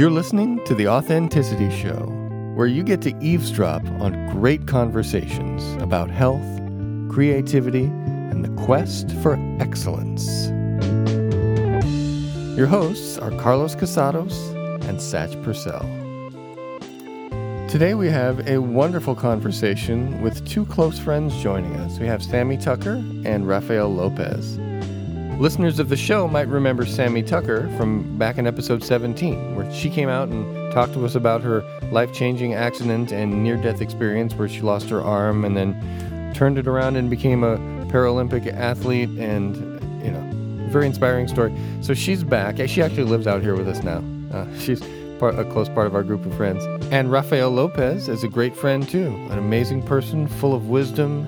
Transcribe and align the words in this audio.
You're 0.00 0.10
listening 0.10 0.64
to 0.64 0.74
The 0.74 0.88
Authenticity 0.88 1.70
Show, 1.70 2.06
where 2.54 2.66
you 2.66 2.82
get 2.82 3.02
to 3.02 3.14
eavesdrop 3.22 3.84
on 4.00 4.28
great 4.30 4.66
conversations 4.66 5.62
about 5.82 6.08
health, 6.08 6.40
creativity, 7.10 7.84
and 7.84 8.42
the 8.42 8.48
quest 8.64 9.12
for 9.16 9.34
excellence. 9.60 10.46
Your 12.56 12.66
hosts 12.66 13.18
are 13.18 13.30
Carlos 13.32 13.76
Casados 13.76 14.32
and 14.88 14.96
Satch 15.00 15.36
Purcell. 15.44 15.84
Today 17.68 17.92
we 17.92 18.08
have 18.08 18.48
a 18.48 18.56
wonderful 18.56 19.14
conversation 19.14 20.22
with 20.22 20.48
two 20.48 20.64
close 20.64 20.98
friends 20.98 21.36
joining 21.42 21.76
us. 21.76 21.98
We 21.98 22.06
have 22.06 22.22
Sammi 22.22 22.56
Tucker 22.56 22.94
and 23.26 23.46
Rafael 23.46 23.94
Lopez. 23.94 24.58
Listeners 25.40 25.78
of 25.78 25.88
the 25.88 25.96
show 25.96 26.28
might 26.28 26.48
remember 26.48 26.84
Sammi 26.84 27.22
Tucker 27.22 27.74
from 27.78 28.18
back 28.18 28.36
in 28.36 28.46
episode 28.46 28.84
17, 28.84 29.56
where 29.56 29.72
she 29.72 29.88
came 29.88 30.10
out 30.10 30.28
and 30.28 30.70
talked 30.70 30.92
to 30.92 31.06
us 31.06 31.14
about 31.14 31.40
her 31.40 31.62
life 31.90 32.12
changing 32.12 32.52
accident 32.52 33.10
and 33.10 33.42
near 33.42 33.56
death 33.56 33.80
experience 33.80 34.34
where 34.34 34.50
she 34.50 34.60
lost 34.60 34.90
her 34.90 35.00
arm 35.00 35.46
and 35.46 35.56
then 35.56 36.34
turned 36.34 36.58
it 36.58 36.66
around 36.66 36.96
and 36.96 37.08
became 37.08 37.42
a 37.42 37.56
Paralympic 37.86 38.52
athlete 38.52 39.08
and, 39.18 39.56
you 40.04 40.10
know, 40.10 40.68
very 40.70 40.84
inspiring 40.84 41.26
story. 41.26 41.56
So 41.80 41.94
she's 41.94 42.22
back. 42.22 42.58
She 42.68 42.82
actually 42.82 43.04
lives 43.04 43.26
out 43.26 43.40
here 43.40 43.56
with 43.56 43.66
us 43.66 43.82
now. 43.82 44.04
Uh, 44.34 44.46
she's 44.58 44.82
part, 45.18 45.38
a 45.38 45.50
close 45.52 45.70
part 45.70 45.86
of 45.86 45.94
our 45.94 46.02
group 46.02 46.26
of 46.26 46.34
friends. 46.34 46.62
And 46.92 47.10
Rafael 47.10 47.50
Lopez 47.50 48.10
is 48.10 48.22
a 48.22 48.28
great 48.28 48.54
friend 48.54 48.86
too, 48.86 49.06
an 49.30 49.38
amazing 49.38 49.84
person, 49.84 50.28
full 50.28 50.52
of 50.52 50.68
wisdom. 50.68 51.24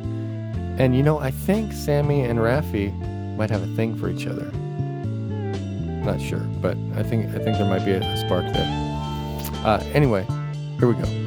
And 0.79 0.95
you 0.95 1.03
know, 1.03 1.19
I 1.19 1.31
think 1.31 1.73
Sammi 1.73 2.29
and 2.29 2.39
Rafi 2.39 2.93
might 3.37 3.51
have 3.51 3.63
a 3.63 3.75
thing 3.77 3.97
for 3.97 4.09
each 4.09 4.27
other. 4.27 4.51
Not 6.05 6.21
sure, 6.21 6.41
but 6.61 6.77
I 6.97 7.03
think 7.03 7.29
I 7.35 7.39
think 7.39 7.59
there 7.59 7.69
might 7.69 7.85
be 7.85 7.93
a, 7.93 8.01
a 8.01 8.17
spark 8.19 8.45
there. 8.53 8.67
Uh, 9.65 9.83
anyway, 9.95 10.25
here 10.79 10.89
we 10.89 10.95
go. 10.95 11.09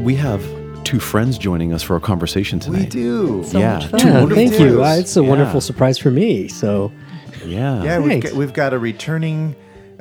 We 0.00 0.16
have 0.16 0.42
two 0.82 0.98
friends 0.98 1.38
joining 1.38 1.72
us 1.72 1.82
for 1.82 1.94
our 1.94 2.00
conversation 2.00 2.58
tonight. 2.58 2.80
We 2.94 3.00
do. 3.00 3.44
So 3.44 3.58
yeah, 3.58 3.74
much 3.78 3.86
fun. 3.86 4.00
Yeah. 4.00 4.26
Thank 4.34 4.58
you. 4.58 4.82
Uh, 4.84 4.96
It's 4.96 5.16
a 5.16 5.22
Yeah. 5.22 5.28
wonderful 5.28 5.60
surprise 5.60 5.98
for 5.98 6.10
me. 6.10 6.48
So 6.48 6.90
Yeah. 7.46 7.82
Yeah, 7.82 7.98
we've 8.00 8.22
got, 8.22 8.32
we've 8.32 8.52
got 8.52 8.72
a 8.74 8.78
returning 8.78 9.54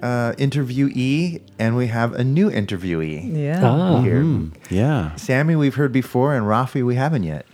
uh, 0.03 0.33
interviewee 0.37 1.41
and 1.57 1.75
we 1.77 1.87
have 1.87 2.13
a 2.13 2.23
new 2.23 2.49
interviewee 2.51 3.35
Yeah. 3.35 3.61
ah, 3.63 4.01
here. 4.01 4.21
Mm, 4.21 4.51
yeah. 4.69 5.11
Sammi, 5.15 5.55
we've 5.57 5.75
heard 5.75 5.91
before, 5.91 6.35
and 6.35 6.45
Rafi, 6.45 6.85
we 6.85 6.95
haven't 6.95 7.23
yet. 7.23 7.45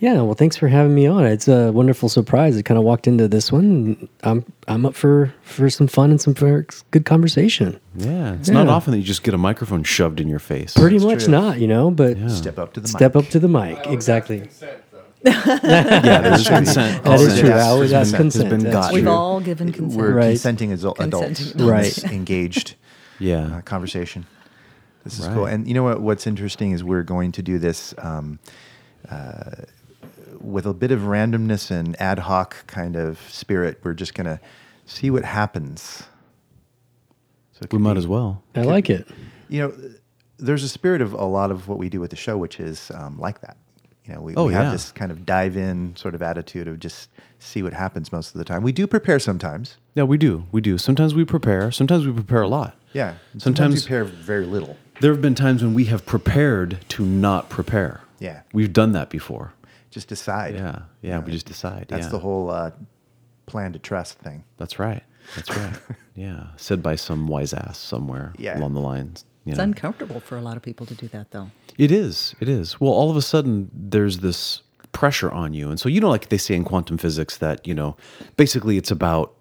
yeah. 0.00 0.14
Well, 0.22 0.34
thanks 0.34 0.56
for 0.56 0.68
having 0.68 0.94
me 0.94 1.06
on. 1.06 1.24
It's 1.24 1.46
a 1.48 1.70
wonderful 1.72 2.08
surprise. 2.08 2.58
I 2.58 2.62
kind 2.62 2.78
of 2.78 2.84
walked 2.84 3.06
into 3.06 3.28
this 3.28 3.52
one. 3.52 4.08
I'm 4.24 4.44
I'm 4.66 4.84
up 4.84 4.94
for 4.94 5.32
for 5.42 5.70
some 5.70 5.86
fun 5.86 6.10
and 6.10 6.20
some 6.20 6.34
for 6.34 6.66
good 6.90 7.04
conversation. 7.04 7.78
Yeah. 7.96 8.34
It's 8.34 8.50
not 8.50 8.68
often 8.68 8.90
that 8.92 8.98
you 8.98 9.04
just 9.04 9.22
get 9.22 9.32
a 9.34 9.38
microphone 9.38 9.84
shoved 9.84 10.18
in 10.20 10.28
your 10.28 10.40
face. 10.40 10.74
Pretty 10.74 10.98
That's 10.98 11.06
much 11.12 11.24
true. 11.24 11.32
not, 11.32 11.60
you 11.60 11.68
know. 11.68 11.90
But 11.90 12.18
Yeah. 12.18 12.28
Step 12.28 12.58
up 12.58 12.72
to 12.74 12.80
the 12.80 12.88
step 12.88 13.14
mic. 13.14 13.24
up 13.24 13.30
to 13.30 13.38
the 13.38 13.48
mic. 13.48 13.78
Exactly. 13.86 14.48
Yeah, 15.24 16.20
there's 16.20 16.46
consent. 16.48 17.02
That 17.04 17.20
is 17.20 17.26
Consent. 17.26 17.40
true. 17.40 17.48
I 17.50 17.56
Yes, 17.56 17.66
always 17.66 17.92
ask 17.92 18.12
been- 18.12 18.20
consent. 18.20 18.44
has 18.44 18.50
been 18.52 18.62
That's 18.64 18.74
gotten. 18.74 18.94
We've 18.94 19.06
all 19.08 19.40
given 19.40 19.72
consent. 19.72 20.00
We're 20.00 20.14
Right. 20.14 20.28
consenting 20.30 20.72
as 20.72 20.80
adults 20.84 20.98
Consenting 21.00 21.60
in 21.60 21.68
adults. 21.68 21.94
this 21.96 22.04
engaged 22.04 22.74
Yeah. 23.18 23.56
uh, 23.56 23.60
conversation. 23.62 24.26
This 25.04 25.18
is 25.18 25.26
Right. 25.26 25.34
cool. 25.34 25.46
And 25.46 25.66
you 25.68 25.74
know 25.74 25.82
what? 25.82 26.00
What's 26.00 26.26
interesting 26.26 26.72
is 26.72 26.82
we're 26.84 27.02
going 27.02 27.32
to 27.32 27.42
do 27.42 27.58
this 27.58 27.94
um, 27.98 28.38
uh, 29.10 29.50
with 30.40 30.66
a 30.66 30.74
bit 30.74 30.90
of 30.90 31.00
randomness 31.02 31.70
and 31.70 31.98
ad 32.00 32.20
hoc 32.20 32.66
kind 32.66 32.96
of 32.96 33.18
spirit. 33.30 33.80
We're 33.82 33.94
just 33.94 34.14
going 34.14 34.26
to 34.26 34.40
see 34.86 35.10
what 35.10 35.24
happens. 35.24 36.04
So 37.52 37.58
it 37.62 37.72
We 37.72 37.78
could 37.78 37.80
might 37.82 37.92
be- 37.94 37.98
as 37.98 38.06
well. 38.06 38.42
I 38.54 38.62
like 38.62 38.90
it. 38.90 39.06
you 39.48 39.60
know, 39.60 39.72
there's 40.38 40.64
a 40.64 40.68
spirit 40.68 41.00
of 41.00 41.12
a 41.12 41.24
lot 41.24 41.50
of 41.50 41.68
what 41.68 41.78
we 41.78 41.88
do 41.88 42.00
with 42.00 42.10
the 42.10 42.16
show, 42.16 42.36
which 42.36 42.58
is 42.58 42.90
um, 42.94 43.18
like 43.18 43.40
that. 43.42 43.56
You 44.06 44.14
know, 44.14 44.20
we, 44.20 44.34
Oh, 44.34 44.46
we 44.46 44.52
have 44.54 44.64
yeah. 44.66 44.72
this 44.72 44.92
kind 44.92 45.10
of 45.10 45.24
dive 45.24 45.56
in 45.56 45.96
sort 45.96 46.14
of 46.14 46.22
attitude 46.22 46.68
of 46.68 46.78
just 46.78 47.08
see 47.38 47.62
what 47.62 47.72
happens 47.72 48.12
most 48.12 48.34
of 48.34 48.38
the 48.38 48.44
time. 48.44 48.62
We 48.62 48.72
do 48.72 48.86
prepare 48.86 49.18
sometimes. 49.18 49.78
Yeah, 49.94 50.02
we 50.04 50.18
do. 50.18 50.44
We 50.52 50.60
do. 50.60 50.76
Sometimes 50.78 51.14
we 51.14 51.24
prepare. 51.24 51.70
Sometimes 51.70 52.06
we 52.06 52.12
prepare 52.12 52.42
a 52.42 52.48
lot. 52.48 52.76
Yeah. 52.92 53.14
and 53.32 53.40
Sometimes- 53.42 53.74
we 53.74 53.80
prepare 53.80 54.04
very 54.04 54.46
little. 54.46 54.76
There 55.00 55.10
have 55.12 55.22
been 55.22 55.34
times 55.34 55.62
when 55.62 55.74
we 55.74 55.86
have 55.86 56.06
prepared 56.06 56.78
to 56.90 57.04
not 57.04 57.48
prepare. 57.48 58.02
Yeah. 58.20 58.42
We've 58.52 58.72
done 58.72 58.92
that 58.92 59.10
before. 59.10 59.52
Just 59.90 60.08
decide. 60.08 60.54
Yeah. 60.54 60.82
Yeah. 61.02 61.18
We 61.20 61.32
just 61.32 61.46
decide. 61.46 61.86
That's 61.88 62.04
yeah. 62.06 62.10
the 62.10 62.18
whole 62.20 62.50
uh, 62.50 62.70
plan 63.46 63.72
to 63.72 63.78
trust 63.78 64.18
thing. 64.18 64.44
That's 64.56 64.78
right. 64.78 65.02
That's 65.34 65.56
right. 65.56 65.74
yeah. 66.14 66.48
Said 66.56 66.82
by 66.82 66.94
some 66.96 67.26
wise 67.26 67.52
ass 67.52 67.78
somewhere 67.78 68.34
Yeah. 68.38 68.58
along 68.58 68.74
the 68.74 68.80
lines. 68.80 69.24
You 69.44 69.50
It's 69.50 69.58
know. 69.58 69.64
uncomfortable 69.64 70.20
for 70.20 70.36
a 70.36 70.40
lot 70.40 70.56
of 70.56 70.62
people 70.62 70.86
to 70.86 70.94
do 70.94 71.08
that, 71.08 71.30
though. 71.30 71.50
It 71.76 71.90
is. 71.90 72.34
It 72.40 72.48
is. 72.48 72.80
Well, 72.80 72.92
all 72.92 73.10
of 73.10 73.16
a 73.16 73.22
sudden, 73.22 73.70
there's 73.74 74.18
this 74.18 74.62
pressure 74.92 75.30
on 75.30 75.52
you. 75.54 75.68
And 75.70 75.78
so, 75.78 75.88
you 75.88 76.00
know, 76.00 76.08
like 76.08 76.28
they 76.28 76.38
say 76.38 76.54
in 76.54 76.64
quantum 76.64 76.98
physics, 76.98 77.36
that, 77.38 77.66
you 77.66 77.74
know, 77.74 77.96
basically 78.36 78.76
it's 78.78 78.90
about 78.90 79.34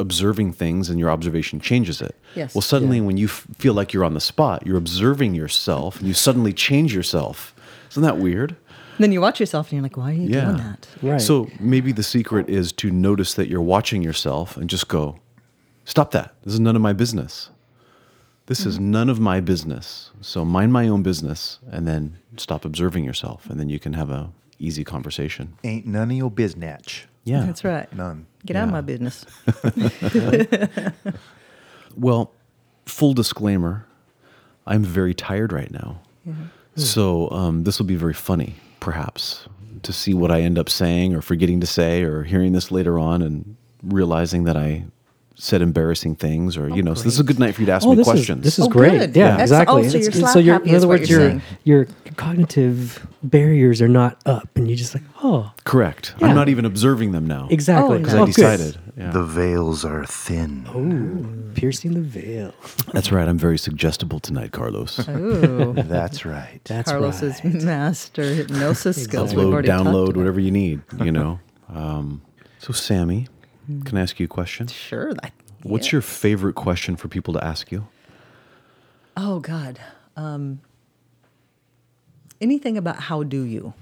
observing 0.00 0.52
things 0.52 0.88
and 0.88 0.98
your 1.00 1.10
observation 1.10 1.58
changes 1.58 2.00
it. 2.00 2.14
Yes. 2.36 2.54
Well, 2.54 2.62
suddenly, 2.62 3.00
when 3.00 3.16
you 3.16 3.26
f- 3.26 3.46
feel 3.58 3.74
like 3.74 3.92
you're 3.92 4.04
on 4.04 4.14
the 4.14 4.20
spot, 4.20 4.64
you're 4.66 4.76
observing 4.76 5.34
yourself 5.34 5.98
and 5.98 6.06
you 6.06 6.14
suddenly 6.14 6.52
change 6.52 6.94
yourself. 6.94 7.54
Isn't 7.90 8.02
that 8.04 8.18
weird? 8.18 8.50
And 8.52 9.04
Then 9.04 9.12
you 9.12 9.20
watch 9.20 9.40
yourself 9.40 9.66
and 9.68 9.72
you're 9.78 9.82
like, 9.82 9.96
why 9.96 10.10
are 10.10 10.14
you 10.14 10.28
doing 10.28 10.56
that? 10.58 10.86
Right. 11.02 11.20
So 11.20 11.48
maybe 11.58 11.90
the 11.92 12.02
secret 12.04 12.48
is 12.48 12.70
to 12.74 12.90
notice 12.90 13.34
that 13.34 13.48
you're 13.48 13.62
watching 13.62 14.02
yourself 14.02 14.56
and 14.56 14.68
just 14.70 14.86
go, 14.88 15.18
stop 15.84 16.10
that. 16.12 16.34
This 16.44 16.54
is 16.54 16.60
none 16.60 16.76
of 16.76 16.82
my 16.82 16.92
business. 16.92 17.50
This 18.48 18.66
is 18.66 18.80
none 18.80 19.08
of 19.08 19.20
my 19.20 19.40
business. 19.40 20.10
So 20.20 20.44
mind 20.44 20.72
my 20.72 20.88
own 20.88 21.02
business 21.02 21.58
and 21.70 21.86
then 21.86 22.18
stop 22.36 22.64
observing 22.64 23.04
yourself. 23.04 23.48
And 23.48 23.60
then 23.60 23.68
you 23.68 23.78
can 23.78 23.92
have 23.92 24.10
a 24.10 24.30
easy 24.58 24.84
conversation. 24.84 25.54
Ain't 25.64 25.86
none 25.86 26.10
of 26.10 26.16
your 26.16 26.30
biznatch. 26.30 27.04
Yeah. 27.24 27.44
That's 27.44 27.62
right. 27.62 27.92
None. 27.94 28.26
Get 28.46 28.56
out 28.56 28.68
of 28.68 28.72
my 28.72 28.80
business. 28.80 29.26
Well, 31.96 32.32
full 32.86 33.12
disclaimer, 33.12 33.84
I'm 34.66 34.84
very 34.84 35.14
tired 35.14 35.52
right 35.52 35.70
now. 35.70 36.00
So 36.76 37.28
um, 37.30 37.64
this 37.64 37.78
will 37.78 37.86
be 37.86 37.96
very 37.96 38.14
funny, 38.14 38.54
perhaps, 38.78 39.48
to 39.82 39.92
see 39.92 40.14
what 40.14 40.30
I 40.30 40.42
end 40.42 40.58
up 40.58 40.68
saying 40.68 41.12
or 41.14 41.22
forgetting 41.22 41.60
to 41.60 41.66
say 41.66 42.02
or 42.02 42.22
hearing 42.22 42.52
this 42.52 42.70
later 42.70 42.98
on 42.98 43.20
and 43.22 43.56
realizing 43.82 44.44
that 44.44 44.56
I 44.56 44.84
said 45.40 45.62
embarrassing 45.62 46.16
things 46.16 46.56
or, 46.56 46.68
you 46.68 46.82
know, 46.82 46.94
so 46.94 47.04
this 47.04 47.14
is 47.14 47.20
a 47.20 47.24
good 47.24 47.38
night 47.38 47.54
for 47.54 47.60
you 47.62 47.66
to 47.66 47.72
ask 47.72 47.86
me 47.86 47.92
Oh, 47.92 47.94
this 47.94 48.04
questions. 48.08 48.38
is 48.40 48.44
this 48.44 48.58
is 48.58 48.64
Oh, 48.66 48.68
great. 48.68 48.98
good. 48.98 49.16
Yeah, 49.16 49.36
Yeah. 49.36 49.42
exactly. 49.42 49.86
Oh, 49.86 49.88
so 49.88 49.96
you're 49.98 50.08
It's- 50.08 50.18
slap 50.18 50.34
you're- 50.36 50.52
happy 50.52 50.70
in 50.70 50.74
other 50.76 50.88
words, 50.88 51.08
your 51.08 51.40
your 51.64 51.86
cognitive 52.16 53.06
barriers 53.22 53.80
are 53.80 53.86
not 53.88 54.18
up, 54.26 54.48
and 54.56 54.68
you 54.68 54.74
just 54.74 54.94
like, 54.94 55.04
oh, 55.22 55.52
Correct. 55.64 56.14
Yeah. 56.18 56.26
I'm 56.26 56.34
not 56.34 56.48
even 56.48 56.64
observing 56.64 57.12
them 57.12 57.26
now. 57.26 57.46
exactly. 57.50 57.96
Oh, 57.96 57.98
Because 57.98 58.14
no. 58.14 58.18
I 58.20 58.22
Oh, 58.22 58.26
decided. 58.26 58.78
Yeah. 58.96 59.10
The 59.12 59.22
veils 59.22 59.84
are 59.84 60.04
thin. 60.04 60.66
Ooh, 60.74 61.52
piercing 61.54 61.94
the 61.94 62.00
veil. 62.00 62.52
That's 62.92 63.12
right. 63.12 63.28
I'm 63.28 63.38
very 63.38 63.58
suggestible 63.58 64.18
tonight, 64.18 64.50
Carlos. 64.50 65.08
Ooh. 65.08 65.72
That's 65.76 66.24
right. 66.26 66.60
That's 66.64 66.90
Carlos's 66.90 67.40
right. 67.44 67.54
master 67.62 68.24
hypnosis 68.34 69.00
skills. 69.04 69.34
We've 69.34 69.46
Upload, 69.46 69.66
download, 69.66 70.16
whatever 70.16 70.40
you 70.40 70.50
need, 70.50 70.80
you 71.04 71.12
know. 71.12 71.38
Um, 71.72 72.22
so, 72.58 72.72
Sammi, 72.72 73.28
can 73.84 73.98
I 73.98 74.00
ask 74.00 74.18
you 74.18 74.24
a 74.24 74.28
question? 74.28 74.66
Sure. 74.68 75.12
I, 75.22 75.30
What's 75.62 75.88
yeah. 75.88 75.92
your 75.96 76.02
favorite 76.02 76.54
question 76.54 76.96
for 76.96 77.08
people 77.08 77.34
to 77.34 77.44
ask 77.44 77.70
you? 77.72 77.86
Oh, 79.16 79.40
God. 79.40 79.78
Um, 80.16 80.60
anything 82.40 82.76
about 82.78 82.96
how 83.00 83.22
do 83.22 83.42
you? 83.42 83.74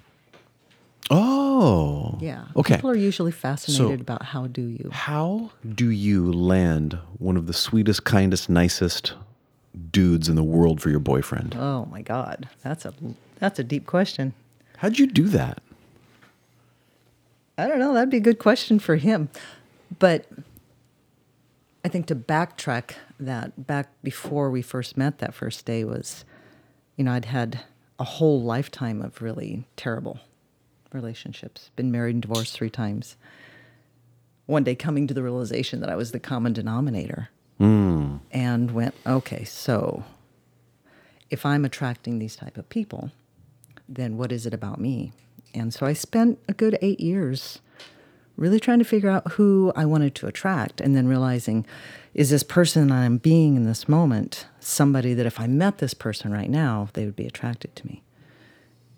Oh. 1.10 2.18
Yeah. 2.20 2.46
Okay. 2.56 2.76
People 2.76 2.90
are 2.90 2.96
usually 2.96 3.30
fascinated 3.32 3.98
So- 3.98 4.02
about 4.02 4.22
how 4.24 4.46
do 4.46 4.62
you. 4.62 4.90
How 4.92 5.50
do 5.74 5.90
you 5.90 6.32
land 6.32 6.98
one 7.18 7.36
of 7.36 7.46
the 7.46 7.52
sweetest, 7.52 8.04
kindest, 8.04 8.48
nicest 8.50 9.14
dudes 9.92 10.28
in 10.28 10.34
the 10.36 10.42
world 10.42 10.80
for 10.80 10.90
your 10.90 10.98
boyfriend? 10.98 11.54
Oh 11.58 11.84
my 11.86 12.02
God, 12.02 12.48
that's 12.62 12.84
a 12.86 12.94
that's 13.38 13.58
a 13.58 13.64
deep 13.64 13.86
question. 13.86 14.32
How'd 14.78 14.98
you 14.98 15.06
do 15.06 15.28
that? 15.28 15.62
I 17.58 17.68
don't 17.68 17.78
know. 17.78 17.94
That'd 17.94 18.10
be 18.10 18.16
a 18.16 18.20
good 18.20 18.38
question 18.38 18.78
for 18.78 18.96
him, 18.96 19.28
but 19.98 20.26
I 21.84 21.88
think 21.88 22.06
to 22.06 22.16
backtrack 22.16 22.94
that 23.20 23.66
back 23.66 23.90
before 24.02 24.50
we 24.50 24.62
first 24.62 24.96
met 24.96 25.18
that 25.18 25.34
first 25.34 25.64
day 25.64 25.84
was, 25.84 26.24
you 26.96 27.04
know, 27.04 27.12
I'd 27.12 27.26
had 27.26 27.60
a 27.98 28.04
whole 28.04 28.42
lifetime 28.42 29.00
of 29.00 29.22
really 29.22 29.64
terrible 29.76 30.18
relationships. 30.92 31.70
Been 31.76 31.90
married 31.90 32.16
and 32.16 32.22
divorced 32.22 32.54
three 32.54 32.70
times. 32.70 33.16
One 34.46 34.64
day, 34.64 34.74
coming 34.74 35.06
to 35.06 35.14
the 35.14 35.22
realization 35.22 35.80
that 35.80 35.90
I 35.90 35.96
was 35.96 36.12
the 36.12 36.20
common 36.20 36.52
denominator, 36.52 37.30
hmm. 37.58 38.16
and 38.30 38.70
went, 38.70 38.94
okay, 39.06 39.44
so 39.44 40.04
if 41.30 41.44
I'm 41.44 41.64
attracting 41.64 42.18
these 42.18 42.36
type 42.36 42.56
of 42.56 42.68
people, 42.68 43.10
then 43.88 44.16
what 44.16 44.32
is 44.32 44.46
it 44.46 44.54
about 44.54 44.80
me 44.80 45.12
And 45.54 45.72
so 45.72 45.86
I 45.86 45.92
spent 45.92 46.38
a 46.48 46.52
good 46.52 46.78
eight 46.82 47.00
years 47.00 47.60
really 48.36 48.60
trying 48.60 48.78
to 48.78 48.84
figure 48.84 49.10
out 49.10 49.32
who 49.32 49.72
I 49.74 49.84
wanted 49.84 50.14
to 50.16 50.26
attract 50.26 50.80
and 50.80 50.94
then 50.94 51.08
realizing 51.08 51.66
is 52.14 52.30
this 52.30 52.42
person 52.42 52.90
I'm 52.90 53.18
being 53.18 53.56
in 53.56 53.64
this 53.64 53.88
moment 53.88 54.46
somebody 54.60 55.14
that 55.14 55.26
if 55.26 55.38
I 55.38 55.46
met 55.46 55.78
this 55.78 55.94
person 55.94 56.32
right 56.32 56.48
now, 56.48 56.88
they 56.94 57.04
would 57.04 57.16
be 57.16 57.26
attracted 57.26 57.76
to 57.76 57.86
me? 57.86 58.02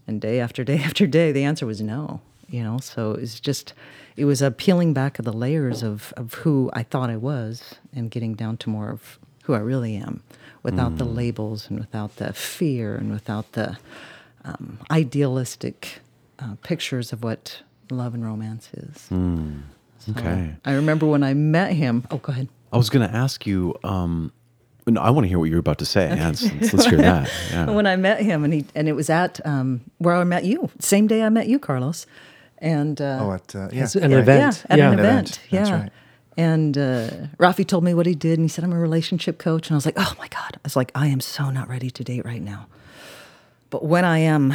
And 0.07 0.21
day 0.21 0.41
after 0.41 0.65
day 0.65 0.79
after 0.85 1.07
day, 1.07 1.33
the 1.33 1.45
answer 1.45 1.67
was 1.67 1.81
no. 1.81 2.21
You 2.49 2.63
know, 2.63 2.79
so 2.79 3.13
it's 3.13 3.41
just, 3.41 3.75
it 4.17 4.25
was 4.25 4.41
a 4.41 4.51
peeling 4.51 4.95
back 4.95 5.19
of 5.19 5.27
the 5.27 5.33
layers 5.35 5.83
of, 5.83 6.15
of 6.17 6.33
who 6.35 6.71
I 6.73 6.83
thought 6.83 7.11
I 7.11 7.17
was 7.17 7.75
and 7.95 8.11
getting 8.11 8.33
down 8.33 8.57
to 8.59 8.71
more 8.71 8.89
of 8.89 9.19
who 9.45 9.53
I 9.53 9.59
really 9.59 9.97
am 9.97 10.23
without 10.63 10.97
the 10.97 11.05
labels 11.05 11.69
and 11.69 11.79
without 11.79 12.17
the 12.17 12.33
fear 12.33 12.95
and 12.95 13.11
without 13.11 13.53
the 13.53 13.77
um, 14.45 14.79
idealistic 14.91 16.01
uh, 16.39 16.55
pictures 16.63 17.13
of 17.13 17.23
what 17.23 17.63
love 17.91 18.15
and 18.15 18.25
romance 18.25 18.69
is. 18.75 18.97
So 19.99 20.13
Okay. 20.13 20.55
I 20.65 20.73
remember 20.75 21.07
when 21.07 21.23
I 21.23 21.35
met 21.35 21.73
him. 21.73 22.05
Oh, 22.11 22.19
go 22.19 22.33
ahead. 22.33 22.49
I 22.73 22.77
was 22.77 22.89
going 22.91 23.09
to 23.09 23.15
ask 23.15 23.47
you. 23.47 23.75
Um, 23.85 24.33
no, 24.87 25.03
I 25.03 25.11
want 25.11 25.25
to 25.25 25.29
hear 25.29 25.39
what 25.39 25.51
you're 25.51 25.59
about 25.59 25.79
to 25.79 25.85
say. 25.85 26.09
Let's, 26.09 26.43
let's 26.73 26.87
hear 26.87 26.99
that. 26.99 27.31
Yeah. 27.51 27.71
when 27.71 27.87
I 27.87 27.97
met 27.97 28.23
him, 28.23 28.43
and 28.45 28.55
he 28.55 28.65
and 28.75 28.89
it 28.89 28.93
was 28.95 29.11
at 29.11 29.45
um, 29.47 29.83
where 29.99 30.15
I 30.15 30.25
met 30.25 30.45
you, 30.45 30.71
same 30.79 31.07
day 31.09 31.23
I 31.23 31.29
met 31.29 31.47
you, 31.47 31.59
Carlos, 31.59 32.07
and 32.59 32.99
uh, 33.01 33.19
Oh, 33.21 33.33
at 33.33 33.55
uh, 33.55 33.69
yeah, 33.71 33.83
It's 33.85 33.97
an 33.97 34.03
right. 34.13 34.21
event. 34.21 34.65
yeah, 34.65 34.73
at 34.73 34.79
Yeah. 34.79 34.87
an 34.87 34.93
An 34.95 34.99
event, 35.01 35.29
event, 35.29 35.41
yeah. 35.51 35.59
that's 35.61 35.71
right. 35.73 35.93
And 36.39 36.79
uh, 36.79 37.11
Rafi 37.39 37.67
told 37.67 37.85
me 37.85 37.93
what 37.95 38.07
he 38.07 38.15
did, 38.15 38.39
and 38.39 38.45
he 38.45 38.49
said, 38.49 38.65
"I'm 38.65 38.73
a 38.73 38.79
relationship 38.79 39.37
coach," 39.39 39.69
and 39.69 39.75
I 39.75 39.77
was 39.77 39.85
like, 39.85 39.99
"Oh 39.99 40.15
my 40.19 40.29
god!" 40.29 40.53
I 40.55 40.61
was 40.65 40.77
like, 40.77 40.91
"I 40.95 41.09
am 41.09 41.21
so 41.21 41.51
not 41.51 41.69
ready 41.69 41.91
to 41.91 42.03
date 42.05 42.25
right 42.25 42.41
now, 42.43 42.67
but 43.71 43.85
when 43.85 44.05
I 44.07 44.19
am, 44.21 44.55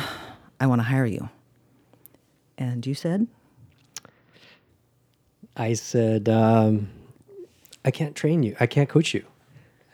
I 0.59 0.65
want 0.65 0.79
to 0.79 0.83
hire 0.83 1.05
you." 1.05 1.29
And 2.63 2.85
you 2.85 2.93
said, 2.93 3.27
I 5.57 5.73
said, 5.73 6.29
um, 6.29 6.89
I 7.83 7.91
can't 7.91 8.15
train 8.15 8.43
you. 8.43 8.55
I 8.59 8.67
can't 8.67 8.87
coach 8.87 9.13
you. 9.13 9.25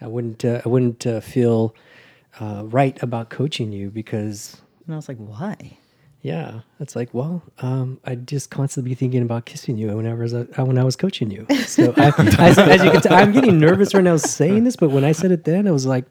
I 0.01 0.07
wouldn't. 0.07 0.45
Uh, 0.45 0.62
I 0.63 0.69
wouldn't 0.69 1.06
uh, 1.06 1.19
feel 1.19 1.75
uh, 2.39 2.63
right 2.66 3.01
about 3.04 3.30
coaching 3.30 3.71
you 3.71 3.89
because, 3.89 4.62
and 4.86 4.94
I 4.94 4.98
was 4.98 5.10
like, 5.10 5.18
"Why?" 5.18 5.77
yeah, 6.21 6.62
it's 6.80 6.95
like, 6.95 7.13
well, 7.13 7.42
um, 7.60 8.00
I'd 8.06 8.27
just 8.27 8.50
constantly 8.50 8.92
be 8.92 8.95
thinking 8.95 9.21
about 9.21 9.45
kissing 9.45 9.77
you 9.77 9.88
whenever 9.95 10.24
I 10.24 10.62
uh, 10.62 10.66
when 10.66 10.77
I 10.77 10.83
was 10.83 10.95
coaching 10.95 11.31
you. 11.31 11.45
So, 11.66 11.94
I, 11.98 12.13
as, 12.39 12.57
as 12.57 12.83
you 12.83 12.92
can 12.92 13.01
tell, 13.01 13.13
I'm 13.13 13.31
getting 13.31 13.60
nervous 13.60 13.94
right 13.94 14.04
now 14.04 14.18
saying 14.18 14.63
this, 14.63 14.75
but 14.75 14.92
when 14.92 15.04
I 15.04 15.13
said 15.13 15.31
it 15.31 15.44
then, 15.44 15.68
I 15.68 15.71
was 15.71 15.86
like, 15.86 16.06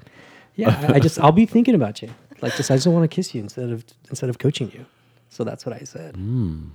yeah, 0.55 0.87
I, 0.89 0.95
I 0.95 0.99
just, 0.99 1.19
I'll 1.21 1.33
be 1.33 1.47
thinking 1.47 1.75
about 1.75 2.03
you. 2.03 2.11
Like, 2.41 2.57
just, 2.57 2.71
I 2.71 2.77
just 2.77 2.87
want 2.87 3.09
to 3.09 3.15
kiss 3.15 3.35
you 3.35 3.43
instead 3.43 3.71
of 3.71 3.85
instead 4.11 4.31
of 4.31 4.39
coaching 4.39 4.71
you. 4.73 4.87
So 5.29 5.45
that's 5.45 5.65
what 5.67 5.75
I 5.75 5.85
said. 5.85 6.15
And 6.17 6.73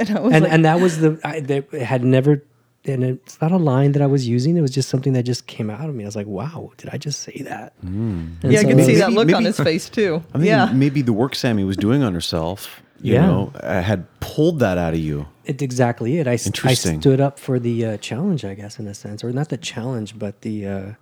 I 0.00 0.20
was 0.20 0.32
and 0.32 0.42
like, 0.44 0.52
and 0.52 0.64
that 0.64 0.80
was 0.80 0.98
the 0.98 1.20
I 1.24 1.40
that 1.40 1.70
had 1.72 2.04
never 2.04 2.42
and 2.84 3.04
it's 3.04 3.40
not 3.40 3.52
a 3.52 3.58
line 3.58 3.92
that 3.92 4.02
I 4.02 4.06
was 4.06 4.26
using. 4.26 4.56
It 4.56 4.60
was 4.60 4.72
just 4.72 4.88
something 4.88 5.12
that 5.12 5.22
just 5.22 5.46
came 5.46 5.70
out 5.70 5.88
of 5.88 5.94
me. 5.94 6.02
I 6.02 6.06
was 6.06 6.16
like, 6.16 6.26
"Wow, 6.26 6.72
did 6.78 6.90
I 6.92 6.96
just 6.98 7.20
say 7.20 7.42
that?" 7.44 7.74
And 7.82 8.36
yeah, 8.42 8.60
I 8.60 8.64
can 8.64 8.78
see 8.78 8.94
it's- 8.94 8.98
that 9.00 9.12
look 9.12 9.32
on 9.32 9.44
his 9.44 9.58
face 9.60 9.88
too. 9.98 10.22
I 10.30 10.38
think 10.38 10.46
yeah, 10.46 10.72
maybe 10.72 11.02
the 11.02 11.12
work 11.12 11.34
Sammi 11.34 11.64
was 11.64 11.76
doing 11.76 12.02
on 12.02 12.12
herself, 12.14 12.82
you 13.00 13.14
Yeah. 13.14 13.26
know, 13.26 13.52
uh, 13.62 13.82
had 13.82 14.06
pulled 14.18 14.58
that 14.60 14.78
out 14.78 14.94
of 14.94 14.98
you. 15.00 15.26
It's 15.44 15.62
exactly 15.62 16.18
it. 16.18 16.26
I, 16.26 16.34
s- 16.34 16.46
I 16.46 16.48
Interesting. 16.48 17.00
stood 17.00 17.20
up 17.20 17.38
for 17.38 17.58
the 17.60 17.84
uh, 17.84 17.96
challenge, 17.98 18.44
I 18.44 18.54
guess, 18.54 18.78
in 18.80 18.86
a 18.88 18.94
sense, 18.94 19.22
or 19.22 19.30
not 19.32 19.48
the 19.48 19.56
challenge, 19.58 20.18
but 20.18 20.40
the 20.40 20.66
uh, 20.66 20.92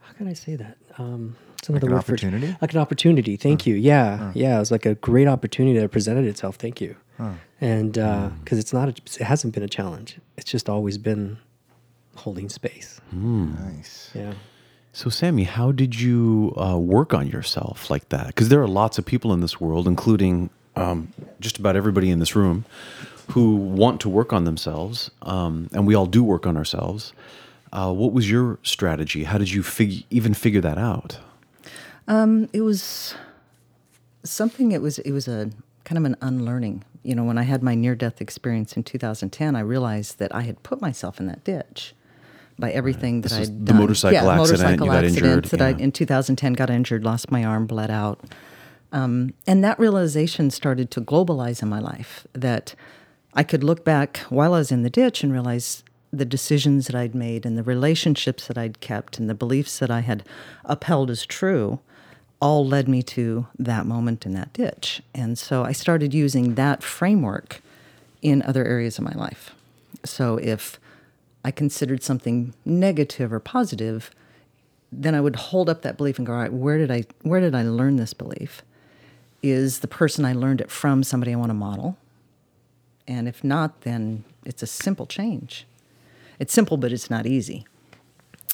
how 0.00 0.12
can 0.14 0.26
I 0.26 0.32
say 0.32 0.56
that? 0.56 0.76
Um, 0.98 1.36
it's 1.62 1.68
another 1.68 1.86
an 1.86 1.92
word 1.92 2.04
for 2.04 2.14
opportunity? 2.14 2.56
Like 2.60 2.72
an 2.72 2.80
opportunity. 2.80 3.36
Thank 3.36 3.66
you. 3.68 3.76
Yeah, 3.76 4.32
yeah. 4.34 4.56
It 4.56 4.58
was 4.58 4.72
like 4.72 4.84
a 4.84 4.96
great 4.96 5.28
opportunity 5.28 5.78
that 5.78 5.88
presented 5.92 6.24
itself. 6.24 6.56
Thank 6.56 6.80
you. 6.80 6.96
And 7.60 7.92
because 7.92 8.58
it's 8.58 8.72
not, 8.72 8.88
a, 8.88 8.94
it 9.20 9.22
hasn't 9.22 9.54
been 9.54 9.62
a 9.62 9.68
challenge. 9.68 10.18
It's 10.36 10.50
just 10.50 10.68
always 10.68 10.98
been 10.98 11.38
holding 12.16 12.48
space. 12.48 13.00
Nice. 13.12 14.10
Yeah. 14.12 14.34
So, 14.92 15.08
Sammi, 15.08 15.44
how 15.44 15.70
did 15.70 16.00
you 16.00 16.52
uh, 16.56 16.76
work 16.76 17.14
on 17.14 17.28
yourself 17.28 17.90
like 17.90 18.08
that? 18.08 18.26
Because 18.26 18.48
there 18.48 18.60
are 18.60 18.66
lots 18.68 18.98
of 18.98 19.06
people 19.06 19.32
in 19.32 19.40
this 19.40 19.60
world, 19.60 19.86
including 19.86 20.50
um, 20.74 21.12
just 21.38 21.58
about 21.58 21.76
everybody 21.76 22.10
in 22.10 22.18
this 22.18 22.34
room, 22.34 22.64
who 23.30 23.54
want 23.54 24.00
to 24.00 24.08
work 24.08 24.32
on 24.32 24.44
themselves, 24.44 25.12
um, 25.22 25.70
and 25.72 25.86
we 25.86 25.94
all 25.94 26.06
do 26.06 26.24
work 26.24 26.46
on 26.46 26.56
ourselves. 26.56 27.12
Uh, 27.72 27.92
what 27.92 28.12
was 28.12 28.28
your 28.28 28.58
strategy? 28.64 29.24
How 29.24 29.38
did 29.38 29.50
you 29.50 29.62
fig- 29.62 30.04
even 30.10 30.34
figure 30.34 30.60
that 30.60 30.76
out? 30.76 31.18
It 32.08 32.62
was 32.62 33.14
something 34.24 34.72
it 34.72 34.82
was 34.82 34.98
it 35.00 35.12
was 35.12 35.28
a 35.28 35.50
kind 35.84 35.98
of 35.98 36.04
an 36.04 36.16
unlearning. 36.20 36.84
You 37.02 37.16
know 37.16 37.24
when 37.24 37.36
i 37.36 37.42
had 37.42 37.64
my 37.64 37.74
near 37.74 37.96
death 37.96 38.20
experience 38.20 38.76
in 38.76 38.84
2010 38.84 39.56
i 39.56 39.60
realized 39.60 40.20
that 40.20 40.32
i 40.32 40.42
had 40.42 40.62
put 40.62 40.80
myself 40.80 41.18
in 41.18 41.26
that 41.26 41.42
ditch 41.42 41.94
by 42.60 42.70
everything 42.70 43.22
that 43.22 43.32
i'd 43.32 43.66
the 43.66 43.74
motorcycle 43.74 44.14
yeah, 44.14 44.20
accident, 44.20 44.38
motorcycle 44.38 44.86
you 44.86 44.92
got 44.92 45.04
accidents 45.04 45.26
injured, 45.26 45.44
that 45.46 45.62
i 45.62 45.82
in 45.82 45.90
2010 45.90 46.52
got 46.52 46.70
injured 46.70 47.02
lost 47.02 47.32
my 47.32 47.44
arm 47.44 47.66
bled 47.66 47.90
out. 47.90 48.20
Um, 48.92 49.32
and 49.46 49.64
that 49.64 49.78
realization 49.78 50.50
started 50.50 50.90
to 50.92 51.00
globalize 51.00 51.62
in 51.62 51.68
my 51.68 51.80
life 51.80 52.26
that 52.34 52.74
I 53.34 53.42
could 53.42 53.64
look 53.64 53.84
back 53.84 54.18
while 54.28 54.52
I 54.54 54.58
was 54.58 54.70
in 54.70 54.82
the 54.82 54.90
ditch 54.90 55.24
and 55.24 55.32
realize 55.32 55.82
the 56.12 56.26
decisions 56.26 56.86
that 56.86 56.94
I'd 56.94 57.14
made 57.14 57.46
and 57.46 57.56
the 57.56 57.62
relationships 57.62 58.46
that 58.46 58.58
I'd 58.58 58.80
kept 58.80 59.18
and 59.18 59.30
the 59.30 59.34
beliefs 59.34 59.78
that 59.78 59.90
I 59.90 60.00
had 60.00 60.24
upheld 60.66 61.10
as 61.10 61.24
true 61.24 61.80
all 62.42 62.66
led 62.66 62.88
me 62.88 63.04
to 63.04 63.46
that 63.56 63.86
moment 63.86 64.26
in 64.26 64.34
that 64.34 64.52
ditch. 64.52 65.00
And 65.14 65.38
so 65.38 65.64
I 65.64 65.70
started 65.70 66.12
using 66.12 66.56
that 66.56 66.82
framework 66.82 67.62
in 68.20 68.42
other 68.42 68.64
areas 68.64 68.98
of 68.98 69.04
my 69.04 69.12
life. 69.12 69.54
So 70.04 70.38
if 70.38 70.80
I 71.44 71.52
considered 71.52 72.02
something 72.02 72.52
negative 72.64 73.32
or 73.32 73.38
positive, 73.38 74.10
then 74.90 75.14
I 75.14 75.20
would 75.20 75.36
hold 75.36 75.70
up 75.70 75.82
that 75.82 75.96
belief 75.96 76.18
and 76.18 76.26
go, 76.26 76.32
all 76.32 76.40
right, 76.40 76.52
where 76.52 76.78
did 76.78 76.90
I 76.90 77.04
where 77.22 77.40
did 77.40 77.54
I 77.54 77.62
learn 77.62 77.94
this 77.94 78.12
belief? 78.12 78.62
Is 79.40 79.78
the 79.78 79.88
person 79.88 80.24
I 80.24 80.32
learned 80.32 80.60
it 80.60 80.70
from 80.70 81.04
somebody 81.04 81.32
I 81.32 81.36
want 81.36 81.50
to 81.50 81.54
model? 81.54 81.96
And 83.06 83.28
if 83.28 83.44
not, 83.44 83.82
then 83.82 84.24
it's 84.44 84.62
a 84.64 84.66
simple 84.66 85.06
change. 85.06 85.64
It's 86.40 86.52
simple, 86.52 86.76
but 86.76 86.92
it's 86.92 87.08
not 87.08 87.24
easy. 87.24 87.66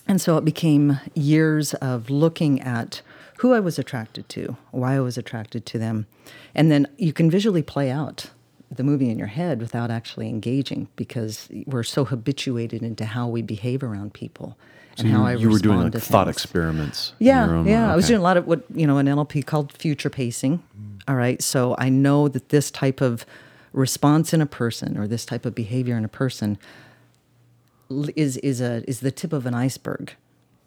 And 0.07 0.21
so 0.21 0.37
it 0.37 0.45
became 0.45 1.00
years 1.14 1.73
of 1.75 2.11
looking 2.11 2.61
at 2.61 3.00
who 3.38 3.52
I 3.52 3.61
was 3.61 3.78
attracted 3.78 4.28
to, 4.30 4.57
why 4.71 4.97
I 4.97 5.00
was 5.00 5.16
attracted 5.16 5.64
to 5.66 5.78
them. 5.78 6.07
And 6.54 6.71
then 6.71 6.88
you 6.97 7.12
can 7.12 7.30
visually 7.30 7.62
play 7.62 7.90
out 7.90 8.30
the 8.71 8.83
movie 8.83 9.11
in 9.11 9.18
your 9.18 9.28
head 9.28 9.61
without 9.61 9.90
actually 9.90 10.28
engaging 10.28 10.88
because 10.97 11.49
we're 11.66 11.85
so 11.85 12.04
habituated 12.04 12.83
into 12.83 13.04
how 13.04 13.28
we 13.28 13.42
behave 13.42 13.83
around 13.83 14.12
people 14.12 14.59
and 14.99 15.09
you, 15.09 15.14
how 15.14 15.25
I 15.25 15.35
you 15.35 15.50
were 15.50 15.59
doing 15.61 15.83
like 15.83 15.92
to 15.92 16.00
thought 16.00 16.26
things. 16.26 16.37
experiments. 16.37 17.12
Yeah, 17.18 17.49
own 17.49 17.66
yeah. 17.66 17.83
mind. 17.83 17.92
I 17.92 17.97
was 17.97 18.09
doing 18.09 18.18
a 18.18 18.23
lot 18.23 18.37
of 18.37 18.47
what 18.47 18.64
you 18.75 18.87
know 18.87 18.99
an 18.99 19.07
NLP 19.07 19.47
called 19.47 19.73
future 19.73 20.11
pacing. 20.11 20.59
Mm. 20.59 21.00
All 21.07 21.14
right, 21.14 21.40
so 21.40 21.76
I 21.78 21.88
know 21.88 22.28
that 22.28 22.49
this 22.49 22.71
type 22.71 23.00
of 23.00 23.25
response 23.73 24.35
in 24.35 24.40
a 24.40 24.47
person 24.47 24.99
or 24.99 25.07
this 25.07 25.25
type 25.25 25.47
of 25.47 25.54
behavior 25.54 25.97
in 25.97 26.04
a 26.04 26.09
person 26.09 26.59
is 28.16 28.37
is 28.38 28.61
a 28.61 28.83
is 28.88 29.00
the 29.00 29.12
tip 29.12 29.33
of 29.33 29.47
an 29.47 29.54
iceberg 29.54 30.14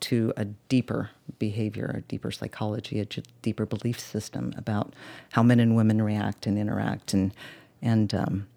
to 0.02 0.34
a 0.38 0.46
deeper 0.46 1.10
behavior, 1.40 1.94
a 1.98 2.02
deeper 2.02 2.32
psychology, 2.32 3.00
a 3.00 3.06
deeper 3.42 3.66
belief 3.66 4.00
system 4.00 4.54
about 4.58 4.94
how 5.32 5.44
men 5.44 5.60
and 5.60 5.76
women 5.76 6.02
react 6.02 6.46
and 6.46 6.58
interact, 6.58 7.14
and 7.14 7.34
and 7.82 8.14
um, 8.14 8.48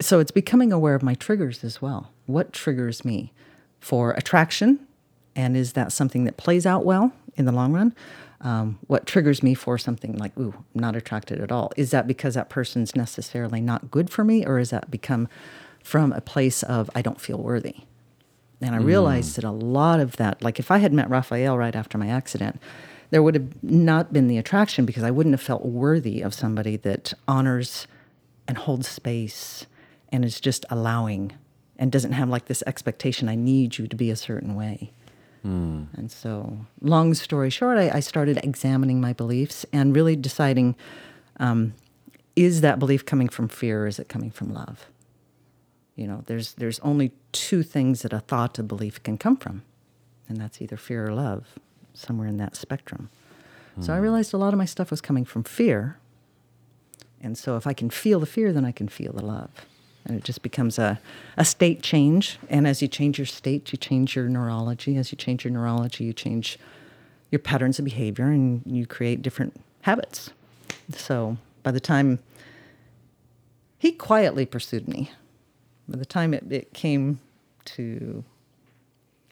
so 0.00 0.20
it's 0.20 0.30
becoming 0.30 0.72
aware 0.72 0.94
of 0.94 1.02
my 1.02 1.14
triggers 1.14 1.64
as 1.64 1.82
well. 1.82 2.10
What 2.26 2.52
triggers 2.52 3.04
me 3.04 3.32
for 3.80 4.12
attraction, 4.12 4.86
and 5.34 5.56
is 5.56 5.72
that 5.74 5.92
something 5.92 6.24
that 6.24 6.36
plays 6.36 6.66
out 6.66 6.84
well 6.84 7.12
in 7.36 7.44
the 7.44 7.52
long 7.52 7.72
run? 7.72 7.94
Um, 8.40 8.78
what 8.86 9.06
triggers 9.06 9.42
me 9.42 9.54
for 9.54 9.78
something 9.78 10.16
like, 10.16 10.36
ooh, 10.38 10.54
I'm 10.56 10.80
not 10.80 10.94
attracted 10.94 11.40
at 11.40 11.50
all? 11.50 11.72
Is 11.76 11.90
that 11.90 12.06
because 12.06 12.34
that 12.34 12.48
person's 12.48 12.94
necessarily 12.94 13.60
not 13.60 13.90
good 13.90 14.10
for 14.10 14.22
me, 14.22 14.46
or 14.46 14.58
is 14.58 14.70
that 14.70 14.90
become 14.90 15.28
from 15.82 16.12
a 16.12 16.20
place 16.20 16.62
of 16.62 16.88
I 16.94 17.02
don't 17.02 17.20
feel 17.20 17.38
worthy? 17.38 17.78
And 18.60 18.74
I 18.74 18.78
realized 18.78 19.36
that 19.36 19.44
a 19.44 19.50
lot 19.50 20.00
of 20.00 20.16
that, 20.16 20.42
like 20.42 20.58
if 20.58 20.70
I 20.70 20.78
had 20.78 20.92
met 20.92 21.08
Rafael 21.08 21.56
right 21.56 21.76
after 21.76 21.96
my 21.96 22.08
accident, 22.08 22.60
there 23.10 23.22
would 23.22 23.34
have 23.34 23.62
not 23.62 24.12
been 24.12 24.28
the 24.28 24.36
attraction 24.38 24.84
because 24.84 25.04
I 25.04 25.10
wouldn't 25.10 25.32
have 25.32 25.40
felt 25.40 25.64
worthy 25.64 26.20
of 26.20 26.34
somebody 26.34 26.76
that 26.78 27.14
honors 27.26 27.86
and 28.48 28.58
holds 28.58 28.88
space 28.88 29.66
and 30.10 30.24
is 30.24 30.40
just 30.40 30.64
allowing 30.70 31.32
and 31.78 31.92
doesn't 31.92 32.12
have 32.12 32.28
like 32.28 32.46
this 32.46 32.62
expectation, 32.66 33.28
I 33.28 33.36
need 33.36 33.78
you 33.78 33.86
to 33.86 33.96
be 33.96 34.10
a 34.10 34.16
certain 34.16 34.54
way. 34.56 34.92
And 35.96 36.10
so, 36.10 36.66
long 36.80 37.14
story 37.14 37.50
short, 37.50 37.78
I, 37.78 37.90
I 37.90 38.00
started 38.00 38.40
examining 38.42 39.00
my 39.00 39.12
beliefs 39.12 39.64
and 39.72 39.94
really 39.94 40.16
deciding 40.16 40.74
um, 41.38 41.74
is 42.34 42.60
that 42.62 42.78
belief 42.80 43.04
coming 43.04 43.28
from 43.28 43.48
fear 43.48 43.84
or 43.84 43.86
is 43.86 43.98
it 43.98 44.08
coming 44.08 44.30
from 44.30 44.52
love? 44.52 44.86
You 45.98 46.06
know, 46.06 46.22
there's 46.26 46.54
there's 46.54 46.78
only 46.80 47.10
two 47.32 47.62
things 47.62 48.02
that 48.02 48.12
a 48.12 48.20
thought, 48.20 48.58
a 48.58 48.62
belief 48.62 49.02
can 49.02 49.18
come 49.18 49.36
from, 49.36 49.62
and 50.28 50.38
that's 50.38 50.62
either 50.62 50.76
fear 50.76 51.06
or 51.06 51.12
love, 51.12 51.58
somewhere 51.92 52.28
in 52.28 52.36
that 52.38 52.56
spectrum. 52.56 53.10
So 53.80 53.92
I 53.92 53.96
hmm. 53.96 54.02
realized 54.02 54.32
a 54.32 54.38
lot 54.38 54.52
of 54.54 54.58
my 54.58 54.64
stuff 54.64 54.90
was 54.90 55.00
coming 55.00 55.24
from 55.24 55.44
fear, 55.44 55.98
And 57.20 57.36
so 57.36 57.56
if 57.56 57.66
I 57.66 57.72
can 57.72 57.90
feel 57.90 58.20
the 58.20 58.26
fear, 58.26 58.52
then 58.52 58.64
I 58.64 58.72
can 58.72 58.88
feel 58.88 59.12
the 59.12 59.24
love. 59.24 59.50
And 60.04 60.16
it 60.16 60.24
just 60.24 60.42
becomes 60.42 60.78
a, 60.78 61.00
a 61.36 61.44
state 61.44 61.82
change. 61.82 62.38
And 62.48 62.66
as 62.66 62.80
you 62.80 62.88
change 62.88 63.18
your 63.18 63.26
state, 63.26 63.72
you 63.72 63.78
change 63.78 64.16
your 64.16 64.28
neurology. 64.28 64.96
As 64.96 65.12
you 65.12 65.16
change 65.16 65.44
your 65.44 65.52
neurology, 65.52 66.04
you 66.04 66.12
change 66.12 66.58
your 67.30 67.40
patterns 67.40 67.78
of 67.78 67.84
behavior 67.84 68.26
and 68.26 68.62
you 68.64 68.86
create 68.86 69.20
different 69.20 69.60
habits. 69.82 70.30
So 70.90 71.36
by 71.62 71.72
the 71.72 71.80
time 71.80 72.20
he 73.78 73.92
quietly 73.92 74.46
pursued 74.46 74.88
me, 74.88 75.10
by 75.88 75.98
the 75.98 76.06
time 76.06 76.34
it, 76.34 76.44
it 76.50 76.72
came 76.74 77.20
to 77.64 78.24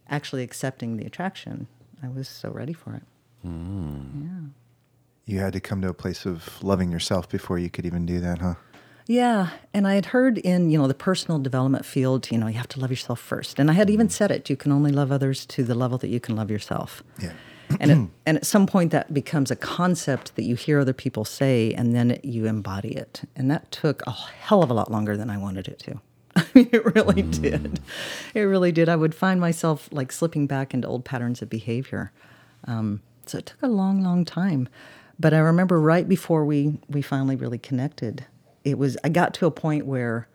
actually 0.08 0.42
accepting 0.42 0.96
the 0.96 1.04
attraction, 1.04 1.66
I 2.02 2.08
was 2.08 2.28
so 2.28 2.50
ready 2.50 2.72
for 2.72 2.94
it. 2.94 3.02
Hmm. 3.42 4.22
Yeah. 4.22 5.34
You 5.34 5.40
had 5.40 5.52
to 5.54 5.60
come 5.60 5.82
to 5.82 5.88
a 5.88 5.94
place 5.94 6.25
of 6.25 6.62
loving 6.62 6.90
yourself 6.90 7.28
before 7.28 7.58
you 7.58 7.68
could 7.68 7.84
even 7.84 8.06
do 8.06 8.20
that, 8.20 8.38
huh? 8.38 8.54
Yeah, 9.08 9.50
and 9.72 9.86
I 9.86 9.94
had 9.94 10.06
heard 10.06 10.38
in 10.38 10.70
you 10.70 10.78
know 10.78 10.88
the 10.88 10.94
personal 10.94 11.38
development 11.38 11.84
field, 11.84 12.30
you 12.30 12.38
know, 12.38 12.48
you 12.48 12.54
have 12.54 12.68
to 12.68 12.80
love 12.80 12.90
yourself 12.90 13.20
first, 13.20 13.58
and 13.58 13.70
I 13.70 13.75
had 13.75 13.88
even 13.88 14.06
hmm. 14.06 14.10
said 14.10 14.30
it: 14.30 14.50
you 14.50 14.56
can 14.56 14.72
only 14.72 14.90
love 14.90 15.12
others 15.12 15.46
to 15.46 15.62
the 15.62 15.75
level 15.75 15.98
that 15.98 16.08
you 16.08 16.20
can 16.20 16.34
love 16.36 16.50
yourself. 16.50 17.02
Yeah. 17.22 17.32
and 17.80 17.90
it, 17.90 17.98
and 18.26 18.36
at 18.38 18.46
some 18.46 18.66
point 18.66 18.90
that 18.92 19.14
becomes 19.14 19.50
a 19.50 19.56
concept 19.56 20.34
that 20.34 20.42
you 20.42 20.56
hear 20.56 20.80
other 20.80 20.92
people 20.92 21.25
say, 21.25 21.72
and 21.75 21.94
then 21.94 22.12
it, 22.12 22.25
you 22.25 22.46
embody 22.46 22.96
it, 22.96 23.22
and 23.36 23.50
that 23.50 23.70
took 23.70 24.04
a 24.06 24.10
hell 24.10 24.62
of 24.62 24.70
a 24.70 24.75
lot 24.75 24.90
longer 24.90 25.16
than 25.16 25.30
I 25.30 25.38
wanted 25.38 25.68
it 25.68 25.78
to. 25.80 26.00
I 26.40 26.45
mean, 26.55 26.69
it 26.71 26.95
really 26.95 27.23
did. 27.23 27.81
It 28.35 28.43
really 28.43 28.71
did. 28.71 28.88
I 28.88 28.97
would 28.97 29.14
find 29.14 29.40
myself 29.40 29.88
like 29.90 30.12
slipping 30.12 30.47
back 30.47 30.75
into 30.75 30.87
old 30.87 31.05
patterns 31.05 31.40
of 31.40 31.49
behavior. 31.49 32.12
Um, 32.64 33.00
so 33.25 33.38
it 33.38 33.47
took 33.47 33.62
a 33.62 33.69
long, 33.69 34.02
long 34.02 34.25
time. 34.25 34.69
But 35.19 35.33
I 35.33 35.38
remember 35.38 35.81
right 35.81 36.07
before 36.07 36.45
we 36.45 36.78
we 36.88 37.00
finally 37.00 37.37
really 37.37 37.59
connected, 37.59 38.26
it 38.64 38.76
was 38.76 38.99
I 39.02 39.09
got 39.09 39.33
to 39.35 39.47
a 39.47 39.50
point 39.50 39.87
where 39.87 40.28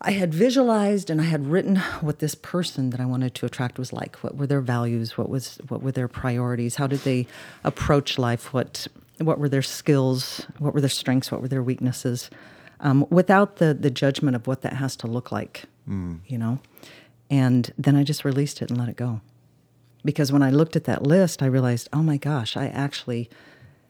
I 0.00 0.10
had 0.10 0.34
visualized 0.34 1.08
and 1.08 1.20
I 1.20 1.24
had 1.24 1.46
written 1.46 1.76
what 2.00 2.18
this 2.18 2.34
person 2.34 2.90
that 2.90 2.98
I 2.98 3.06
wanted 3.06 3.36
to 3.36 3.46
attract 3.46 3.78
was 3.78 3.92
like. 3.92 4.16
What 4.16 4.36
were 4.36 4.48
their 4.48 4.60
values? 4.60 5.16
What 5.16 5.28
was 5.28 5.60
what 5.68 5.82
were 5.82 5.92
their 5.92 6.08
priorities? 6.08 6.74
How 6.74 6.88
did 6.88 7.00
they 7.00 7.28
approach 7.62 8.18
life? 8.18 8.52
What 8.52 8.88
what 9.18 9.38
were 9.38 9.48
their 9.48 9.62
skills? 9.62 10.44
What 10.58 10.74
were 10.74 10.80
their 10.80 10.90
strengths? 10.90 11.30
What 11.30 11.40
were 11.40 11.48
their 11.48 11.62
weaknesses? 11.62 12.28
Um, 12.82 13.06
without 13.10 13.56
the 13.56 13.72
the 13.74 13.90
judgment 13.90 14.36
of 14.36 14.46
what 14.46 14.62
that 14.62 14.74
has 14.74 14.96
to 14.96 15.06
look 15.06 15.30
like, 15.32 15.64
mm. 15.88 16.18
you 16.26 16.36
know. 16.36 16.58
And 17.30 17.72
then 17.78 17.96
I 17.96 18.02
just 18.02 18.24
released 18.24 18.60
it 18.60 18.70
and 18.70 18.78
let 18.78 18.88
it 18.88 18.96
go, 18.96 19.20
because 20.04 20.32
when 20.32 20.42
I 20.42 20.50
looked 20.50 20.76
at 20.76 20.84
that 20.84 21.02
list, 21.04 21.42
I 21.42 21.46
realized, 21.46 21.88
oh 21.92 22.02
my 22.02 22.18
gosh, 22.18 22.56
I 22.56 22.66
actually 22.66 23.30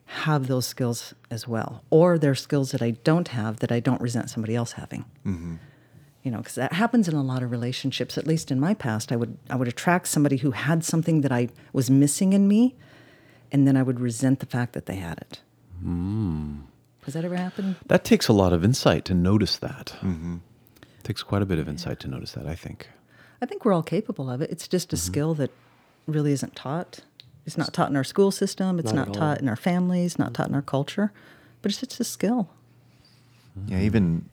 have 0.04 0.46
those 0.46 0.66
skills 0.66 1.14
as 1.30 1.48
well, 1.48 1.82
or 1.90 2.18
they're 2.18 2.34
skills 2.34 2.70
that 2.72 2.82
I 2.82 2.90
don't 3.02 3.28
have 3.28 3.60
that 3.60 3.72
I 3.72 3.80
don't 3.80 4.00
resent 4.00 4.30
somebody 4.30 4.54
else 4.54 4.72
having. 4.72 5.04
Mm-hmm. 5.26 5.56
You 6.22 6.30
know 6.30 6.38
because 6.38 6.54
that 6.54 6.74
happens 6.74 7.08
in 7.08 7.14
a 7.14 7.22
lot 7.22 7.42
of 7.42 7.50
relationships 7.50 8.16
at 8.16 8.28
least 8.28 8.52
in 8.52 8.60
my 8.60 8.74
past. 8.74 9.10
I 9.10 9.16
would 9.16 9.38
i 9.50 9.56
would 9.56 9.68
attract 9.68 10.06
somebody 10.06 10.36
who 10.36 10.52
had 10.52 10.84
something 10.84 11.22
that 11.22 11.32
i 11.32 11.48
was 11.72 11.90
missing 11.90 12.32
in 12.32 12.46
me 12.46 12.76
and 13.50 13.66
then 13.66 13.76
i 13.76 13.82
would 13.82 13.98
resent 13.98 14.38
the 14.38 14.46
fact 14.46 14.72
that 14.74 14.86
they 14.86 14.96
had 14.96 15.18
it 15.18 15.40
hmm. 15.82 16.60
Has 17.04 17.14
that 17.14 17.24
ever 17.24 17.36
happened? 17.36 17.76
That 17.86 18.04
takes 18.04 18.28
a 18.28 18.32
lot 18.32 18.52
of 18.52 18.64
insight 18.64 19.04
to 19.06 19.14
notice 19.14 19.56
that. 19.58 19.94
It 20.02 21.04
takes 21.04 21.22
quite 21.22 21.42
a 21.42 21.46
bit 21.46 21.58
of 21.58 21.68
insight 21.68 21.98
to 22.00 22.08
notice 22.08 22.32
that, 22.32 22.46
I 22.46 22.54
think. 22.54 22.88
i 23.40 23.46
think 23.46 23.64
we're 23.64 23.72
all 23.72 23.82
capable 23.82 24.30
of 24.30 24.40
it. 24.40 24.50
It's 24.50 24.68
just 24.68 24.92
a 24.92 24.96
skill 24.96 25.34
that 25.34 25.50
really 26.06 26.32
isn't 26.32 26.54
taught. 26.54 27.00
It's 27.44 27.58
not 27.58 27.72
taught 27.72 27.90
in 27.90 27.96
our 27.96 28.04
school 28.04 28.30
system. 28.30 28.78
It's 28.78 28.92
Not 28.92 29.08
not, 29.08 29.16
at 29.16 29.20
all. 29.22 29.28
taught 29.28 29.40
in 29.40 29.48
our 29.48 29.56
families 29.56 30.18
not 30.18 30.32
taught 30.34 30.48
in 30.48 30.54
our 30.54 30.62
culture. 30.62 31.12
But 31.60 31.70
it's 31.72 31.80
just 31.80 31.98
a 32.00 32.04
skill. 32.04 32.50
Yeah, 33.66 33.80
even 33.80 34.28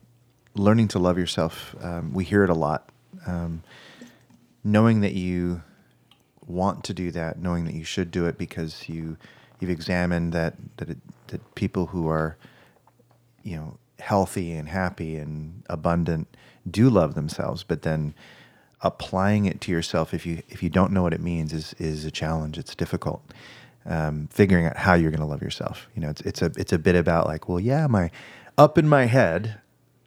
learning 0.54 0.88
to 0.88 0.98
love 0.98 1.18
yourself, 1.18 1.74
um, 1.80 2.12
we 2.12 2.24
hear 2.24 2.44
it 2.44 2.50
a 2.50 2.54
lot. 2.54 2.88
Um, 3.26 3.62
knowing 4.64 5.00
that 5.00 5.12
you 5.12 5.62
want 6.46 6.84
to 6.84 6.94
do 6.94 7.10
that, 7.12 7.38
knowing 7.38 7.64
that 7.64 7.74
you 7.74 7.84
should 7.84 8.10
do 8.10 8.26
it 8.26 8.38
because 8.38 8.88
you 8.88 9.16
you've 9.58 9.70
examined 9.70 10.32
that 10.32 10.54
that, 10.78 10.90
it, 10.90 10.98
that 11.28 11.54
people 11.54 11.86
who 11.86 12.08
are 12.08 12.36
you 13.50 13.56
know 13.56 13.78
healthy 13.98 14.52
and 14.52 14.68
happy 14.68 15.16
and 15.16 15.62
abundant 15.68 16.28
do 16.70 16.88
love 16.88 17.14
themselves, 17.14 17.64
but 17.64 17.82
then 17.82 18.14
applying 18.82 19.44
it 19.44 19.60
to 19.60 19.70
yourself 19.70 20.14
if 20.14 20.24
you 20.24 20.42
if 20.48 20.62
you 20.62 20.70
don't 20.70 20.92
know 20.92 21.02
what 21.02 21.12
it 21.12 21.20
means 21.20 21.52
is 21.52 21.74
is 21.78 22.04
a 22.04 22.10
challenge. 22.10 22.58
It's 22.58 22.74
difficult. 22.74 23.22
Um, 23.86 24.28
figuring 24.30 24.66
out 24.66 24.76
how 24.76 24.94
you're 24.94 25.10
going 25.10 25.22
to 25.22 25.26
love 25.26 25.42
yourself. 25.42 25.88
You 25.94 26.02
know, 26.02 26.10
it's 26.10 26.20
it's 26.22 26.42
a 26.42 26.52
it's 26.56 26.72
a 26.72 26.78
bit 26.78 26.94
about 26.94 27.26
like, 27.26 27.48
well, 27.48 27.60
yeah, 27.60 27.86
my 27.86 28.10
up 28.56 28.78
in 28.78 28.88
my 28.88 29.06
head, 29.06 29.60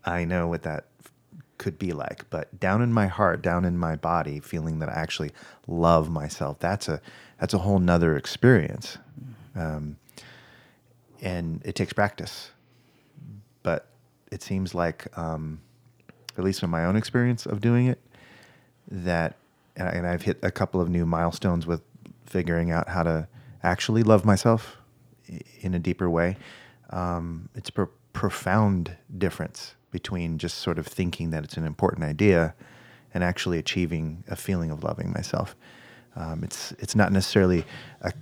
I 0.05 0.25
know 0.25 0.47
what 0.47 0.63
that 0.63 0.85
could 1.57 1.77
be 1.79 1.91
like, 1.91 2.29
but 2.29 2.59
down 2.59 2.81
in 2.81 2.93
my 2.93 3.07
heart, 3.07 3.41
down 3.41 3.65
in 3.65 3.77
my 3.77 3.95
body, 3.95 4.39
feeling 4.39 4.79
that 4.79 4.89
I 4.89 4.93
actually 4.93 5.31
love 5.67 6.09
myself. 6.09 6.59
That's 6.59 6.87
a 6.87 7.01
that's 7.39 7.53
a 7.53 7.59
whole 7.59 7.79
nother 7.79 8.15
experience, 8.15 8.97
um, 9.55 9.97
and 11.21 11.61
it 11.65 11.75
takes 11.75 11.93
practice. 11.93 12.52
It 14.33 14.41
seems 14.41 14.73
like, 14.73 15.15
um, 15.17 15.61
at 16.37 16.43
least 16.43 16.59
from 16.59 16.71
my 16.71 16.85
own 16.85 16.95
experience 16.95 17.45
of 17.45 17.61
doing 17.61 17.87
it, 17.87 17.99
that 18.89 19.35
and 19.75 20.05
I've 20.05 20.21
hit 20.21 20.37
a 20.43 20.51
couple 20.51 20.81
of 20.81 20.89
new 20.89 21.05
milestones 21.05 21.65
with 21.65 21.81
figuring 22.25 22.71
out 22.71 22.89
how 22.89 23.03
to 23.03 23.27
actually 23.63 24.03
love 24.03 24.23
myself 24.23 24.77
in 25.61 25.73
a 25.73 25.79
deeper 25.79 26.09
way. 26.09 26.37
Um, 26.91 27.49
it's 27.55 27.69
a 27.69 27.71
pro- 27.71 27.89
profound 28.13 28.95
difference 29.17 29.73
between 29.91 30.37
just 30.37 30.59
sort 30.59 30.77
of 30.77 30.85
thinking 30.85 31.31
that 31.31 31.43
it's 31.43 31.57
an 31.57 31.65
important 31.65 32.03
idea 32.03 32.53
and 33.13 33.23
actually 33.23 33.57
achieving 33.57 34.23
a 34.27 34.35
feeling 34.35 34.71
of 34.71 34.83
loving 34.83 35.11
myself. 35.11 35.55
Um, 36.15 36.43
it's 36.43 36.71
it's 36.73 36.95
not 36.95 37.11
necessarily 37.11 37.65
a 38.01 38.13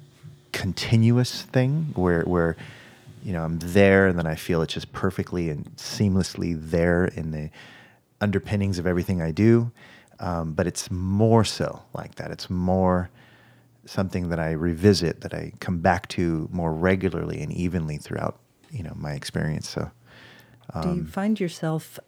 continuous 0.52 1.44
thing 1.44 1.92
where 1.96 2.24
where 2.24 2.56
you 3.24 3.34
know 3.34 3.44
I'm 3.44 3.60
there 3.60 4.08
and 4.08 4.18
then 4.18 4.28
I 4.28 4.36
feel 4.36 4.62
it's 4.62 4.74
just 4.74 4.92
perfectly 4.92 5.50
and 5.50 5.66
seamlessly 5.76 6.56
there 6.60 7.06
in 7.06 7.32
the 7.32 7.50
underpinnings 8.20 8.80
of 8.80 8.86
everything 8.88 9.22
I 9.22 9.32
do. 9.32 9.72
Um, 10.20 10.54
but 10.54 10.68
it's 10.68 10.92
more 10.92 11.44
so 11.44 11.82
like 11.94 12.16
that. 12.16 12.30
It's 12.32 12.50
more 12.50 13.10
something 13.86 14.30
that 14.30 14.40
I 14.40 14.52
revisit, 14.52 15.22
that 15.22 15.34
I 15.34 15.54
come 15.60 15.80
back 15.80 16.08
to 16.10 16.48
more 16.52 16.72
regularly 16.74 17.42
and 17.42 17.52
evenly 17.52 17.98
throughout, 17.98 18.40
you 18.70 18.84
know, 18.84 18.94
my 18.96 19.14
experience. 19.14 19.68
So, 19.68 19.90
do 20.84 20.90
Um, 20.90 20.98
you 20.98 21.06
find 21.06 21.40
yourself 21.40 22.00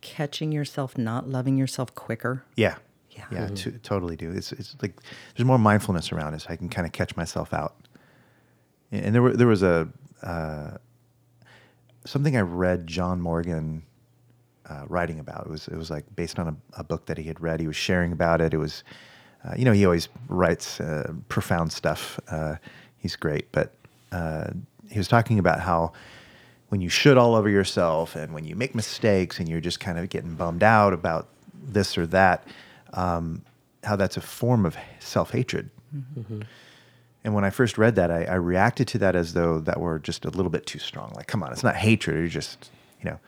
catching 0.00 0.52
yourself 0.52 0.96
not 0.96 1.28
loving 1.28 1.56
yourself 1.58 1.92
quicker 1.96 2.44
yeah, 2.54 2.76
Yeah. 3.10 3.24
yeah, 3.32 3.46
to, 3.48 3.72
totally 3.72 4.14
do. 4.14 4.30
It's 4.30 4.52
it's 4.52 4.76
like 4.80 4.94
there's 5.34 5.44
more 5.46 5.58
mindfulness 5.58 6.12
around 6.12 6.34
it. 6.34 6.42
So 6.42 6.50
I 6.50 6.56
can 6.56 6.68
kind 6.68 6.86
of 6.86 6.92
catch 6.92 7.16
myself 7.16 7.52
out. 7.52 7.74
And 8.92 9.06
and 9.06 9.14
there 9.14 9.22
were 9.22 9.36
there 9.36 9.48
was 9.48 9.64
a 9.64 9.88
uh, 10.22 10.78
something 12.04 12.36
I 12.36 12.40
read 12.40 12.86
John 12.86 13.20
Morgan 13.20 13.82
uh, 14.68 14.84
writing 14.88 15.18
about. 15.18 15.46
It 15.46 15.50
was 15.50 15.68
it 15.68 15.76
was 15.76 15.90
like 15.90 16.04
based 16.16 16.38
on 16.38 16.48
a, 16.48 16.80
a 16.80 16.84
book 16.84 17.06
that 17.06 17.18
he 17.18 17.24
had 17.24 17.40
read. 17.40 17.60
He 17.60 17.66
was 17.66 17.76
sharing 17.76 18.12
about 18.12 18.40
it. 18.40 18.52
It 18.54 18.58
was, 18.58 18.84
uh, 19.44 19.54
you 19.56 19.64
know, 19.64 19.72
he 19.72 19.84
always 19.84 20.08
writes 20.28 20.80
uh, 20.80 21.12
profound 21.28 21.72
stuff. 21.72 22.20
Uh, 22.30 22.56
he's 22.98 23.16
great, 23.16 23.50
but 23.52 23.74
uh, 24.12 24.50
he 24.90 24.98
was 24.98 25.08
talking 25.08 25.38
about 25.38 25.60
how 25.60 25.92
when 26.68 26.80
you 26.80 26.88
should 26.88 27.16
all 27.16 27.34
over 27.34 27.48
yourself 27.48 28.14
and 28.14 28.34
when 28.34 28.44
you 28.44 28.54
make 28.54 28.74
mistakes 28.74 29.38
and 29.38 29.48
you're 29.48 29.60
just 29.60 29.80
kind 29.80 29.98
of 29.98 30.08
getting 30.10 30.34
bummed 30.34 30.62
out 30.62 30.92
about 30.92 31.28
this 31.62 31.96
or 31.96 32.06
that, 32.06 32.46
um, 32.92 33.42
how 33.84 33.96
that's 33.96 34.16
a 34.16 34.20
form 34.20 34.66
of 34.66 34.76
self 34.98 35.30
hatred. 35.30 35.70
And 37.24 37.34
when 37.34 37.44
I 37.44 37.50
first 37.50 37.78
read 37.78 37.96
that, 37.96 38.10
I, 38.10 38.24
I 38.24 38.34
reacted 38.34 38.88
to 38.88 38.98
that 38.98 39.16
as 39.16 39.34
though 39.34 39.58
that 39.60 39.80
were 39.80 39.98
just 39.98 40.24
a 40.24 40.30
little 40.30 40.50
bit 40.50 40.66
too 40.66 40.78
strong. 40.78 41.12
Like, 41.14 41.26
come 41.26 41.42
on, 41.42 41.52
it's 41.52 41.64
not 41.64 41.76
hatred. 41.76 42.18
You're 42.18 42.28
just, 42.28 42.70
you 43.02 43.10
know, 43.10 43.18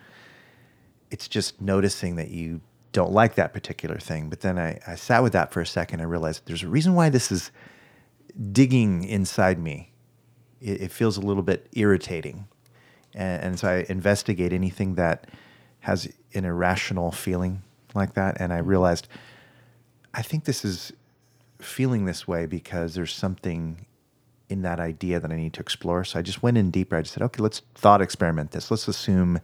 it's 1.11 1.29
just 1.29 1.61
noticing 1.61 2.17
that 2.17 2.31
you 2.31 2.61
don't 2.93 3.13
like 3.13 3.35
that 3.35 3.53
particular 3.53 3.99
thing. 3.99 4.29
But 4.29 4.41
then 4.41 4.59
I, 4.59 4.81
I 4.87 4.95
sat 4.95 5.23
with 5.23 5.33
that 5.33 5.53
for 5.53 5.61
a 5.61 5.67
second. 5.67 6.01
I 6.01 6.05
realized 6.05 6.43
there's 6.47 6.63
a 6.63 6.69
reason 6.69 6.95
why 6.95 7.09
this 7.09 7.31
is 7.31 7.51
digging 8.53 9.05
inside 9.05 9.59
me. 9.59 9.93
It, 10.61 10.83
it 10.83 10.93
feels 10.93 11.17
a 11.17 11.21
little 11.21 11.43
bit 11.43 11.69
irritating. 11.73 12.47
And, 13.15 13.43
and 13.43 13.59
so 13.59 13.69
I 13.69 13.87
investigate 13.89 14.53
anything 14.53 14.95
that 14.95 15.29
has 15.81 16.13
an 16.35 16.45
irrational 16.45 17.11
feeling 17.11 17.63
like 17.95 18.15
that. 18.15 18.41
And 18.41 18.53
I 18.53 18.59
realized 18.59 19.09
I 20.15 20.23
think 20.23 20.45
this 20.45 20.65
is 20.65 20.93
feeling 21.65 22.05
this 22.05 22.27
way 22.27 22.47
because 22.47 22.95
there's 22.95 23.15
something 23.15 23.87
in 24.49 24.63
that 24.63 24.81
idea 24.81 25.21
that 25.21 25.31
I 25.31 25.37
need 25.37 25.53
to 25.55 25.61
explore. 25.61 26.05
So 26.05 26.19
I 26.19 26.23
just 26.23 26.43
went 26.43 26.59
in 26.59 26.71
deeper. 26.71 26.97
I 26.97 27.03
just 27.03 27.15
said, 27.15 27.23
okay, 27.23 27.43
let's 27.43 27.63
thought 27.75 28.03
experiment 28.03 28.51
this. 28.51 28.71
Let's 28.71 28.89
assume 28.89 29.41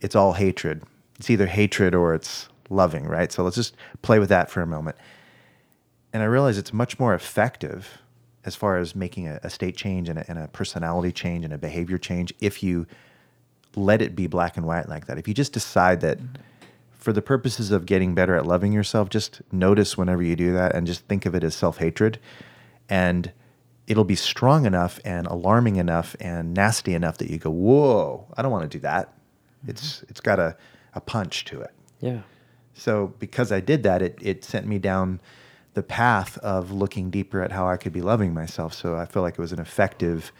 it's 0.00 0.14
all 0.14 0.34
hatred. 0.34 0.82
It's 1.18 1.30
either 1.30 1.46
hatred 1.46 1.94
or 1.94 2.14
it's 2.14 2.48
loving, 2.70 3.06
right? 3.06 3.32
So 3.32 3.42
let's 3.42 3.56
just 3.56 3.74
play 4.02 4.18
with 4.18 4.28
that 4.28 4.50
for 4.50 4.62
a 4.62 4.66
moment. 4.66 4.96
And 6.12 6.22
I 6.22 6.26
realized 6.26 6.58
it's 6.58 6.72
much 6.72 6.98
more 6.98 7.14
effective 7.14 7.98
as 8.44 8.54
far 8.54 8.78
as 8.78 8.94
making 8.94 9.26
a, 9.26 9.40
a 9.42 9.50
state 9.50 9.76
change 9.76 10.08
and 10.08 10.20
a, 10.20 10.30
and 10.30 10.38
a 10.38 10.48
personality 10.48 11.12
change 11.12 11.44
and 11.44 11.52
a 11.52 11.58
behavior 11.58 11.98
change 11.98 12.32
if 12.40 12.62
you 12.62 12.86
let 13.74 14.00
it 14.00 14.14
be 14.14 14.26
black 14.26 14.56
and 14.56 14.66
white 14.66 14.88
like 14.88 15.06
that. 15.06 15.18
If 15.18 15.26
you 15.26 15.34
just 15.34 15.52
decide 15.52 16.00
that 16.02 16.18
mm-hmm. 16.18 16.42
For 17.06 17.12
the 17.12 17.22
purposes 17.22 17.70
of 17.70 17.86
getting 17.86 18.16
better 18.16 18.34
at 18.34 18.46
loving 18.46 18.72
yourself, 18.72 19.10
just 19.10 19.40
notice 19.52 19.96
whenever 19.96 20.24
you 20.24 20.34
do 20.34 20.52
that 20.52 20.74
and 20.74 20.88
just 20.88 21.06
think 21.06 21.24
of 21.24 21.36
it 21.36 21.44
as 21.44 21.54
self 21.54 21.78
hatred. 21.78 22.18
And 22.88 23.30
it'll 23.86 24.02
be 24.02 24.16
strong 24.16 24.66
enough 24.66 24.98
and 25.04 25.28
alarming 25.28 25.76
enough 25.76 26.16
and 26.18 26.52
nasty 26.52 26.94
enough 26.94 27.18
that 27.18 27.30
you 27.30 27.38
go, 27.38 27.48
whoa, 27.48 28.26
I 28.36 28.42
don't 28.42 28.50
want 28.50 28.68
to 28.68 28.76
do 28.76 28.80
that. 28.80 29.12
It's, 29.68 30.02
it's 30.08 30.20
got 30.20 30.40
a, 30.40 30.56
a 30.94 31.00
punch 31.00 31.44
to 31.44 31.60
it. 31.60 31.70
Yeah. 32.00 32.22
So 32.74 33.14
because 33.20 33.52
I 33.52 33.60
did 33.60 33.84
that, 33.84 34.02
it, 34.02 34.18
it 34.20 34.44
sent 34.44 34.66
me 34.66 34.80
down 34.80 35.20
the 35.74 35.84
path 35.84 36.38
of 36.38 36.72
looking 36.72 37.08
deeper 37.08 37.40
at 37.40 37.52
how 37.52 37.68
I 37.68 37.76
could 37.76 37.92
be 37.92 38.02
loving 38.02 38.34
myself. 38.34 38.74
So 38.74 38.96
I 38.96 39.06
feel 39.06 39.22
like 39.22 39.34
it 39.34 39.40
was 39.40 39.52
an 39.52 39.60
effective 39.60 40.32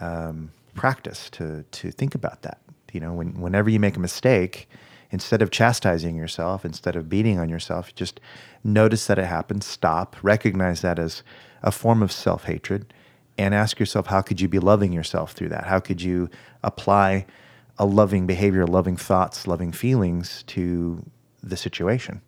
um, 0.00 0.50
practice 0.74 1.30
to 1.30 1.64
to 1.70 1.90
think 1.90 2.14
about 2.14 2.42
that. 2.42 2.58
You 2.92 3.00
know, 3.00 3.14
when, 3.14 3.40
whenever 3.40 3.70
you 3.70 3.80
make 3.80 3.96
a 3.96 4.00
mistake, 4.00 4.68
instead 5.14 5.42
of 5.42 5.50
chastising 5.52 6.16
yourself, 6.16 6.64
instead 6.64 6.96
of 6.96 7.08
beating 7.08 7.38
on 7.38 7.48
yourself, 7.48 7.94
just 7.94 8.18
notice 8.64 9.06
that 9.06 9.16
it 9.16 9.26
happens, 9.26 9.64
stop, 9.64 10.16
recognize 10.22 10.82
that 10.82 10.98
as 10.98 11.22
a 11.62 11.70
form 11.70 12.02
of 12.02 12.10
self 12.10 12.44
hatred, 12.44 12.92
and 13.38 13.54
ask 13.54 13.78
yourself, 13.78 14.08
how 14.08 14.20
could 14.20 14.40
you 14.40 14.48
be 14.48 14.58
loving 14.58 14.92
yourself 14.92 15.30
through 15.30 15.50
that? 15.50 15.66
How 15.66 15.78
could 15.78 16.02
you 16.02 16.28
apply 16.64 17.26
a 17.78 17.86
loving 17.86 18.26
behavior, 18.26 18.66
loving 18.66 18.96
thoughts, 18.96 19.46
loving 19.46 19.70
feelings 19.70 20.42
to 20.48 21.04
the 21.44 21.56
situation? 21.56 22.20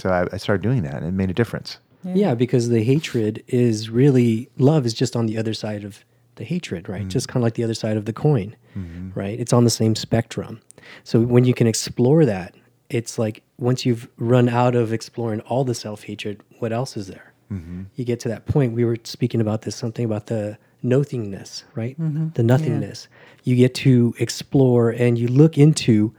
So 0.00 0.08
I, 0.08 0.26
I 0.32 0.38
started 0.38 0.62
doing 0.62 0.82
that, 0.84 0.96
and 0.96 1.06
it 1.06 1.12
made 1.12 1.30
a 1.30 1.34
difference. 1.34 1.78
Yeah. 2.02 2.34
because 2.34 2.70
the 2.70 2.82
hatred 2.82 3.44
is 3.46 3.90
really 3.90 4.48
love 4.56 4.86
is 4.86 4.94
just 4.94 5.14
on 5.14 5.26
the 5.26 5.36
other 5.36 5.52
side 5.52 5.84
of 5.84 6.02
the 6.36 6.44
hatred, 6.44 6.88
right? 6.88 7.04
Mm. 7.04 7.08
Just 7.08 7.28
kind 7.28 7.38
of 7.38 7.44
like 7.44 7.54
the 7.54 7.64
other 7.64 7.74
side 7.74 7.96
of 7.96 8.04
the 8.04 8.12
coin, 8.12 8.56
mm-hmm. 8.76 9.10
right? 9.18 9.38
It's 9.38 9.52
on 9.52 9.64
the 9.64 9.70
same 9.70 9.94
spectrum. 9.94 10.60
So 11.04 11.20
when 11.20 11.44
you 11.44 11.54
can 11.54 11.66
explore 11.66 12.24
that, 12.24 12.54
it's 12.88 13.18
like 13.18 13.42
once 13.58 13.86
you've 13.86 14.08
run 14.16 14.48
out 14.48 14.74
of 14.74 14.92
exploring 14.92 15.40
all 15.42 15.64
the 15.64 15.74
self 15.74 16.04
hatred, 16.04 16.40
what 16.58 16.72
else 16.72 16.96
is 16.96 17.06
there? 17.06 17.32
Mm-hmm. 17.50 17.82
You 17.96 18.04
get 18.04 18.20
to 18.20 18.28
that 18.28 18.46
point. 18.46 18.72
We 18.72 18.84
were 18.84 18.96
speaking 19.04 19.40
about 19.40 19.62
this, 19.62 19.76
something 19.76 20.04
about 20.04 20.26
the 20.26 20.58
nothingness, 20.82 21.64
right? 21.74 21.98
Mm-hmm. 22.00 22.30
The 22.34 22.42
nothingness. 22.42 23.08
You 23.44 23.56
get 23.56 23.74
to 23.76 24.14
explore 24.18 24.90
and 24.90 25.18
you 25.18 25.28
look 25.28 25.58
into 25.58 26.14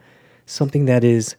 something 0.45 0.85
that 0.85 1.03
is 1.03 1.35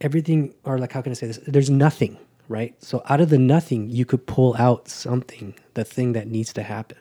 everything 0.00 0.54
or 0.64 0.78
like 0.78 0.92
how 0.92 1.02
can 1.02 1.12
i 1.12 1.14
say 1.14 1.26
this 1.26 1.38
there's 1.46 1.70
nothing 1.70 2.18
right 2.48 2.74
so 2.82 3.02
out 3.08 3.20
of 3.20 3.28
the 3.28 3.38
nothing 3.38 3.90
you 3.90 4.04
could 4.04 4.26
pull 4.26 4.56
out 4.58 4.88
something 4.88 5.54
the 5.74 5.84
thing 5.84 6.12
that 6.12 6.26
needs 6.26 6.52
to 6.52 6.62
happen 6.62 6.98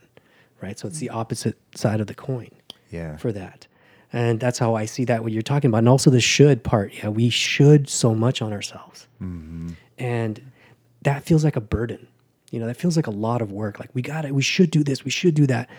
right? 0.62 0.78
So 0.78 0.88
it's 0.88 1.00
the 1.00 1.10
mm. 1.12 1.16
opposite 1.16 1.58
side 1.76 2.02
of 2.02 2.08
the 2.08 2.16
coin 2.16 2.52
Yeah. 2.90 3.18
for 3.18 3.32
that. 3.32 3.68
And 4.12 4.40
that's 4.40 4.58
how 4.58 4.74
i 4.74 4.86
see 4.86 5.06
that 5.06 5.22
what 5.22 5.32
you're 5.32 5.44
talking 5.44 5.70
about. 5.70 5.80
And 5.80 5.90
also 5.90 6.10
the 6.10 6.22
should 6.22 6.64
part. 6.64 6.94
Yeah 6.96 7.10
we 7.10 7.30
should 7.30 7.90
so 7.90 8.16
much 8.16 8.42
on 8.42 8.52
ourselves. 8.54 9.08
Mm-hmm. 9.22 9.72
And 9.98 10.52
that 11.04 11.24
feels 11.24 11.44
like 11.44 11.56
a 11.56 11.62
burden. 11.62 12.08
You 12.52 12.60
know 12.60 12.66
that 12.66 12.78
feels 12.78 12.96
like 12.96 13.08
a 13.08 13.12
lot 13.12 13.42
of 13.42 13.52
work. 13.52 13.80
Like 13.80 13.90
we 13.94 14.02
got 14.02 14.26
it. 14.26 14.34
We 14.34 14.42
should 14.42 14.72
do 14.72 14.84
this. 14.84 15.06
We 15.06 15.12
should 15.12 15.36
do 15.36 15.46
that. 15.48 15.70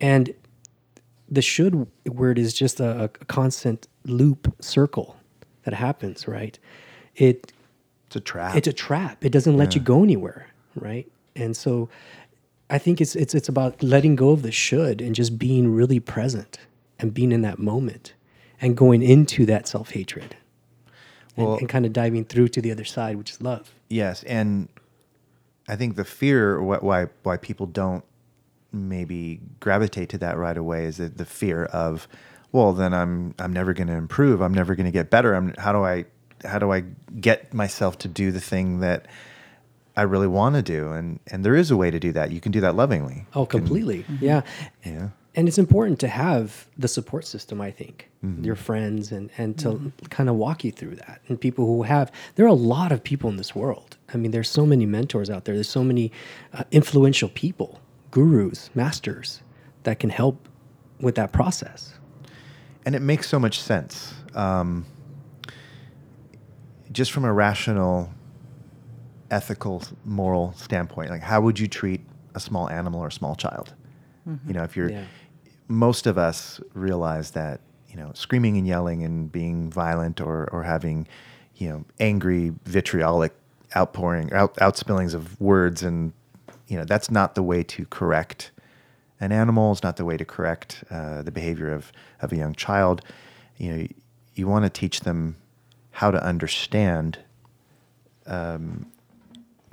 And 0.00 0.32
the 1.28 1.42
should 1.42 1.86
word 2.06 2.38
is 2.38 2.54
just 2.54 2.80
a, 2.80 3.04
a 3.04 3.08
constant 3.08 3.88
loop 4.04 4.54
circle 4.60 5.16
that 5.64 5.74
happens 5.74 6.28
right? 6.28 6.58
It 7.16 7.52
It's 8.06 8.16
a 8.16 8.20
trap. 8.20 8.56
it's 8.56 8.68
a 8.68 8.72
trap. 8.72 9.24
It 9.24 9.30
doesn't 9.30 9.56
let 9.56 9.74
you 9.74 9.80
go 9.80 10.04
anywhere 10.04 10.46
right? 10.74 11.10
And 11.36 11.56
so 11.56 11.88
i 12.70 12.78
think 12.78 13.00
it's 13.00 13.14
it's 13.16 13.34
it's 13.34 13.48
about 13.48 13.82
letting 13.82 14.16
go 14.16 14.30
of 14.30 14.42
the 14.42 14.52
should 14.52 15.00
and 15.00 15.14
just 15.14 15.38
being 15.38 15.74
really 15.74 16.00
present 16.00 16.58
and 16.98 17.12
being 17.12 17.32
in 17.32 17.42
that 17.42 17.58
moment 17.58 18.14
and 18.60 18.76
going 18.76 19.02
into 19.02 19.44
that 19.46 19.66
self-hatred 19.68 20.36
and, 21.36 21.46
Well- 21.46 21.56
and 21.58 21.68
kind 21.68 21.84
of 21.84 21.92
diving 21.92 22.24
through 22.24 22.48
to 22.48 22.60
the 22.62 22.70
other 22.70 22.84
side 22.84 23.16
which 23.16 23.30
is 23.32 23.40
love 23.42 23.74
Yes, 23.92 24.22
and 24.22 24.68
I 25.68 25.74
think 25.74 25.96
the 25.96 26.04
fear 26.04 26.62
why 26.62 27.08
why 27.24 27.36
people 27.36 27.66
don't 27.66 28.04
maybe 28.72 29.40
gravitate 29.58 30.08
to 30.10 30.18
that 30.18 30.38
right 30.38 30.56
away 30.56 30.84
is 30.84 30.98
that 30.98 31.18
the 31.18 31.24
fear 31.24 31.64
of, 31.64 32.06
well, 32.52 32.72
then 32.72 32.94
I'm 32.94 33.34
I'm 33.40 33.52
never 33.52 33.72
going 33.72 33.88
to 33.88 33.94
improve. 33.94 34.40
I'm 34.40 34.54
never 34.54 34.76
going 34.76 34.86
to 34.86 34.92
get 34.92 35.10
better. 35.10 35.34
I'm 35.34 35.54
how 35.58 35.72
do 35.72 35.82
I 35.84 36.04
how 36.44 36.60
do 36.60 36.72
I 36.72 36.84
get 37.20 37.52
myself 37.52 37.98
to 37.98 38.08
do 38.08 38.30
the 38.30 38.40
thing 38.40 38.78
that 38.78 39.06
I 39.96 40.02
really 40.02 40.26
want 40.28 40.54
to 40.56 40.62
do? 40.62 40.92
And 40.92 41.20
and 41.26 41.44
there 41.44 41.54
is 41.56 41.70
a 41.70 41.76
way 41.76 41.90
to 41.90 41.98
do 42.00 42.12
that. 42.12 42.30
You 42.30 42.40
can 42.40 42.52
do 42.52 42.60
that 42.60 42.74
lovingly. 42.76 43.26
Oh, 43.34 43.46
completely. 43.46 44.04
Yeah. 44.20 44.42
Yeah. 44.84 45.08
And 45.36 45.46
it's 45.46 45.58
important 45.58 46.00
to 46.00 46.08
have 46.08 46.66
the 46.76 46.88
support 46.88 47.24
system, 47.24 47.60
I 47.60 47.70
think, 47.70 48.08
your 48.42 48.56
friends 48.56 49.12
and, 49.12 49.30
and 49.38 49.56
to 49.60 49.92
kind 50.10 50.28
of 50.28 50.34
walk 50.34 50.64
you 50.64 50.72
through 50.72 50.96
that. 50.96 51.20
And 51.28 51.40
people 51.40 51.66
who 51.66 51.84
have, 51.84 52.10
there 52.34 52.44
are 52.44 52.48
a 52.48 52.52
lot 52.52 52.90
of 52.90 53.02
people 53.04 53.30
in 53.30 53.36
this 53.36 53.54
world. 53.54 53.96
I 54.12 54.16
mean, 54.16 54.32
there's 54.32 54.50
so 54.50 54.66
many 54.66 54.86
mentors 54.86 55.30
out 55.30 55.44
there, 55.44 55.54
there's 55.54 55.68
so 55.68 55.84
many 55.84 56.10
uh, 56.52 56.64
influential 56.72 57.28
people, 57.28 57.80
gurus, 58.10 58.70
masters 58.74 59.40
that 59.84 60.00
can 60.00 60.10
help 60.10 60.48
with 61.00 61.14
that 61.14 61.30
process. 61.32 61.94
and 62.84 62.96
it 62.96 63.00
makes 63.02 63.28
so 63.28 63.38
much 63.38 63.60
sense. 63.60 64.12
Um, 64.34 64.84
just 66.92 67.12
from 67.12 67.24
a 67.24 67.32
rational, 67.32 68.10
ethical, 69.30 69.82
moral 70.04 70.52
standpoint, 70.56 71.10
like 71.10 71.22
how 71.22 71.40
would 71.40 71.58
you 71.58 71.68
treat 71.68 72.00
a 72.34 72.40
small 72.40 72.68
animal 72.68 73.00
or 73.00 73.08
a 73.08 73.12
small 73.12 73.34
child? 73.36 73.74
You 74.46 74.54
know, 74.54 74.62
if 74.62 74.76
you're, 74.76 74.90
Yeah. 74.90 75.04
most 75.66 76.06
of 76.06 76.16
us 76.18 76.60
realize 76.74 77.32
that 77.32 77.60
you 77.88 77.96
know, 77.96 78.12
screaming 78.14 78.56
and 78.56 78.66
yelling 78.68 79.02
and 79.02 79.32
being 79.32 79.68
violent 79.70 80.20
or 80.20 80.48
or 80.52 80.62
having, 80.62 81.08
you 81.56 81.68
know, 81.68 81.84
angry, 81.98 82.52
vitriolic 82.64 83.32
outpouring, 83.76 84.32
out 84.32 84.54
outspillings 84.56 85.12
of 85.14 85.40
words, 85.40 85.82
and 85.82 86.12
you 86.68 86.78
know, 86.78 86.84
that's 86.84 87.10
not 87.10 87.34
the 87.34 87.42
way 87.42 87.64
to 87.64 87.84
correct 87.86 88.52
an 89.18 89.32
animal. 89.32 89.72
It's 89.72 89.82
not 89.82 89.96
the 89.96 90.04
way 90.04 90.16
to 90.16 90.24
correct 90.24 90.84
uh, 90.90 91.22
the 91.22 91.32
behavior 91.32 91.72
of 91.72 91.90
of 92.22 92.32
a 92.32 92.36
young 92.36 92.54
child. 92.54 93.02
You 93.56 93.72
know, 93.76 93.86
you 94.34 94.46
want 94.46 94.64
to 94.64 94.70
teach 94.70 95.00
them 95.00 95.36
how 95.90 96.12
to 96.12 96.22
understand 96.24 97.18
um, 98.26 98.86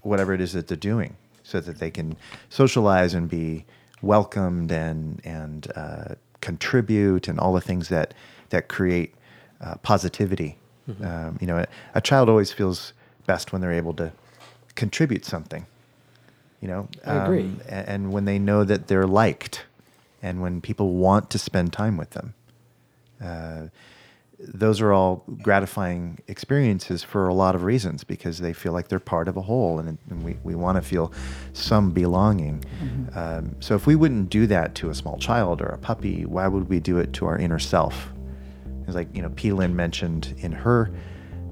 whatever 0.04 0.34
it 0.34 0.42
is 0.42 0.54
that 0.54 0.68
they're 0.68 0.78
doing, 0.78 1.16
so 1.44 1.60
that 1.60 1.80
they 1.80 1.92
can 1.92 2.16
socialize 2.50 3.14
and 3.14 3.30
be 3.30 3.66
welcomed 4.02 4.72
and 4.72 5.22
and 5.24 5.72
uh, 5.76 6.16
contribute 6.42 7.28
and 7.28 7.40
all 7.40 7.54
the 7.54 7.62
things 7.62 7.90
that 7.90 8.14
that 8.50 8.68
create 8.68 9.14
uh, 9.62 9.76
positivity. 9.84 10.58
Um, 11.04 11.38
you 11.42 11.48
know, 11.48 11.58
a, 11.58 11.66
a 11.96 12.02
child 12.02 12.30
always 12.30 12.54
feels 12.54 12.94
best 13.26 13.52
when 13.52 13.62
they're 13.62 13.74
able 13.74 13.94
to 13.96 14.12
contribute 14.76 15.26
something. 15.26 15.66
You 16.62 16.70
know, 16.70 16.88
I 17.06 17.26
agree. 17.26 17.42
Um, 17.42 17.62
a- 17.68 17.90
and 17.90 18.14
when 18.14 18.24
they 18.26 18.40
know 18.40 18.64
that 18.64 18.88
they're 18.88 19.06
liked, 19.06 19.66
and 20.24 20.42
when 20.42 20.62
people 20.62 20.94
want 20.94 21.30
to 21.32 21.40
spend 21.40 21.74
time 21.74 21.98
with 21.98 22.12
them. 22.12 22.34
Uh, 23.22 23.68
those 24.39 24.82
are 24.82 24.93
all 24.93 25.23
gratifying 25.41 26.19
experiences 26.28 27.02
for 27.04 27.28
a 27.28 27.34
lot 27.34 27.56
of 27.56 27.63
reasons 27.63 28.04
because 28.04 28.38
they 28.38 28.54
feel 28.54 28.71
like 28.71 28.88
they're 28.88 29.00
part 29.00 29.28
of 29.28 29.36
a 29.36 29.41
whole 29.41 29.80
and, 29.80 29.97
and 30.12 30.23
we, 30.23 30.38
we 30.43 30.54
want 30.54 30.76
to 30.76 30.82
feel 30.82 31.12
some 31.54 31.89
belonging. 31.91 32.63
Um, 33.15 33.56
so 33.60 33.73
if 33.76 33.88
we 33.88 33.95
wouldn't 33.95 34.30
do 34.30 34.45
that 34.47 34.76
to 34.76 34.89
a 34.91 34.95
small 34.95 35.17
child 35.17 35.60
or 35.62 35.65
a 35.67 35.78
puppy, 35.80 36.26
why 36.26 36.47
would 36.47 36.69
we 36.69 36.80
do 36.80 37.00
it 37.00 37.13
to 37.13 37.26
our 37.26 37.38
inner 37.38 37.58
self? 37.58 38.13
It's 38.86 38.95
like, 38.95 39.08
you 39.15 39.21
know, 39.23 39.30
P. 39.30 39.52
Lynn 39.52 39.76
mentioned 39.76 40.36
in 40.38 40.52
her 40.52 40.91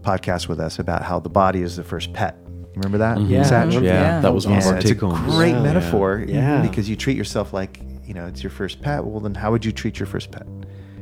podcast 0.02 0.48
with 0.48 0.60
us 0.60 0.78
about 0.78 1.02
how 1.02 1.20
the 1.20 1.30
body 1.30 1.64
is 1.64 1.76
the 1.78 1.84
first 1.84 2.14
pet. 2.14 2.38
Remember 2.76 3.00
that? 3.00 3.20
Yeah, 3.22 3.42
I 3.42 3.44
Satch? 3.44 3.74
Yeah, 3.74 3.80
Yeah. 3.82 4.20
that 4.20 4.34
was 4.34 4.46
one 4.46 4.58
of 4.60 4.64
Yeah, 4.64 4.70
our 4.70 4.76
it's 4.78 4.86
a 4.86 4.90
take 4.90 5.00
homes. 5.00 5.20
great 5.36 5.52
Yeah. 5.54 5.64
metaphor. 5.64 6.24
Yeah. 6.28 6.62
Because 6.62 6.88
you 6.88 6.96
treat 6.96 7.18
yourself 7.18 7.52
like, 7.52 7.82
you 8.06 8.14
know, 8.14 8.28
it's 8.28 8.44
your 8.44 8.52
first 8.52 8.82
pet. 8.82 9.04
Well, 9.04 9.20
then 9.22 9.34
how 9.34 9.50
would 9.52 9.66
you 9.66 9.72
treat 9.72 9.98
your 10.00 10.06
first 10.06 10.30
pet? 10.32 10.46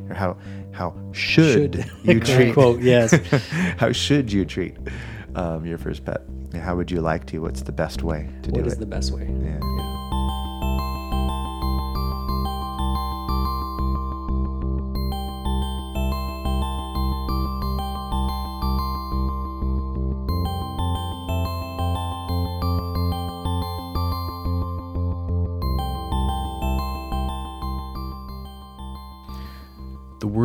Or 0.09 0.15
how 0.15 0.37
how 0.73 0.93
should, 1.13 1.85
you 2.03 2.19
treat 2.33 2.53
quote, 2.53 2.81
yes. 2.81 3.11
how 3.77 3.91
should 3.91 4.31
you 4.31 4.43
treat 4.45 4.75
um, 5.35 5.65
your 5.65 5.77
first 5.77 6.03
pet? 6.03 6.21
How 6.55 6.75
would 6.75 6.91
you 6.91 7.01
like 7.01 7.25
to? 7.27 7.39
What's 7.39 7.61
the 7.61 7.71
best 7.71 8.03
way 8.03 8.27
to 8.43 8.51
What 8.51 8.61
do 8.61 8.67
is 8.67 8.73
it? 8.73 8.79
the 8.79 8.85
best 8.85 9.11
way? 9.11 9.23
yeah. 9.23 9.59
the 9.59 10.02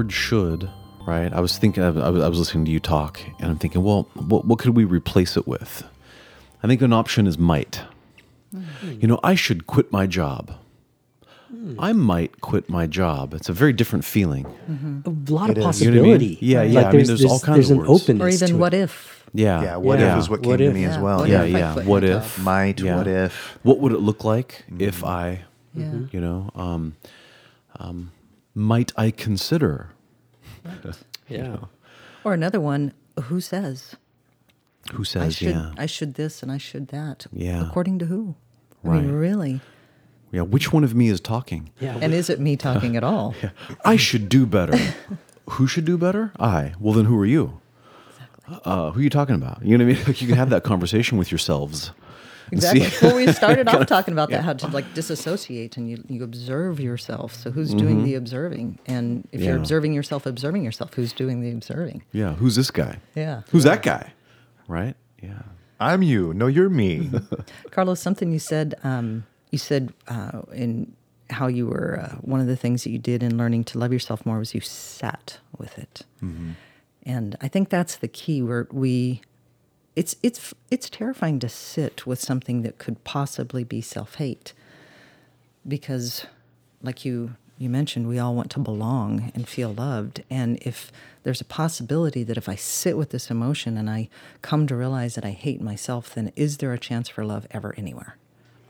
word 0.08 0.12
should, 0.12 0.70
right? 1.06 1.32
I 1.32 1.40
was 1.40 1.58
thinking, 1.58 1.82
I 1.82 1.90
was, 1.90 2.38
listening 2.38 2.64
to 2.64 2.70
you 2.70 2.80
talk, 2.80 3.20
and 3.40 3.50
I'm 3.50 3.58
thinking, 3.58 3.82
well, 3.84 4.08
what, 4.14 4.44
what 4.46 4.58
could 4.58 4.74
we 4.76 4.84
replace 4.84 5.36
it 5.36 5.46
with? 5.46 5.84
I 6.62 6.66
think 6.66 6.80
an 6.82 6.92
option 6.92 7.26
is 7.26 7.38
might. 7.38 7.82
You 8.82 9.06
know, 9.06 9.20
I 9.22 9.34
should 9.34 9.66
quit 9.66 9.92
my 9.92 10.06
job. 10.06 10.52
I 11.78 11.92
might 11.92 12.40
quit 12.40 12.68
my 12.70 12.86
job. 12.86 13.34
It's 13.34 13.48
a 13.48 13.52
very 13.52 13.72
different 13.74 14.04
feeling. 14.04 14.46
A 15.04 15.10
lot 15.32 15.50
It 15.50 15.58
of 15.58 15.68
is. 15.70 15.82
You 15.82 15.90
know 15.90 16.00
I 16.00 16.02
mean? 16.02 16.12
possibility. 16.14 16.38
Yeah, 16.40 16.62
Like, 16.62 16.72
yeah. 16.72 16.80
I 16.88 16.92
mean, 16.92 17.06
there's 17.06 17.24
all 17.24 17.40
kinds 17.40 17.56
there's 17.56 17.70
of 17.70 17.78
an 17.78 17.86
words. 17.86 18.02
openness 18.02 18.22
or 18.22 18.28
even 18.44 18.48
to 18.48 18.56
what 18.58 18.74
it. 18.74 18.80
if? 18.80 19.24
Yeah. 19.34 19.62
Yeah, 19.62 19.76
what 19.76 19.98
Yeah. 19.98 20.12
if 20.14 20.18
is 20.20 20.30
what 20.30 20.42
came 20.42 20.50
What 20.50 20.56
to 20.58 20.64
if? 20.64 20.74
me 20.74 20.84
as 20.84 20.96
Yeah, 20.96 21.02
well. 21.02 21.18
what 21.20 21.28
Yeah, 21.28 21.42
if 21.42 21.50
yeah. 21.52 21.84
What 21.84 22.04
if? 22.04 22.38
Might, 22.38 22.80
Yeah. 22.80 22.96
what 22.96 23.06
if? 23.06 23.58
What 23.62 23.78
would 23.80 23.92
it 23.92 24.00
look 24.00 24.24
like 24.24 24.64
if 24.78 25.04
I, 25.04 25.42
Yeah. 25.74 25.92
you 26.12 26.20
know, 26.20 26.50
um, 26.54 26.96
um, 27.78 28.12
might 28.54 28.92
I 28.96 29.10
consider? 29.10 29.90
Yeah. 31.28 31.56
Or 32.24 32.32
another 32.34 32.60
one, 32.60 32.92
who 33.24 33.40
says? 33.40 33.96
Who 34.92 35.02
I 35.02 35.04
says, 35.04 35.36
should 35.36 35.48
yeah, 35.54 35.72
I 35.76 35.86
should 35.86 36.14
this 36.14 36.42
and 36.42 36.50
I 36.50 36.58
should 36.58 36.88
that. 36.88 37.26
Yeah. 37.32 37.66
According 37.66 37.98
to 38.00 38.06
who? 38.06 38.34
I 38.84 38.88
mean, 38.88 39.06
Right. 39.12 39.12
really? 39.12 39.60
yeah? 40.32 40.42
Which 40.42 40.72
one 40.72 40.84
of 40.84 40.94
me 40.94 41.08
is 41.08 41.20
talking? 41.20 41.70
Yeah. 41.80 41.98
And 42.00 42.14
is 42.14 42.30
it 42.30 42.40
me 42.40 42.56
talking 42.56 42.96
at 42.96 43.04
all? 43.04 43.34
yeah. 43.42 43.50
I 43.84 43.96
should 43.96 44.28
do 44.28 44.46
better. 44.46 44.76
who 45.50 45.66
should 45.66 45.84
do 45.84 45.98
better? 45.98 46.32
I. 46.38 46.74
Well, 46.80 46.94
then 46.94 47.04
who 47.06 47.18
are 47.18 47.26
you? 47.26 47.60
Uh, 48.64 48.92
who 48.92 49.00
are 49.00 49.02
you 49.02 49.10
talking 49.10 49.34
about? 49.34 49.62
You 49.62 49.76
know 49.76 49.84
what 49.84 49.90
I 49.92 49.94
mean? 49.96 50.04
Like 50.06 50.22
you 50.22 50.28
can 50.28 50.36
have 50.36 50.50
that 50.50 50.64
conversation 50.64 51.18
with 51.18 51.30
yourselves. 51.30 51.90
And 52.50 52.62
see- 52.62 52.78
Exactly. 52.82 53.08
well, 53.08 53.16
we 53.16 53.32
started 53.42 53.68
off 53.68 53.86
talking 53.86 54.12
about 54.12 54.30
that, 54.30 54.44
how 54.44 54.52
to 54.54 54.66
like 54.68 54.92
disassociate 54.94 55.76
and 55.76 55.88
you, 55.90 56.02
you 56.08 56.22
observe 56.24 56.80
yourself. 56.80 57.34
So 57.34 57.50
who's 57.50 57.74
doing 57.74 58.04
the 58.04 58.14
observing? 58.14 58.78
And 58.86 59.26
if 59.32 59.40
you're 59.40 59.54
Mm-hmm. 59.54 59.62
Observing 59.62 59.92
yourself, 59.94 60.26
observing 60.26 60.64
yourself, 60.64 60.94
who's 60.94 61.12
doing 61.12 61.40
the 61.40 61.50
observing? 61.50 62.02
yeah. 62.12 62.34
Who's 62.34 62.56
this 62.56 62.70
guy? 62.70 62.98
Yeah. 63.14 63.42
Who's 63.50 63.64
that 63.64 63.82
guy? 63.82 64.12
Right? 64.68 64.94
Yeah. 65.22 65.42
I'm 65.80 66.02
you. 66.02 66.32
No, 66.34 66.46
you're 66.46 66.68
me. 66.68 67.10
Carlos, 67.70 68.00
something 68.00 68.32
you 68.32 68.38
said, 68.38 68.74
um, 68.84 69.24
you 69.50 69.58
said 69.58 69.92
uh, 70.08 70.42
in 70.52 70.92
how 71.30 71.46
you 71.46 71.66
were, 71.66 72.00
uh, 72.02 72.16
one 72.16 72.40
of 72.40 72.46
the 72.46 72.56
things 72.56 72.84
that 72.84 72.90
you 72.90 72.98
did 72.98 73.22
in 73.22 73.36
learning 73.38 73.62
to 73.64 73.78
love 73.78 73.92
yourself 73.92 74.24
more 74.26 74.38
was 74.38 74.54
you 74.54 74.60
sat 74.60 75.38
with 75.56 75.78
it. 75.78 76.02
And 77.04 77.36
I 77.40 77.48
think 77.48 77.68
that's 77.70 77.96
the 77.96 78.08
key 78.08 78.42
where 78.42 78.66
we, 78.70 79.22
it's, 79.98 80.14
it's, 80.22 80.54
it's 80.70 80.88
terrifying 80.88 81.40
to 81.40 81.48
sit 81.48 82.06
with 82.06 82.20
something 82.20 82.62
that 82.62 82.78
could 82.78 83.02
possibly 83.02 83.64
be 83.64 83.80
self 83.80 84.14
hate. 84.14 84.52
Because, 85.66 86.24
like 86.80 87.04
you, 87.04 87.34
you 87.58 87.68
mentioned, 87.68 88.06
we 88.06 88.20
all 88.20 88.36
want 88.36 88.48
to 88.52 88.60
belong 88.60 89.32
and 89.34 89.48
feel 89.48 89.74
loved. 89.74 90.22
And 90.30 90.56
if 90.62 90.92
there's 91.24 91.40
a 91.40 91.44
possibility 91.44 92.22
that 92.22 92.36
if 92.36 92.48
I 92.48 92.54
sit 92.54 92.96
with 92.96 93.10
this 93.10 93.28
emotion 93.28 93.76
and 93.76 93.90
I 93.90 94.08
come 94.40 94.68
to 94.68 94.76
realize 94.76 95.16
that 95.16 95.24
I 95.24 95.32
hate 95.32 95.60
myself, 95.60 96.14
then 96.14 96.30
is 96.36 96.58
there 96.58 96.72
a 96.72 96.78
chance 96.78 97.08
for 97.08 97.24
love 97.24 97.48
ever 97.50 97.74
anywhere? 97.76 98.16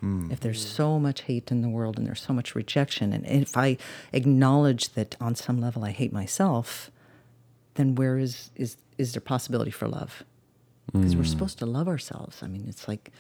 Hmm. 0.01 0.31
If 0.31 0.41
there's 0.41 0.67
so 0.67 0.99
much 0.99 1.23
hate 1.23 1.51
in 1.51 1.61
the 1.61 1.69
world 1.69 1.99
and 1.99 2.07
there's 2.07 2.23
so 2.23 2.33
much 2.33 2.55
rejection, 2.55 3.13
and 3.13 3.27
if 3.27 3.55
I 3.55 3.77
acknowledge 4.15 4.95
that 4.95 5.15
on 5.21 5.35
some 5.35 5.61
level 5.61 5.85
I 5.85 5.91
hate 5.91 6.13
myself, 6.13 6.91
then 7.75 7.97
where 7.97 8.17
is 8.17 8.51
is 8.57 8.79
is 8.97 9.13
there 9.13 9.21
possibility 9.21 9.71
for 9.71 9.87
love? 9.87 10.25
Because 10.93 11.15
we're 11.17 11.23
mm. 11.23 11.29
supposed 11.29 11.59
to 11.59 11.67
love 11.67 11.87
ourselves. 11.89 12.43
I 12.43 12.49
mean, 12.49 12.65
it's 12.69 12.89
like 12.89 13.11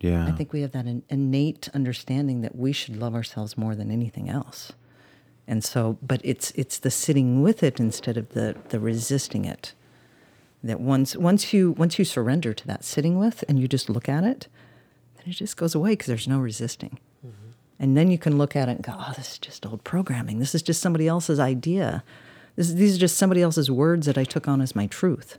Yeah. 0.00 0.26
I 0.26 0.32
think 0.32 0.52
we 0.52 0.62
have 0.62 0.72
that 0.72 0.86
in, 0.86 1.02
innate 1.08 1.68
understanding 1.74 2.40
that 2.40 2.56
we 2.56 2.72
should 2.72 2.96
love 2.96 3.14
ourselves 3.14 3.56
more 3.56 3.74
than 3.74 3.90
anything 3.90 4.28
else. 4.28 4.72
And 5.46 5.62
so, 5.62 5.98
but 6.02 6.20
it's 6.24 6.50
it's 6.52 6.78
the 6.78 6.90
sitting 6.90 7.42
with 7.42 7.62
it 7.62 7.80
instead 7.80 8.16
of 8.16 8.30
the 8.30 8.56
the 8.70 8.80
resisting 8.80 9.44
it. 9.44 9.74
That 10.62 10.80
once 10.80 11.16
once 11.16 11.52
you 11.52 11.72
once 11.72 11.98
you 11.98 12.04
surrender 12.04 12.54
to 12.54 12.66
that 12.68 12.84
sitting 12.84 13.18
with 13.18 13.44
and 13.48 13.58
you 13.58 13.66
just 13.68 13.90
look 13.90 14.08
at 14.08 14.24
it, 14.24 14.46
then 15.16 15.24
it 15.26 15.32
just 15.32 15.56
goes 15.56 15.74
away 15.74 15.90
because 15.90 16.06
there's 16.06 16.28
no 16.28 16.38
resisting. 16.38 16.98
Mm-hmm. 17.26 17.50
And 17.80 17.96
then 17.96 18.10
you 18.10 18.18
can 18.18 18.38
look 18.38 18.54
at 18.54 18.68
it 18.68 18.76
and 18.76 18.84
go, 18.84 18.94
"Oh, 18.96 19.12
this 19.16 19.32
is 19.32 19.38
just 19.38 19.66
old 19.66 19.82
programming. 19.82 20.38
This 20.38 20.54
is 20.54 20.62
just 20.62 20.80
somebody 20.80 21.08
else's 21.08 21.40
idea. 21.40 22.04
This, 22.54 22.72
these 22.72 22.96
are 22.96 23.00
just 23.00 23.16
somebody 23.18 23.42
else's 23.42 23.70
words 23.70 24.06
that 24.06 24.16
I 24.16 24.24
took 24.24 24.46
on 24.48 24.60
as 24.60 24.76
my 24.76 24.86
truth." 24.86 25.38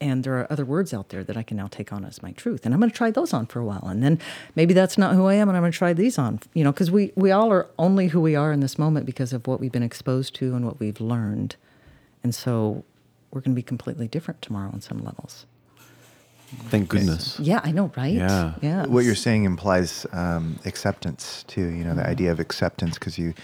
And 0.00 0.24
there 0.24 0.38
are 0.38 0.50
other 0.52 0.64
words 0.64 0.94
out 0.94 1.08
there 1.08 1.24
that 1.24 1.36
I 1.36 1.42
can 1.42 1.56
now 1.56 1.66
take 1.66 1.92
on 1.92 2.04
as 2.04 2.22
my 2.22 2.32
truth, 2.32 2.64
and 2.64 2.74
I'm 2.74 2.80
going 2.80 2.90
to 2.90 2.96
try 2.96 3.10
those 3.10 3.32
on 3.32 3.46
for 3.46 3.60
a 3.60 3.64
while, 3.64 3.84
and 3.86 4.02
then 4.02 4.20
maybe 4.54 4.74
that's 4.74 4.96
not 4.96 5.14
who 5.14 5.26
I 5.26 5.34
am, 5.34 5.48
and 5.48 5.56
I'm 5.56 5.62
going 5.62 5.72
to 5.72 5.78
try 5.78 5.92
these 5.92 6.18
on, 6.18 6.40
you 6.54 6.64
know, 6.64 6.72
because 6.72 6.90
we 6.90 7.12
we 7.16 7.30
all 7.30 7.52
are 7.52 7.68
only 7.78 8.08
who 8.08 8.20
we 8.20 8.34
are 8.36 8.52
in 8.52 8.60
this 8.60 8.78
moment 8.78 9.06
because 9.06 9.32
of 9.32 9.46
what 9.46 9.60
we've 9.60 9.72
been 9.72 9.82
exposed 9.82 10.34
to 10.36 10.54
and 10.54 10.64
what 10.64 10.78
we've 10.78 11.00
learned, 11.00 11.56
and 12.22 12.34
so 12.34 12.84
we're 13.30 13.40
going 13.40 13.54
to 13.54 13.58
be 13.58 13.62
completely 13.62 14.08
different 14.08 14.40
tomorrow 14.40 14.70
on 14.72 14.80
some 14.80 15.04
levels. 15.04 15.46
Thank 16.70 16.88
goodness. 16.88 17.38
Yeah, 17.38 17.60
I 17.62 17.72
know, 17.72 17.92
right? 17.94 18.14
Yeah. 18.14 18.54
yeah. 18.62 18.86
what 18.86 19.04
you're 19.04 19.14
saying 19.14 19.44
implies 19.44 20.06
um, 20.12 20.58
acceptance 20.64 21.44
too. 21.46 21.66
You 21.66 21.84
know, 21.84 21.94
the 21.94 22.06
idea 22.06 22.32
of 22.32 22.40
acceptance 22.40 22.94
because 22.94 23.18
you, 23.18 23.34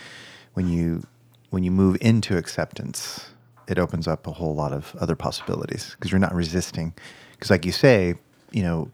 when 0.54 0.68
you, 0.68 1.06
when 1.50 1.64
you 1.64 1.70
move 1.70 1.98
into 2.00 2.38
acceptance, 2.38 3.26
it 3.66 3.78
opens 3.78 4.06
up 4.06 4.26
a 4.26 4.32
whole 4.32 4.54
lot 4.54 4.72
of 4.72 4.94
other 5.00 5.16
possibilities 5.16 5.90
because 5.92 6.10
you're 6.10 6.18
not 6.18 6.34
resisting. 6.34 6.94
Because, 7.32 7.50
like 7.50 7.64
you 7.64 7.72
say, 7.72 8.14
you 8.52 8.62
know, 8.62 8.90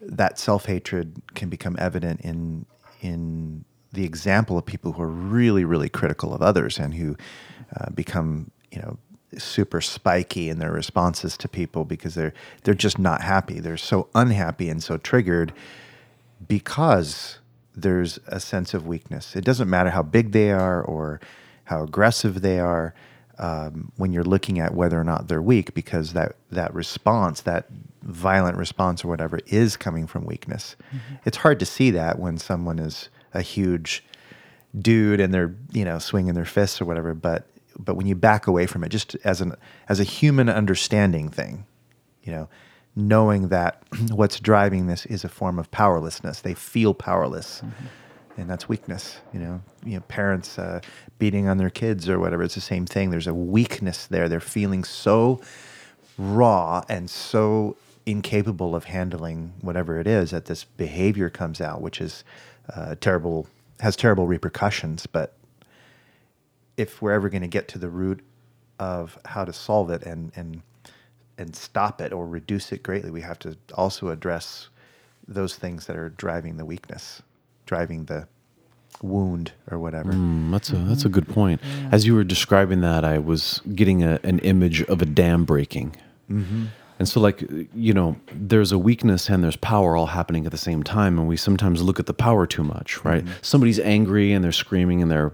that 0.00 0.38
self 0.38 0.66
hatred 0.66 1.22
can 1.34 1.48
become 1.48 1.76
evident 1.78 2.20
in 2.20 2.66
in 3.00 3.64
the 3.92 4.04
example 4.04 4.56
of 4.56 4.64
people 4.64 4.92
who 4.92 5.02
are 5.02 5.08
really, 5.08 5.64
really 5.64 5.88
critical 5.88 6.32
of 6.34 6.40
others 6.40 6.78
and 6.78 6.94
who 6.94 7.16
uh, 7.76 7.90
become, 7.90 8.50
you 8.70 8.80
know, 8.80 8.96
super 9.38 9.80
spiky 9.80 10.48
in 10.48 10.58
their 10.58 10.72
responses 10.72 11.36
to 11.38 11.48
people 11.48 11.84
because 11.84 12.14
they're 12.14 12.34
they're 12.64 12.74
just 12.74 12.98
not 12.98 13.22
happy. 13.22 13.60
They're 13.60 13.76
so 13.76 14.08
unhappy 14.14 14.68
and 14.68 14.82
so 14.82 14.96
triggered 14.96 15.52
because 16.48 17.38
there's 17.74 18.18
a 18.26 18.40
sense 18.40 18.74
of 18.74 18.86
weakness. 18.86 19.34
It 19.36 19.44
doesn't 19.44 19.70
matter 19.70 19.90
how 19.90 20.02
big 20.02 20.32
they 20.32 20.50
are 20.50 20.82
or 20.82 21.20
how 21.64 21.84
aggressive 21.84 22.42
they 22.42 22.58
are 22.58 22.94
um, 23.38 23.92
when 23.96 24.12
you're 24.12 24.24
looking 24.24 24.58
at 24.58 24.74
whether 24.74 25.00
or 25.00 25.04
not 25.04 25.28
they're 25.28 25.42
weak, 25.42 25.74
because 25.74 26.12
that 26.12 26.36
that 26.50 26.74
response, 26.74 27.42
that 27.42 27.66
violent 28.02 28.56
response 28.56 29.04
or 29.04 29.08
whatever, 29.08 29.40
is 29.46 29.76
coming 29.76 30.06
from 30.06 30.24
weakness. 30.24 30.76
It's 31.24 31.38
hard 31.38 31.58
to 31.60 31.66
see 31.66 31.90
that 31.92 32.18
when 32.18 32.38
someone 32.38 32.78
is 32.78 33.08
a 33.34 33.42
huge 33.42 34.04
dude 34.78 35.20
and 35.20 35.32
they're 35.32 35.54
you 35.72 35.84
know 35.84 35.98
swinging 35.98 36.34
their 36.34 36.44
fists 36.44 36.80
or 36.80 36.84
whatever, 36.84 37.14
but 37.14 37.46
but 37.78 37.96
when 37.96 38.06
you 38.06 38.14
back 38.14 38.46
away 38.46 38.66
from 38.66 38.84
it, 38.84 38.90
just 38.90 39.16
as 39.24 39.40
an 39.40 39.54
as 39.88 40.00
a 40.00 40.04
human 40.04 40.48
understanding 40.48 41.28
thing, 41.28 41.64
you 42.22 42.32
know, 42.32 42.48
knowing 42.94 43.48
that 43.48 43.82
what's 44.10 44.38
driving 44.40 44.86
this 44.86 45.06
is 45.06 45.24
a 45.24 45.28
form 45.28 45.58
of 45.58 45.70
powerlessness. 45.70 46.40
They 46.40 46.54
feel 46.54 46.94
powerless, 46.94 47.62
and 48.36 48.48
that's 48.48 48.68
weakness. 48.68 49.18
You 49.32 49.40
know, 49.40 49.62
you 49.84 49.94
know, 49.94 50.00
parents 50.08 50.58
uh, 50.58 50.80
beating 51.18 51.48
on 51.48 51.58
their 51.58 51.70
kids 51.70 52.08
or 52.08 52.18
whatever. 52.18 52.42
It's 52.42 52.54
the 52.54 52.60
same 52.60 52.86
thing. 52.86 53.10
There's 53.10 53.26
a 53.26 53.34
weakness 53.34 54.06
there. 54.06 54.28
They're 54.28 54.40
feeling 54.40 54.84
so 54.84 55.40
raw 56.18 56.84
and 56.88 57.08
so 57.08 57.76
incapable 58.04 58.74
of 58.74 58.84
handling 58.84 59.52
whatever 59.60 59.98
it 60.00 60.06
is 60.06 60.30
that 60.30 60.46
this 60.46 60.64
behavior 60.64 61.30
comes 61.30 61.60
out, 61.60 61.80
which 61.80 62.00
is 62.00 62.24
uh, 62.74 62.94
terrible, 63.00 63.46
has 63.80 63.96
terrible 63.96 64.26
repercussions. 64.26 65.06
But 65.06 65.34
if 66.76 67.00
we're 67.00 67.12
ever 67.12 67.28
going 67.28 67.42
to 67.42 67.48
get 67.48 67.68
to 67.68 67.78
the 67.78 67.88
root 67.88 68.20
of 68.78 69.18
how 69.26 69.44
to 69.44 69.52
solve 69.52 69.90
it 69.90 70.02
and 70.02 70.32
and 70.34 70.62
and 71.38 71.56
stop 71.56 72.00
it 72.00 72.12
or 72.12 72.26
reduce 72.26 72.72
it 72.72 72.82
greatly, 72.82 73.10
we 73.10 73.20
have 73.20 73.38
to 73.40 73.56
also 73.74 74.08
address 74.08 74.68
those 75.26 75.56
things 75.56 75.86
that 75.86 75.96
are 75.96 76.10
driving 76.10 76.56
the 76.56 76.64
weakness, 76.64 77.22
driving 77.66 78.04
the 78.06 78.28
wound 79.02 79.52
or 79.70 79.78
whatever. 79.78 80.12
Mm, 80.12 80.50
that's 80.50 80.70
a 80.70 80.76
that's 80.76 81.04
a 81.04 81.08
good 81.08 81.28
point. 81.28 81.60
As 81.90 82.06
you 82.06 82.14
were 82.14 82.24
describing 82.24 82.80
that, 82.82 83.04
I 83.04 83.18
was 83.18 83.60
getting 83.74 84.02
a, 84.02 84.20
an 84.22 84.38
image 84.40 84.82
of 84.82 85.02
a 85.02 85.06
dam 85.06 85.44
breaking. 85.44 85.96
And 86.98 87.08
so, 87.08 87.20
like 87.20 87.42
you 87.74 87.92
know, 87.92 88.16
there's 88.32 88.70
a 88.70 88.78
weakness 88.78 89.28
and 89.28 89.42
there's 89.42 89.56
power 89.56 89.96
all 89.96 90.06
happening 90.06 90.46
at 90.46 90.52
the 90.52 90.58
same 90.58 90.82
time, 90.82 91.18
and 91.18 91.26
we 91.26 91.36
sometimes 91.36 91.82
look 91.82 91.98
at 91.98 92.06
the 92.06 92.14
power 92.14 92.46
too 92.46 92.62
much, 92.62 93.04
right? 93.04 93.24
Somebody's 93.42 93.80
angry 93.80 94.32
and 94.32 94.44
they're 94.44 94.52
screaming 94.52 95.02
and 95.02 95.10
they're 95.10 95.32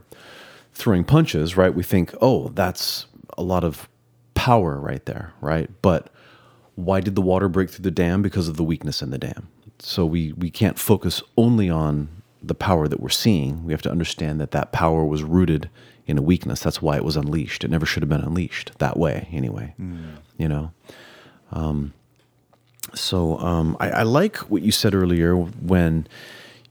throwing 0.73 1.05
punches, 1.05 1.57
right? 1.57 1.75
We 1.75 1.83
think, 1.83 2.15
oh, 2.23 2.49
that's 2.49 3.07
a 3.37 3.43
lot 3.43 3.65
of 3.65 3.89
power 4.35 4.79
right 4.81 5.05
there, 5.05 5.33
right? 5.41 5.69
But 5.83 6.11
why 6.77 7.01
did 7.01 7.17
the 7.17 7.23
water 7.23 7.49
break 7.49 7.71
through 7.71 7.83
the 7.83 7.91
dam? 7.91 8.23
Because 8.23 8.49
of 8.49 8.57
the 8.57 8.65
weakness 8.65 9.03
in 9.03 9.11
the 9.11 9.19
dam. 9.19 9.49
So 9.81 10.07
we 10.07 10.33
we 10.33 10.51
can't 10.51 10.79
focus 10.79 11.23
only 11.37 11.69
on 11.69 12.09
the 12.43 12.55
power 12.55 12.89
that 12.89 13.01
we're 13.01 13.09
seeing. 13.09 13.65
We 13.65 13.73
have 13.73 13.83
to 13.83 13.91
understand 13.91 14.41
that 14.41 14.51
that 14.53 14.73
power 14.73 15.05
was 15.05 15.23
rooted 15.23 15.69
in 16.07 16.17
a 16.19 16.23
weakness. 16.23 16.61
That's 16.61 16.81
why 16.81 16.97
it 16.97 17.05
was 17.05 17.17
unleashed. 17.17 17.65
It 17.65 17.71
never 17.71 17.85
should 17.87 18.03
have 18.03 18.09
been 18.11 18.21
unleashed 18.21 18.73
that 18.79 18.97
way, 18.97 19.29
anyway. 19.33 19.75
You 20.37 20.49
know. 20.49 20.73
Um, 21.53 21.93
so 22.95 23.39
um, 23.39 23.77
I, 23.81 23.91
I 23.91 24.03
like 24.03 24.37
what 24.51 24.63
you 24.63 24.73
said 24.73 24.95
earlier 24.95 25.35
when 25.37 26.07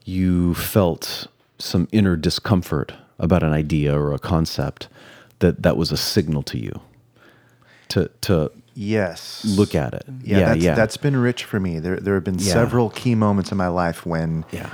you 0.04 0.54
felt 0.54 1.26
some 1.58 1.88
inner 1.92 2.16
discomfort 2.16 2.92
about 3.18 3.42
an 3.42 3.52
idea 3.52 3.96
or 3.98 4.12
a 4.14 4.18
concept 4.18 4.88
that 5.40 5.62
that 5.62 5.76
was 5.76 5.92
a 5.92 5.96
signal 5.96 6.42
to 6.44 6.58
you 6.58 6.80
to 7.88 8.10
to 8.22 8.50
Yes. 8.74 9.44
look 9.44 9.74
at 9.74 9.92
it. 9.92 10.04
Yeah, 10.22 10.38
yeah, 10.38 10.46
that's, 10.46 10.62
yeah. 10.62 10.74
that's 10.76 10.96
been 10.96 11.16
rich 11.16 11.42
for 11.42 11.58
me. 11.58 11.80
There, 11.80 11.96
there 11.96 12.14
have 12.14 12.22
been 12.22 12.38
Yeah. 12.38 12.52
several 12.52 12.90
key 12.90 13.16
moments 13.16 13.50
in 13.50 13.58
my 13.58 13.66
life 13.66 14.06
when 14.06 14.44
Yeah. 14.52 14.70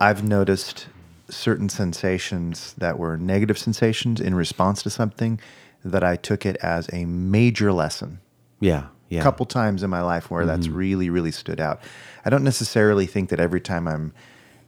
I've 0.00 0.24
noticed 0.26 0.88
certain 1.28 1.68
sensations 1.68 2.74
that 2.78 2.98
were 2.98 3.16
negative 3.16 3.58
sensations 3.58 4.20
in 4.20 4.34
response 4.34 4.82
to 4.82 4.90
something 4.90 5.38
that 5.84 6.02
I 6.02 6.16
took 6.16 6.44
it 6.44 6.56
as 6.62 6.88
a 6.92 7.04
major 7.04 7.72
lesson. 7.72 8.20
Yeah. 8.60 8.86
Yeah. 9.08 9.20
A 9.20 9.22
couple 9.22 9.44
times 9.46 9.82
in 9.82 9.90
my 9.90 10.02
life 10.02 10.30
where 10.30 10.46
that's 10.46 10.68
really, 10.68 11.10
really 11.10 11.30
stood 11.32 11.60
out. 11.60 11.80
I 12.24 12.30
don't 12.30 12.44
necessarily 12.44 13.06
think 13.06 13.28
that 13.30 13.40
every 13.40 13.60
time 13.60 13.88
I'm 13.88 14.12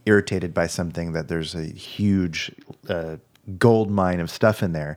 irritated 0.05 0.53
by 0.53 0.67
something 0.67 1.13
that 1.13 1.29
there's 1.29 1.55
a 1.55 1.63
huge 1.65 2.51
uh, 2.89 3.17
gold 3.59 3.91
mine 3.91 4.19
of 4.21 4.31
stuff 4.31 4.63
in 4.63 4.73
there. 4.73 4.97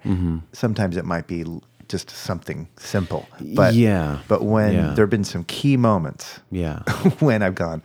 Sometimes 0.52 0.98
it 0.98 1.06
might 1.06 1.28
be 1.28 1.46
just 1.88 2.10
something 2.10 2.68
simple. 2.78 3.28
But 3.40 3.76
Yeah. 3.76 4.20
But 4.28 4.44
when 4.44 4.74
Yeah. 4.74 4.94
there 4.96 5.06
have 5.06 5.12
been 5.12 5.24
some 5.24 5.44
key 5.44 5.78
moments 5.78 6.40
Yeah. 6.50 6.80
when 7.20 7.44
I've 7.44 7.56
gone, 7.56 7.84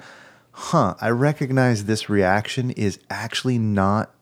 huh, 0.60 0.94
I 1.00 1.08
recognize 1.08 1.86
this 1.86 2.10
reaction 2.10 2.70
is 2.70 2.98
actually 3.08 3.58
not, 3.58 4.14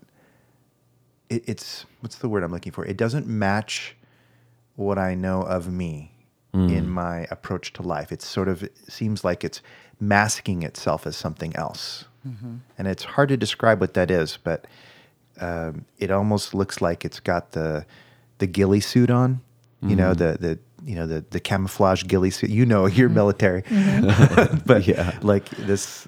it, 1.29 1.43
it's, 1.49 1.85
what's 2.01 2.17
the 2.17 2.29
word 2.29 2.45
I'm 2.45 2.53
looking 2.53 2.71
for? 2.71 2.85
It 2.85 2.97
doesn't 2.97 3.27
match 3.27 3.97
what 4.77 4.99
I 4.99 5.15
know 5.15 5.43
of 5.43 5.71
me 5.71 6.13
hmm. 6.55 6.69
in 6.69 6.89
my 6.89 7.27
approach 7.33 7.73
to 7.75 7.83
life. 7.83 8.13
It 8.13 8.23
sort 8.23 8.47
of, 8.47 8.63
it 8.63 8.77
seems 8.89 9.25
like 9.25 9.43
it's 9.43 9.61
masking 9.99 10.63
itself 10.63 11.09
as 11.09 11.17
something 11.17 11.57
else. 11.57 12.05
Mm-hmm. 12.27 12.59
And 12.79 12.87
it's 12.87 13.03
hard 13.03 13.31
to 13.31 13.37
describe 13.37 13.81
what 13.81 13.95
that 13.95 14.09
is, 14.09 14.39
but 14.43 14.67
um, 15.41 15.87
it 15.99 16.13
almost 16.13 16.55
looks 16.55 16.81
like 16.81 17.05
it's 17.05 17.19
got 17.19 17.51
the, 17.51 17.85
the 18.39 18.47
ghillie 18.47 18.81
suit 18.81 19.11
on, 19.11 19.41
you 19.83 19.97
know, 19.97 20.13
hmm. 20.13 20.19
the, 20.19 20.39
the, 20.41 20.59
you 20.85 20.95
know, 20.95 21.07
the, 21.07 21.25
the 21.31 21.41
camouflage 21.41 22.05
ghillie 22.05 22.31
suit, 22.31 22.51
you 22.51 22.65
know, 22.67 22.87
you're 22.87 23.09
military, 23.09 23.63
but 24.67 24.87
Yeah. 24.87 25.19
like 25.23 25.49
this, 25.51 26.07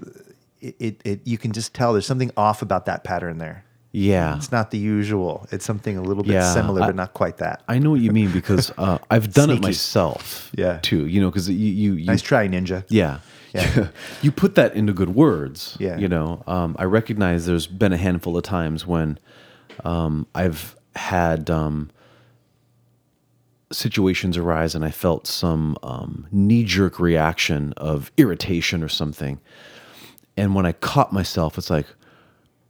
it, 0.61 0.77
it, 0.79 1.01
it, 1.05 1.21
you 1.27 1.39
can 1.39 1.53
just 1.53 1.75
tell 1.75 1.93
there's 1.93 2.07
something 2.07 2.31
off 2.37 2.63
about 2.63 2.87
that 2.87 3.05
pattern 3.05 3.39
there. 3.39 3.65
Yeah. 3.93 4.37
It's 4.37 4.53
not 4.53 4.71
the 4.71 4.79
usual. 4.79 5.49
It's 5.51 5.65
something 5.65 5.97
a 5.97 6.03
little 6.03 6.23
bit 6.23 6.35
Yeah, 6.35 6.53
similar, 6.55 6.83
I- 6.83 6.87
but 6.87 6.95
not 6.97 7.13
quite 7.15 7.39
that. 7.39 7.63
I 7.69 7.79
know 7.81 7.91
what 7.91 8.01
you 8.01 8.13
mean 8.13 8.31
because 8.31 8.71
uh, 8.79 8.99
I've 9.11 9.33
done 9.35 9.51
it 9.51 9.61
myself. 9.61 10.51
Yeah. 10.57 10.79
Too. 10.81 11.07
You 11.07 11.21
know, 11.21 11.31
because 11.31 11.49
you, 11.49 11.57
you, 11.57 11.95
you 11.95 12.07
nice 12.07 12.23
try, 12.23 12.47
Ninja. 12.47 12.85
Yeah. 12.89 13.19
Yeah. 13.53 13.89
you 14.23 14.31
put 14.31 14.55
that 14.55 14.75
into 14.77 14.93
good 14.93 15.15
words. 15.17 15.77
Yeah. 15.81 15.97
You 15.99 16.07
know, 16.07 16.45
um, 16.47 16.77
I 16.79 16.85
recognize 16.85 17.47
there's 17.47 17.67
been 17.67 17.93
a 17.93 17.97
handful 17.97 18.37
of 18.37 18.45
times 18.45 18.87
when 18.87 19.19
um, 19.85 20.29
I've 20.37 20.77
had 20.95 21.51
um, 21.51 21.91
situations 23.73 24.37
arise 24.37 24.75
and 24.75 24.85
I 24.85 24.91
felt 24.91 25.27
some 25.27 25.77
um, 25.83 26.27
knee 26.33 26.65
jerk 26.65 26.99
reaction 26.99 27.73
of 27.77 28.11
irritation 28.17 28.83
or 28.83 28.89
something. 28.89 29.41
And 30.37 30.55
when 30.55 30.67
I 30.67 30.73
caught 30.73 31.13
myself, 31.13 31.57
it's 31.59 31.71
like, 31.71 31.87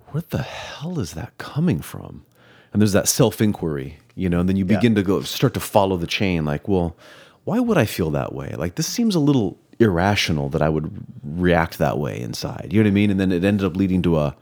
where 0.08 0.22
the 0.28 0.42
hell 0.42 0.98
is 0.98 1.14
that 1.14 1.36
coming 1.38 1.80
from? 1.80 2.24
And 2.72 2.80
there's 2.82 2.92
that 2.92 3.08
self 3.08 3.40
inquiry, 3.40 3.98
you 4.14 4.28
know, 4.28 4.40
and 4.40 4.48
then 4.48 4.56
you 4.56 4.64
Yeah. 4.64 4.76
begin 4.76 4.94
to 4.96 5.02
go 5.02 5.22
start 5.22 5.54
to 5.54 5.60
follow 5.60 5.96
the 5.96 6.06
chain 6.06 6.44
like, 6.44 6.68
well, 6.68 6.96
why 7.44 7.58
would 7.60 7.78
I 7.78 7.84
feel 7.84 8.10
that 8.10 8.32
way? 8.34 8.54
Like, 8.56 8.74
this 8.74 8.86
seems 8.86 9.14
a 9.14 9.20
little 9.20 9.56
irrational 9.78 10.48
that 10.50 10.60
I 10.62 10.68
would 10.68 11.04
react 11.24 11.78
that 11.78 11.98
way 11.98 12.20
inside. 12.20 12.68
You 12.70 12.80
know 12.80 12.84
what 12.88 12.90
I 12.90 12.94
mean? 12.94 13.10
And 13.10 13.18
then 13.18 13.32
it 13.32 13.44
ended 13.44 13.64
up 13.66 13.76
leading 13.76 14.02
to 14.02 14.18
a, 14.18 14.36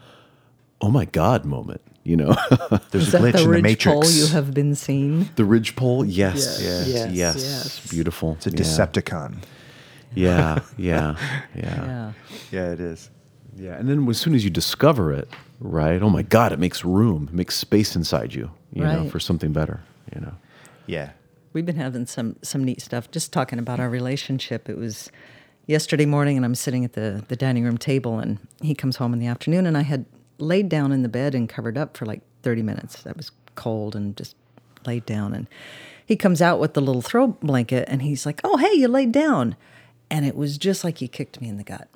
oh 0.81 0.91
my 0.91 1.05
God 1.05 1.45
moment, 1.45 1.81
you 2.09 2.17
know? 2.17 2.35
There's 2.91 3.09
Is 3.09 3.15
a 3.15 3.19
that 3.19 3.23
glitch 3.23 3.33
the 3.33 3.39
in 3.39 3.45
the 3.45 3.49
ridge 3.49 3.63
matrix. 3.63 3.95
pole 3.95 4.11
you 4.11 4.27
have 4.29 4.55
been 4.55 4.75
seeing? 4.75 5.29
the 5.37 5.45
ridge 5.45 5.77
pole, 5.77 6.05
yes. 6.05 6.59
Yes. 6.63 6.89
Yes. 6.89 7.13
Yes. 7.13 7.37
Yes. 7.37 7.91
Beautiful. 7.91 8.33
It's 8.35 8.47
a 8.47 8.51
Decepticon. 8.51 9.37
Yeah. 10.15 10.61
Yeah. 10.79 11.17
Yeah. 11.55 11.63
Yeah. 11.85 12.13
Yeah, 12.51 12.73
it 12.73 12.81
is. 12.81 13.11
Yeah, 13.57 13.75
and 13.75 13.89
then 13.89 14.09
as 14.09 14.19
soon 14.19 14.35
as 14.35 14.43
you 14.43 14.51
discover 14.51 15.13
it, 15.13 15.29
right? 15.61 16.01
Oh 16.03 16.09
my 16.09 16.23
God, 16.23 16.53
it 16.53 16.59
makes 16.59 16.83
room, 16.83 17.29
it 17.31 17.35
makes 17.35 17.57
space 17.57 17.95
inside 17.95 18.33
you, 18.33 18.51
you 18.73 18.83
know, 18.83 19.09
for 19.11 19.21
something 19.21 19.53
better, 19.53 19.81
you 20.15 20.21
know. 20.23 20.33
Yeah. 20.87 21.11
We've 21.53 21.67
been 21.67 21.77
having 21.77 22.07
some 22.07 22.37
some 22.43 22.65
neat 22.65 22.81
stuff. 22.81 23.11
Just 23.11 23.33
talking 23.33 23.59
about 23.59 23.81
our 23.81 23.91
relationship. 23.91 24.69
It 24.69 24.79
was 24.79 25.11
yesterday 25.67 26.07
morning, 26.07 26.37
and 26.37 26.45
I'm 26.47 26.55
sitting 26.55 26.85
at 26.85 26.93
the 26.95 27.25
the 27.29 27.37
dining 27.37 27.65
room 27.65 27.79
table, 27.79 28.19
and 28.19 28.39
he 28.63 28.75
comes 28.75 28.97
home 28.97 29.13
in 29.13 29.19
the 29.19 29.27
afternoon, 29.27 29.67
and 29.67 29.77
I 29.77 29.83
had 29.83 30.07
laid 30.39 30.69
down 30.69 30.93
in 30.93 31.03
the 31.03 31.09
bed 31.09 31.35
and 31.35 31.49
covered 31.49 31.77
up 31.77 31.97
for 31.97 32.07
like 32.07 32.23
30 32.43 32.63
minutes. 32.63 33.07
I 33.07 33.13
was 33.17 33.31
cold 33.55 33.95
and 33.95 34.17
just 34.17 34.37
laid 34.87 35.05
down, 35.07 35.35
and 35.35 35.49
he 36.05 36.17
comes 36.17 36.41
out 36.41 36.59
with 36.61 36.75
the 36.75 36.81
little 36.81 37.03
throw 37.03 37.29
blanket, 37.29 37.87
and 37.89 38.03
he's 38.03 38.25
like, 38.25 38.41
"Oh, 38.45 38.57
hey, 38.57 38.73
you 38.75 38.89
laid 38.89 39.13
down," 39.13 39.57
and 40.11 40.25
it 40.25 40.37
was 40.37 40.59
just 40.59 40.85
like 40.85 40.99
he 40.99 41.09
kicked 41.09 41.41
me 41.41 41.49
in 41.49 41.57
the 41.57 41.65
gut, 41.65 41.89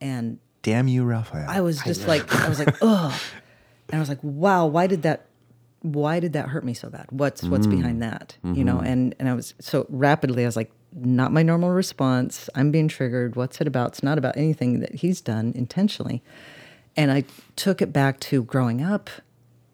and 0.00 0.38
Damn 0.64 0.88
you, 0.88 1.04
Rafael. 1.04 1.44
I 1.46 1.60
was 1.60 1.80
just 1.82 2.08
like, 2.08 2.34
I 2.34 2.48
was 2.48 2.58
like, 2.64 2.74
ugh. 2.80 3.12
And 3.90 3.96
I 3.96 3.98
was 4.00 4.08
like, 4.08 4.18
wow, 4.22 4.66
why 4.66 4.86
did 4.86 5.02
that, 5.02 5.26
why 5.82 6.20
did 6.20 6.32
that 6.32 6.48
hurt 6.48 6.64
me 6.64 6.72
so 6.72 6.88
bad? 6.88 7.06
What's, 7.10 7.42
what's 7.42 7.66
mm. 7.66 7.76
behind 7.76 8.02
that? 8.02 8.38
You 8.42 8.50
mm-hmm. 8.50 8.64
know? 8.64 8.78
And, 8.80 9.14
and 9.18 9.28
I 9.28 9.34
was 9.34 9.54
so 9.60 9.86
rapidly, 9.90 10.42
I 10.42 10.46
was 10.46 10.56
like, 10.56 10.72
not 10.94 11.32
my 11.32 11.42
normal 11.42 11.70
response. 11.70 12.48
I'm 12.54 12.70
being 12.70 12.88
triggered. 12.88 13.36
What's 13.36 13.60
it 13.60 13.66
about? 13.66 13.90
It's 13.90 14.02
not 14.02 14.16
about 14.16 14.38
anything 14.38 14.80
that 14.80 14.94
he's 14.94 15.20
done 15.20 15.52
intentionally. 15.54 16.22
And 16.96 17.10
I 17.10 17.24
took 17.56 17.82
it 17.82 17.92
back 17.92 18.20
to 18.20 18.44
growing 18.44 18.82
up. 18.82 19.10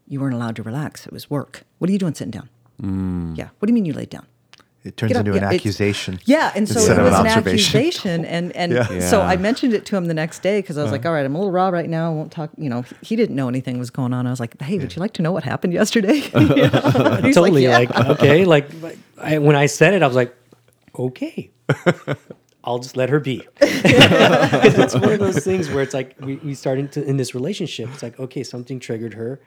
You 0.08 0.20
weren't 0.20 0.34
allowed 0.34 0.56
to 0.56 0.62
relax. 0.62 1.06
It 1.06 1.12
was 1.12 1.30
work. 1.30 1.62
What 1.78 1.88
are 1.90 1.92
you 1.92 1.98
doing 1.98 2.14
sitting 2.14 2.30
down? 2.30 2.48
Mm. 2.82 3.36
Yeah. 3.36 3.48
What 3.58 3.66
do 3.66 3.70
you 3.70 3.74
mean 3.74 3.84
you 3.84 3.92
laid 3.92 4.10
down? 4.10 4.26
it 4.82 4.96
turns 4.96 5.12
Get 5.12 5.18
up. 5.18 5.26
into 5.26 5.32
an 5.32 5.42
Yeah, 5.42 5.48
it's- 5.48 5.60
accusation. 5.60 6.18
Yeah, 6.24 6.52
and 6.56 6.66
so 6.66 6.80
it 6.80 6.88
was 7.02 7.12
an 7.12 7.26
an 7.26 7.26
accusation, 7.26 8.24
and 8.24 8.50
and 8.56 8.72
Yeah. 8.72 9.00
so 9.10 9.20
I 9.20 9.36
mentioned 9.36 9.74
it 9.74 9.84
to 9.84 9.96
him 9.98 10.06
the 10.06 10.14
next 10.14 10.40
day 10.42 10.60
because 10.62 10.78
I 10.78 10.82
was 10.82 10.90
like, 10.90 11.04
"All 11.04 11.12
right, 11.12 11.22
I'm 11.26 11.34
a 11.34 11.38
little 11.38 11.52
raw 11.52 11.68
right 11.68 11.86
now. 11.90 12.10
I 12.10 12.14
won't 12.14 12.32
talk." 12.32 12.48
You 12.56 12.70
know, 12.70 12.84
he 13.02 13.14
didn't 13.14 13.36
know 13.36 13.46
anything 13.46 13.78
was 13.78 13.90
going 13.90 14.14
on. 14.14 14.26
I 14.26 14.30
was 14.30 14.40
like, 14.40 14.58
"Hey, 14.62 14.78
would 14.78 14.96
you 14.96 15.00
like 15.00 15.12
to 15.14 15.22
know 15.22 15.32
what 15.32 15.44
happened 15.44 15.74
yesterday?" 15.74 16.22
You 16.34 16.70
know? 16.70 16.80
And 17.18 17.26
he's 17.26 17.34
totally 17.34 17.64
"Yeah." 17.64 17.76
like, 17.76 17.94
okay 17.94 18.46
like 18.46 18.70
like, 18.82 18.96
I, 19.20 19.36
when 19.36 19.54
i 19.54 19.66
said 19.66 19.92
it 19.92 20.02
i 20.02 20.06
was 20.06 20.16
like 20.16 20.34
okay 20.98 21.50
i'll 22.64 22.78
just 22.78 22.96
let 22.96 23.08
her 23.08 23.20
be. 23.20 23.46
it's 23.60 24.94
one 24.94 25.12
of 25.12 25.18
those 25.18 25.44
things 25.50 25.70
where 25.70 25.82
it's 25.82 25.94
like 25.94 26.16
we, 26.20 26.36
we 26.36 26.54
start 26.54 26.78
into 26.78 27.02
in 27.04 27.16
this 27.16 27.34
relationship 27.34 27.88
it's 27.92 28.02
like 28.02 28.18
okay 28.18 28.42
something 28.42 28.78
triggered 28.80 29.14
her 29.14 29.40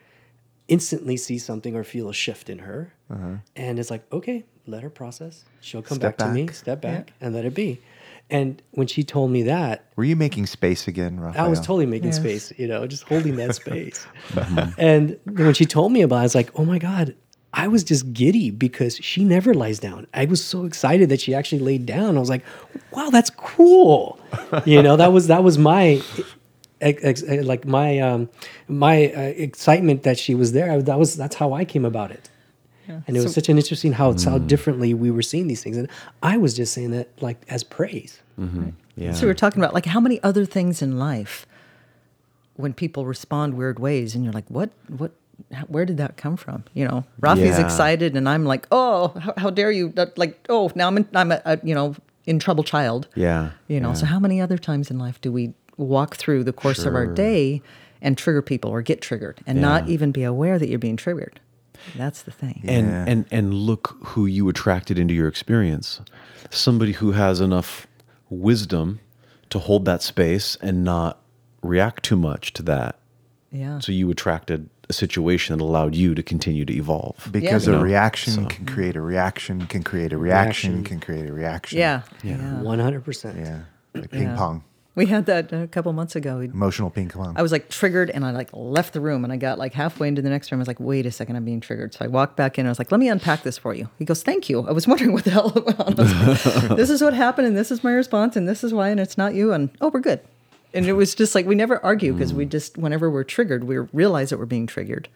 instantly 0.67 1.17
see 1.17 1.37
something 1.37 1.75
or 1.75 1.83
feel 1.83 2.09
a 2.09 2.13
shift 2.13 2.49
in 2.49 2.59
her 2.59 2.93
uh-huh. 3.09 3.35
and 3.55 3.79
it's 3.79 3.91
like 3.91 4.03
okay 4.11 4.43
let 4.65 4.81
her 4.81 4.89
process 4.89 5.43
she'll 5.61 5.81
come 5.81 5.97
Step 5.97 6.17
back, 6.17 6.27
to 6.27 6.33
me 6.33 6.47
step 6.47 6.81
back 6.81 7.13
and 7.19 7.35
let 7.35 7.45
it 7.45 7.53
be 7.53 7.81
and 8.29 8.61
when 8.71 8.87
she 8.87 9.03
told 9.03 9.31
me 9.31 9.43
that 9.43 9.85
Were 9.95 10.03
you 10.05 10.15
making 10.15 10.45
space 10.47 10.87
again, 10.87 11.19
Rafael? 11.19 11.45
I 11.45 11.47
was 11.47 11.59
totally 11.59 11.85
making 11.85 12.07
Yes. 12.09 12.17
space, 12.17 12.53
you 12.57 12.67
know, 12.67 12.87
just 12.87 13.03
holding 13.03 13.35
that 13.35 13.53
space. 13.55 14.07
Uh-huh. 14.35 14.67
and 14.77 15.19
when 15.25 15.53
she 15.53 15.65
told 15.65 15.91
me 15.91 16.01
about 16.01 16.15
it, 16.15 16.19
I 16.19 16.23
was 16.23 16.35
like, 16.35 16.49
oh 16.55 16.65
my 16.65 16.79
God, 16.79 17.15
I 17.53 17.67
was 17.67 17.83
just 17.83 18.13
giddy 18.13 18.49
because 18.49 18.97
she 18.97 19.23
never 19.23 19.53
lies 19.53 19.77
down. 19.79 20.07
I 20.13 20.25
was 20.25 20.43
so 20.43 20.65
excited 20.65 21.09
that 21.09 21.21
she 21.21 21.35
actually 21.35 21.59
laid 21.59 21.85
down. 21.85 22.17
I 22.17 22.19
was 22.19 22.29
like, 22.29 22.43
wow, 22.91 23.09
that's 23.11 23.29
cool. 23.29 24.19
you 24.65 24.81
know, 24.81 24.95
that 24.97 25.13
was 25.13 25.27
that 25.27 25.43
was 25.43 25.57
my 25.57 26.01
ex- 26.81 27.03
ex- 27.03 27.23
like 27.45 27.65
my 27.65 27.99
um 27.99 28.29
my 28.67 29.07
uh, 29.13 29.21
excitement 29.21 30.03
that 30.03 30.17
she 30.17 30.33
was 30.33 30.51
there. 30.53 30.71
I, 30.71 30.77
that 30.81 30.97
was 30.97 31.15
that's 31.15 31.35
how 31.35 31.53
I 31.53 31.63
came 31.63 31.85
about 31.85 32.11
it. 32.11 32.29
And 33.07 33.15
it 33.15 33.21
was 33.23 33.33
such 33.33 33.47
an 33.49 33.57
interesting 33.57 33.93
how 33.93 34.13
how 34.25 34.37
differently 34.39 34.93
we 34.93 35.09
were 35.11 35.21
seeing 35.21 35.47
these 35.47 35.63
things, 35.63 35.77
and 35.77 35.87
I 36.21 36.37
was 36.37 36.53
just 36.53 36.73
saying 36.73 36.91
that 36.91 37.07
like 37.21 37.37
as 37.49 37.63
praise. 37.63 38.19
Yeah. 38.95 39.13
So 39.13 39.21
we 39.21 39.27
were 39.27 39.33
talking 39.35 39.61
about 39.61 39.73
like 39.73 39.85
how 39.85 39.99
many 39.99 40.21
other 40.23 40.45
things 40.45 40.81
in 40.81 40.97
life 40.99 41.45
when 42.55 42.73
people 42.73 43.05
respond 43.05 43.53
weird 43.55 43.79
ways, 43.79 44.15
and 44.15 44.23
you're 44.23 44.33
like, 44.33 44.49
"What? 44.49 44.71
What? 44.87 45.11
How- 45.51 45.65
Where 45.65 45.85
did 45.85 45.97
that 45.97 46.17
come 46.17 46.37
from?" 46.37 46.63
You 46.73 46.87
know, 46.87 47.03
Rafi's 47.19 47.57
Yeah. 47.59 47.65
excited, 47.65 48.15
and 48.15 48.27
I'm 48.29 48.45
like, 48.45 48.67
"Oh, 48.71 49.09
how, 49.19 49.33
how 49.37 49.49
dare 49.49 49.71
you!" 49.71 49.91
Like, 50.15 50.39
oh, 50.49 50.71
now 50.75 50.87
I'm 50.87 50.97
in, 50.97 51.07
I'm 51.13 51.31
a, 51.31 51.41
a 51.45 51.59
you 51.63 51.75
know 51.75 51.95
in 52.25 52.39
trouble 52.39 52.63
child. 52.63 53.07
Yeah, 53.15 53.49
You 53.67 53.79
know, 53.81 53.89
yeah. 53.89 53.93
so 53.95 54.05
how 54.05 54.19
many 54.19 54.39
other 54.39 54.57
times 54.57 54.89
in 54.89 54.97
life 54.97 55.19
do 55.19 55.31
we 55.31 55.53
walk 55.77 56.15
through 56.15 56.43
the 56.45 56.53
course 56.53 56.85
of 56.85 56.95
our 56.95 57.05
day 57.07 57.61
and 58.01 58.17
trigger 58.17 58.41
people 58.41 58.71
or 58.71 58.81
get 58.81 59.01
triggered 59.01 59.39
and 59.45 59.59
not 59.61 59.89
even 59.89 60.11
be 60.11 60.23
aware 60.23 60.57
that 60.59 60.69
you're 60.69 60.79
being 60.79 60.95
triggered? 60.97 61.39
That's 61.97 62.21
the 62.21 62.31
thing. 62.31 62.61
and 62.65 62.87
Yeah. 62.87 63.05
and 63.07 63.25
and 63.31 63.53
look 63.53 63.97
who 64.05 64.25
you 64.25 64.47
attracted 64.47 64.97
into 64.97 65.13
your 65.13 65.27
experience 65.27 65.99
somebody 66.49 66.93
who 66.93 67.11
has 67.11 67.41
enough 67.41 67.87
wisdom 68.29 68.99
to 69.49 69.59
hold 69.59 69.85
that 69.85 70.01
space 70.01 70.57
and 70.61 70.83
not 70.83 71.19
react 71.61 72.03
too 72.03 72.15
much 72.15 72.53
to 72.53 72.63
that 72.63 72.95
yeah. 73.53 73.79
so 73.79 73.91
you 73.93 74.09
attracted 74.11 74.69
a 74.89 74.93
situation 74.93 75.57
that 75.57 75.63
allowed 75.63 75.95
you 75.95 76.13
to 76.13 76.21
continue 76.21 76.65
to 76.65 76.73
evolve 76.73 77.15
Because 77.31 77.65
Yeah. 77.67 77.71
a 77.71 77.75
You 77.75 77.79
know, 77.79 77.83
reaction 77.85 78.33
so- 78.33 78.45
can 78.47 78.65
create 78.65 78.95
a 78.97 79.01
reaction, 79.01 79.65
can 79.67 79.81
create 79.83 80.11
a 80.11 80.17
reaction, 80.17 80.71
Reaction. 80.73 80.83
can 80.83 80.99
create 80.99 81.29
a 81.29 81.33
reaction. 81.33 81.79
yeah. 81.79 82.01
Yeah. 82.23 82.61
One 82.61 82.79
hundred 82.79 83.05
percent. 83.05 83.37
Yeah. 83.39 83.59
Like 83.95 84.11
ping 84.11 84.23
Yeah. 84.23 84.35
pong, 84.35 84.63
We 84.95 85.05
had 85.07 85.25
that 85.27 85.51
a 85.53 85.65
couple 85.67 85.91
months 85.93 86.15
ago. 86.15 86.37
We- 86.39 86.45
emotional 86.49 86.89
ping 86.91 87.09
pong. 87.09 87.33
I 87.35 87.41
was 87.41 87.51
like 87.51 87.69
triggered 87.69 88.09
and 88.11 88.23
I 88.25 88.31
like 88.31 88.49
left 88.53 88.91
the 88.93 88.99
room 89.01 89.23
and 89.23 89.31
I 89.33 89.37
got 89.37 89.57
like 89.57 89.73
halfway 89.73 90.07
into 90.07 90.21
the 90.21 90.29
next 90.29 90.51
room. 90.51 90.59
I 90.59 90.63
was 90.63 90.67
like, 90.67 90.79
wait 90.79 91.05
a 91.07 91.11
second, 91.11 91.35
I'm 91.37 91.45
being 91.45 91.61
triggered. 91.61 91.93
So 91.95 92.03
I 92.05 92.07
walked 92.09 92.35
back 92.35 92.57
in 92.59 92.63
and 92.63 92.67
I 92.67 92.71
was 92.71 92.77
like, 92.79 92.91
let 92.91 92.99
me 92.99 93.07
unpack 93.09 93.41
this 93.43 93.57
for 93.57 93.73
you. 93.73 93.89
He 93.97 94.05
goes, 94.05 94.21
thank 94.21 94.49
you. 94.49 94.67
I 94.67 94.71
was 94.71 94.85
wondering 94.91 95.13
what 95.13 95.23
the 95.23 95.31
hell 95.31 95.51
went 95.55 95.79
on. 95.79 95.93
Like, 95.95 96.77
this 96.81 96.89
is 96.91 97.01
what 97.01 97.13
happened 97.15 97.47
and 97.47 97.55
this 97.57 97.71
is 97.71 97.83
my 97.83 97.91
response 97.93 98.35
and 98.35 98.47
this 98.47 98.63
is 98.63 98.71
why 98.73 98.89
and 98.89 98.99
it's 98.99 99.17
not 99.17 99.33
you. 99.33 99.51
And 99.53 99.69
oh, 99.81 99.89
we're 99.93 99.99
good. 100.01 100.19
And 100.73 100.85
it 100.85 100.93
was 100.93 101.15
just 101.15 101.35
like 101.35 101.45
we 101.45 101.55
never 101.55 101.83
argue 101.83 102.13
because 102.13 102.33
we 102.33 102.45
mm. 102.45 102.49
just 102.49 102.77
whenever 102.77 103.09
we're 103.09 103.23
triggered, 103.23 103.65
we 103.65 103.77
realize 103.77 104.29
that 104.29 104.39
we're 104.39 104.45
being 104.45 104.67
triggered. 104.67 105.09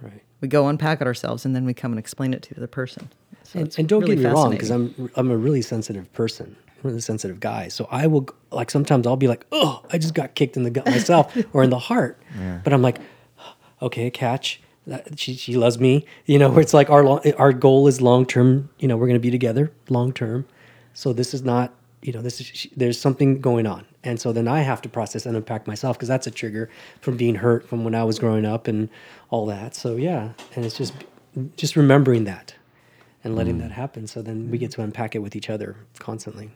Right. 0.00 0.22
We 0.40 0.48
go 0.48 0.68
unpack 0.68 1.00
it 1.00 1.06
ourselves, 1.06 1.44
and 1.44 1.54
then 1.54 1.64
we 1.64 1.74
come 1.74 1.92
and 1.92 1.98
explain 1.98 2.34
it 2.34 2.42
to 2.42 2.54
the 2.54 2.60
other 2.60 2.66
person. 2.66 3.10
So 3.44 3.60
and, 3.60 3.74
and 3.78 3.88
don't 3.88 4.02
really 4.02 4.16
get 4.16 4.24
me 4.24 4.30
wrong, 4.30 4.50
because. 4.50 4.70
I'm 4.70 5.10
I'm 5.16 5.30
a 5.30 5.36
really 5.36 5.62
sensitive 5.62 6.12
person, 6.12 6.56
really 6.82 7.00
sensitive 7.00 7.40
guy. 7.40 7.68
So 7.68 7.88
I 7.90 8.06
will 8.06 8.28
like 8.50 8.70
sometimes 8.70 9.06
I'll 9.06 9.16
be 9.16 9.28
like, 9.28 9.46
oh, 9.52 9.84
I 9.90 9.98
just 9.98 10.14
got 10.14 10.34
kicked 10.34 10.56
in 10.56 10.62
the 10.62 10.70
gut 10.70 10.86
myself 10.86 11.36
or 11.52 11.62
in 11.62 11.70
the 11.70 11.78
heart, 11.78 12.20
but 12.64 12.72
I'm 12.72 12.82
like, 12.82 12.98
okay, 13.80 14.10
catch. 14.10 14.60
That, 14.84 15.16
she 15.16 15.34
she 15.34 15.56
loves 15.56 15.78
me, 15.78 16.06
you 16.26 16.40
know. 16.40 16.50
Where 16.50 16.60
it's 16.60 16.74
like 16.74 16.90
our 16.90 17.04
lo- 17.04 17.22
our 17.38 17.52
goal 17.52 17.86
is 17.86 18.00
long 18.00 18.26
term. 18.26 18.68
You 18.80 18.88
know, 18.88 18.96
we're 18.96 19.06
going 19.06 19.14
to 19.14 19.20
be 19.20 19.30
together 19.30 19.70
long 19.88 20.12
term. 20.12 20.44
So 20.92 21.12
this 21.12 21.34
is 21.34 21.42
not, 21.42 21.72
you 22.02 22.12
know, 22.12 22.20
this 22.20 22.40
is 22.40 22.46
she, 22.48 22.70
there's 22.76 22.98
something 22.98 23.40
going 23.40 23.64
on, 23.64 23.86
and 24.04 24.20
so 24.20 24.32
then 24.32 24.48
I 24.48 24.60
have 24.60 24.82
to 24.82 24.88
process 24.88 25.26
and 25.26 25.36
unpack 25.36 25.66
myself 25.66 25.96
because 25.96 26.08
that's 26.08 26.26
a 26.26 26.30
trigger 26.30 26.68
from 27.00 27.16
being 27.16 27.36
hurt 27.36 27.68
from 27.68 27.84
when 27.84 27.94
I 27.94 28.04
was 28.04 28.18
growing 28.18 28.44
up 28.44 28.66
and 28.66 28.88
all 29.30 29.46
that. 29.46 29.74
So 29.74 29.96
yeah, 29.96 30.30
and 30.54 30.64
it's 30.64 30.76
just 30.76 30.92
just 31.56 31.76
remembering 31.76 32.24
that 32.24 32.54
and 33.24 33.36
letting 33.36 33.58
that 33.58 33.70
mm. 33.70 33.74
happen. 33.74 34.06
So 34.06 34.22
then 34.22 34.50
we 34.50 34.58
get 34.58 34.72
to 34.72 34.82
unpack 34.82 35.14
it 35.14 35.20
with 35.20 35.36
each 35.36 35.48
other 35.48 35.76
constantly. 35.98 36.50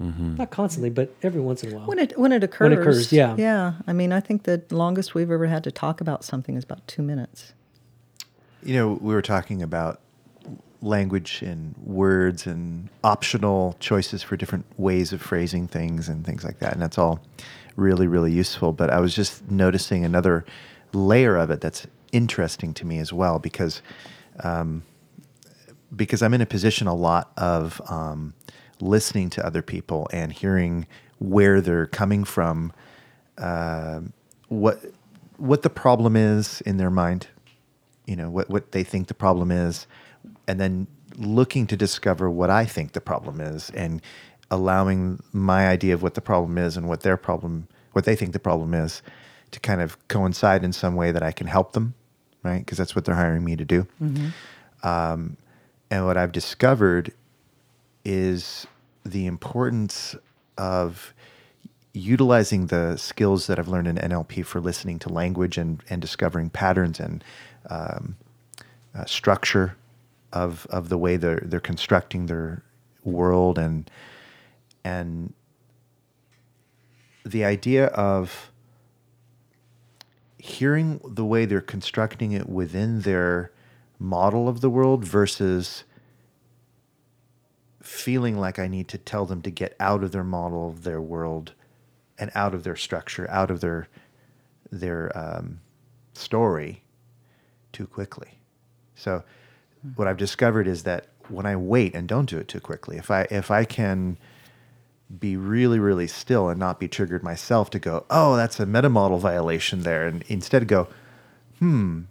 Mm-hmm. 0.00 0.36
Not 0.36 0.50
constantly, 0.50 0.90
but 0.90 1.14
every 1.22 1.40
once 1.40 1.64
in 1.64 1.72
a 1.72 1.76
while. 1.76 1.86
when 1.86 1.98
it 1.98 2.16
when 2.18 2.32
it 2.32 2.44
occurs, 2.44 2.60
When 2.60 2.72
it 2.72 2.80
occurs, 2.80 3.12
yeah. 3.12 3.34
yeah. 3.36 3.74
I 3.86 3.92
mean, 3.92 4.12
I 4.12 4.20
think 4.20 4.44
the 4.44 4.62
longest 4.70 5.14
we've 5.14 5.30
ever 5.30 5.46
had 5.46 5.64
to 5.64 5.72
talk 5.72 6.00
about 6.00 6.24
something 6.24 6.56
is 6.56 6.64
about 6.64 6.86
two 6.86 7.02
minutes. 7.02 7.52
You 8.62 8.74
know, 8.74 8.98
we 9.00 9.12
were 9.12 9.22
talking 9.22 9.60
about 9.60 10.00
language 10.80 11.42
and 11.42 11.74
words 11.78 12.46
and 12.46 12.88
optional 13.02 13.76
choices 13.80 14.22
for 14.22 14.36
different 14.36 14.64
ways 14.78 15.12
of 15.12 15.20
phrasing 15.20 15.66
things 15.66 16.08
and 16.08 16.24
things 16.24 16.44
like 16.44 16.58
that. 16.60 16.72
And 16.72 16.82
that's 16.82 16.98
all 16.98 17.20
really, 17.76 18.06
really 18.06 18.32
useful. 18.32 18.72
But 18.72 18.90
I 18.90 19.00
was 19.00 19.14
just 19.14 19.50
noticing 19.50 20.04
another 20.04 20.44
layer 20.92 21.36
of 21.36 21.50
it 21.50 21.60
that's 21.60 21.86
interesting 22.12 22.72
to 22.74 22.86
me 22.86 22.98
as 22.98 23.12
well 23.12 23.38
because 23.38 23.82
um, 24.42 24.82
because 25.94 26.22
I'm 26.22 26.34
in 26.34 26.40
a 26.40 26.46
position 26.46 26.86
a 26.86 26.94
lot 26.94 27.32
of 27.36 27.80
um, 27.90 28.34
listening 28.80 29.30
to 29.30 29.44
other 29.44 29.62
people 29.62 30.08
and 30.12 30.32
hearing 30.32 30.86
where 31.18 31.60
they're 31.60 31.86
coming 31.86 32.24
from, 32.24 32.72
um 33.38 34.12
what 34.48 34.80
what 35.36 35.62
the 35.62 35.70
problem 35.70 36.16
is 36.16 36.60
in 36.62 36.76
their 36.76 36.90
mind, 36.90 37.28
you 38.06 38.16
know, 38.16 38.30
what 38.30 38.48
what 38.50 38.72
they 38.72 38.82
think 38.84 39.08
the 39.08 39.14
problem 39.14 39.50
is, 39.50 39.86
and 40.48 40.58
then 40.58 40.88
looking 41.16 41.66
to 41.68 41.76
discover 41.76 42.28
what 42.28 42.50
I 42.50 42.64
think 42.64 42.92
the 42.92 43.00
problem 43.00 43.40
is, 43.40 43.70
and 43.70 44.02
allowing 44.50 45.22
my 45.32 45.68
idea 45.68 45.94
of 45.94 46.02
what 46.02 46.14
the 46.14 46.20
problem 46.22 46.56
is 46.56 46.76
and 46.76 46.88
what 46.88 47.02
their 47.02 47.18
problem, 47.18 47.68
what 47.92 48.04
they 48.06 48.16
think 48.16 48.32
the 48.32 48.38
problem 48.40 48.72
is, 48.74 49.02
to 49.50 49.60
kind 49.60 49.80
of 49.80 49.96
coincide 50.08 50.64
in 50.64 50.72
some 50.72 50.96
way 50.96 51.12
that 51.12 51.22
I 51.22 51.32
can 51.32 51.46
help 51.46 51.72
them, 51.72 51.94
right? 52.42 52.58
Because 52.58 52.78
that's 52.78 52.96
what 52.96 53.04
they're 53.04 53.14
hiring 53.14 53.44
me 53.44 53.56
to 53.56 53.64
do. 53.64 53.86
Um, 54.82 55.36
and 55.90 56.06
what 56.06 56.16
I've 56.16 56.32
discovered 56.32 57.12
is 58.04 58.66
the 59.04 59.26
importance 59.26 60.16
of 60.56 61.12
utilizing 61.92 62.66
the 62.66 62.96
skills 62.96 63.46
that 63.48 63.58
I've 63.58 63.68
learned 63.68 63.88
in 63.88 63.96
NLP 63.96 64.44
for 64.44 64.60
listening 64.60 64.98
to 65.00 65.08
language 65.08 65.58
and, 65.58 65.82
and 65.90 66.00
discovering 66.00 66.48
patterns 66.48 67.00
and 67.00 67.24
um, 67.68 68.16
uh, 68.94 69.04
structure 69.04 69.76
of 70.32 70.66
of 70.70 70.88
the 70.88 70.98
way 70.98 71.16
they're 71.16 71.42
they're 71.44 71.60
constructing 71.60 72.26
their 72.26 72.62
world 73.02 73.58
and 73.58 73.90
and 74.84 75.32
the 77.24 77.44
idea 77.44 77.86
of 77.86 78.50
hearing 80.38 81.00
the 81.04 81.24
way 81.24 81.44
they're 81.44 81.60
constructing 81.60 82.32
it 82.32 82.48
within 82.48 83.02
their 83.02 83.52
model 83.98 84.48
of 84.48 84.60
the 84.60 84.70
world 84.70 85.04
versus 85.04 85.84
feeling 87.82 88.38
like 88.38 88.58
I 88.58 88.68
need 88.68 88.88
to 88.88 88.98
tell 88.98 89.26
them 89.26 89.42
to 89.42 89.50
get 89.50 89.74
out 89.80 90.04
of 90.04 90.12
their 90.12 90.24
model 90.24 90.68
of 90.68 90.84
their 90.84 91.00
world 91.00 91.52
and 92.18 92.30
out 92.34 92.54
of 92.54 92.64
their 92.64 92.76
structure, 92.76 93.28
out 93.30 93.50
of 93.50 93.60
their 93.60 93.88
their 94.70 95.16
um, 95.16 95.60
story 96.12 96.82
too 97.72 97.86
quickly. 97.86 98.38
So 98.94 99.24
what 99.96 100.08
I've 100.08 100.16
discovered 100.16 100.66
is 100.66 100.82
that 100.84 101.06
when 101.28 101.46
I 101.46 101.56
wait 101.56 101.94
and 101.94 102.08
don't 102.08 102.28
do 102.28 102.38
it 102.38 102.48
too 102.48 102.60
quickly, 102.60 102.96
if 102.96 103.10
I 103.10 103.26
if 103.30 103.50
I 103.50 103.64
can 103.64 104.18
be 105.18 105.36
really 105.36 105.78
really 105.78 106.06
still 106.06 106.48
and 106.48 106.58
not 106.58 106.78
be 106.78 106.88
triggered 106.88 107.22
myself 107.22 107.70
to 107.70 107.78
go, 107.78 108.04
oh, 108.10 108.36
that's 108.36 108.60
a 108.60 108.66
meta 108.66 108.88
model 108.88 109.18
violation 109.18 109.82
there, 109.82 110.06
and 110.06 110.22
instead 110.28 110.68
go, 110.68 110.88
hmm, 111.58 112.02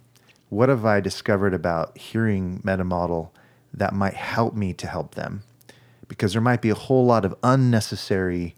what 0.48 0.68
have 0.68 0.84
I 0.84 1.00
discovered 1.00 1.54
about 1.54 1.96
hearing 1.96 2.60
meta 2.64 2.84
model 2.84 3.32
that 3.74 3.94
might 3.94 4.14
help 4.14 4.54
me 4.54 4.72
to 4.74 4.86
help 4.86 5.14
them? 5.14 5.42
Because 6.08 6.32
there 6.32 6.42
might 6.42 6.62
be 6.62 6.70
a 6.70 6.74
whole 6.74 7.04
lot 7.04 7.24
of 7.24 7.34
unnecessary 7.42 8.56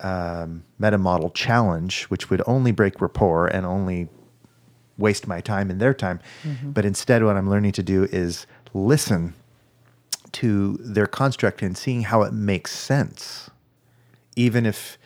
um, 0.00 0.64
meta 0.78 0.96
model 0.98 1.30
challenge, 1.30 2.04
which 2.04 2.30
would 2.30 2.42
only 2.46 2.72
break 2.72 3.00
rapport 3.00 3.46
and 3.46 3.66
only 3.66 4.08
waste 5.00 5.26
my 5.26 5.40
time 5.40 5.70
and 5.70 5.80
their 5.80 5.94
time. 5.94 6.20
But 6.62 6.84
instead, 6.84 7.24
what 7.24 7.36
I'm 7.36 7.50
learning 7.50 7.72
to 7.72 7.82
do 7.82 8.04
is 8.04 8.46
listen 8.72 9.34
to 10.32 10.76
their 10.80 11.06
construct 11.06 11.62
and 11.62 11.76
seeing 11.76 12.02
how 12.02 12.22
it 12.22 12.32
makes 12.32 12.72
sense, 12.72 13.50
even 14.36 14.64
if 14.64 14.96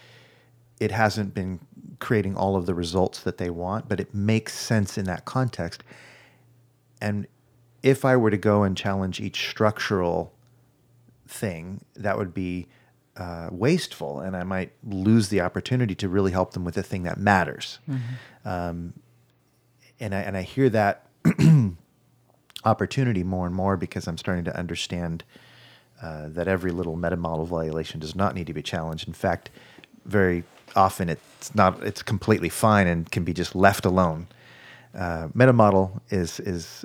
it 0.80 0.90
hasn't 0.90 1.33
been 1.33 1.61
creating 1.98 2.37
all 2.37 2.57
of 2.57 2.66
the 2.66 2.74
results 2.74 3.20
that 3.20 3.38
they 3.38 3.48
want, 3.48 3.88
but 3.88 4.00
it 4.00 4.12
makes 4.14 4.52
sense 4.52 4.98
in 4.98 5.07
that 5.07 5.24
context. 5.24 5.83
And 7.00 7.26
if 7.83 8.04
I 8.04 8.16
were 8.16 8.30
to 8.30 8.37
go 8.37 8.62
and 8.64 8.76
challenge 8.76 9.20
each 9.20 9.48
structural 9.48 10.33
thing, 11.26 11.85
that 11.94 12.18
would 12.18 12.35
be 12.35 12.66
uh, 13.16 13.48
wasteful, 13.52 14.20
and 14.20 14.37
I 14.37 14.42
might 14.42 14.72
lose 14.83 15.28
the 15.28 15.40
opportunity 15.40 15.94
to 15.94 16.09
really 16.09 16.33
help 16.33 16.52
them 16.52 16.64
with 16.64 16.74
the 16.74 16.83
thing 16.83 17.04
that 17.04 17.16
matters. 17.16 17.78
Um, 18.44 18.94
and 20.00 20.14
I 20.14 20.20
and 20.20 20.37
I 20.37 20.42
hear 20.42 20.68
that 20.70 21.07
opportunity 22.64 23.22
more 23.22 23.46
and 23.46 23.54
more 23.54 23.76
because 23.76 24.07
I'm 24.07 24.18
starting 24.18 24.44
to 24.44 24.57
understand 24.57 25.24
uh, 26.02 26.28
that 26.28 26.48
every 26.48 26.70
little 26.70 26.96
meta 26.96 27.16
model 27.16 27.46
violation 27.46 28.00
does 28.00 28.14
not 28.14 28.35
need 28.35 28.46
to 28.46 28.52
be 28.52 28.62
challenged. 28.62 29.07
In 29.07 29.14
fact, 29.14 29.50
very 30.04 30.44
often 30.76 31.09
it's 31.09 31.54
not. 31.54 31.83
It's 31.83 32.02
completely 32.02 32.48
fine 32.48 32.87
and 32.87 33.11
can 33.11 33.24
be 33.24 33.33
just 33.33 33.54
left 33.54 33.85
alone. 33.85 34.26
Uh, 34.94 35.28
meta 35.35 35.52
model 35.52 36.02
is 36.11 36.40
is 36.40 36.85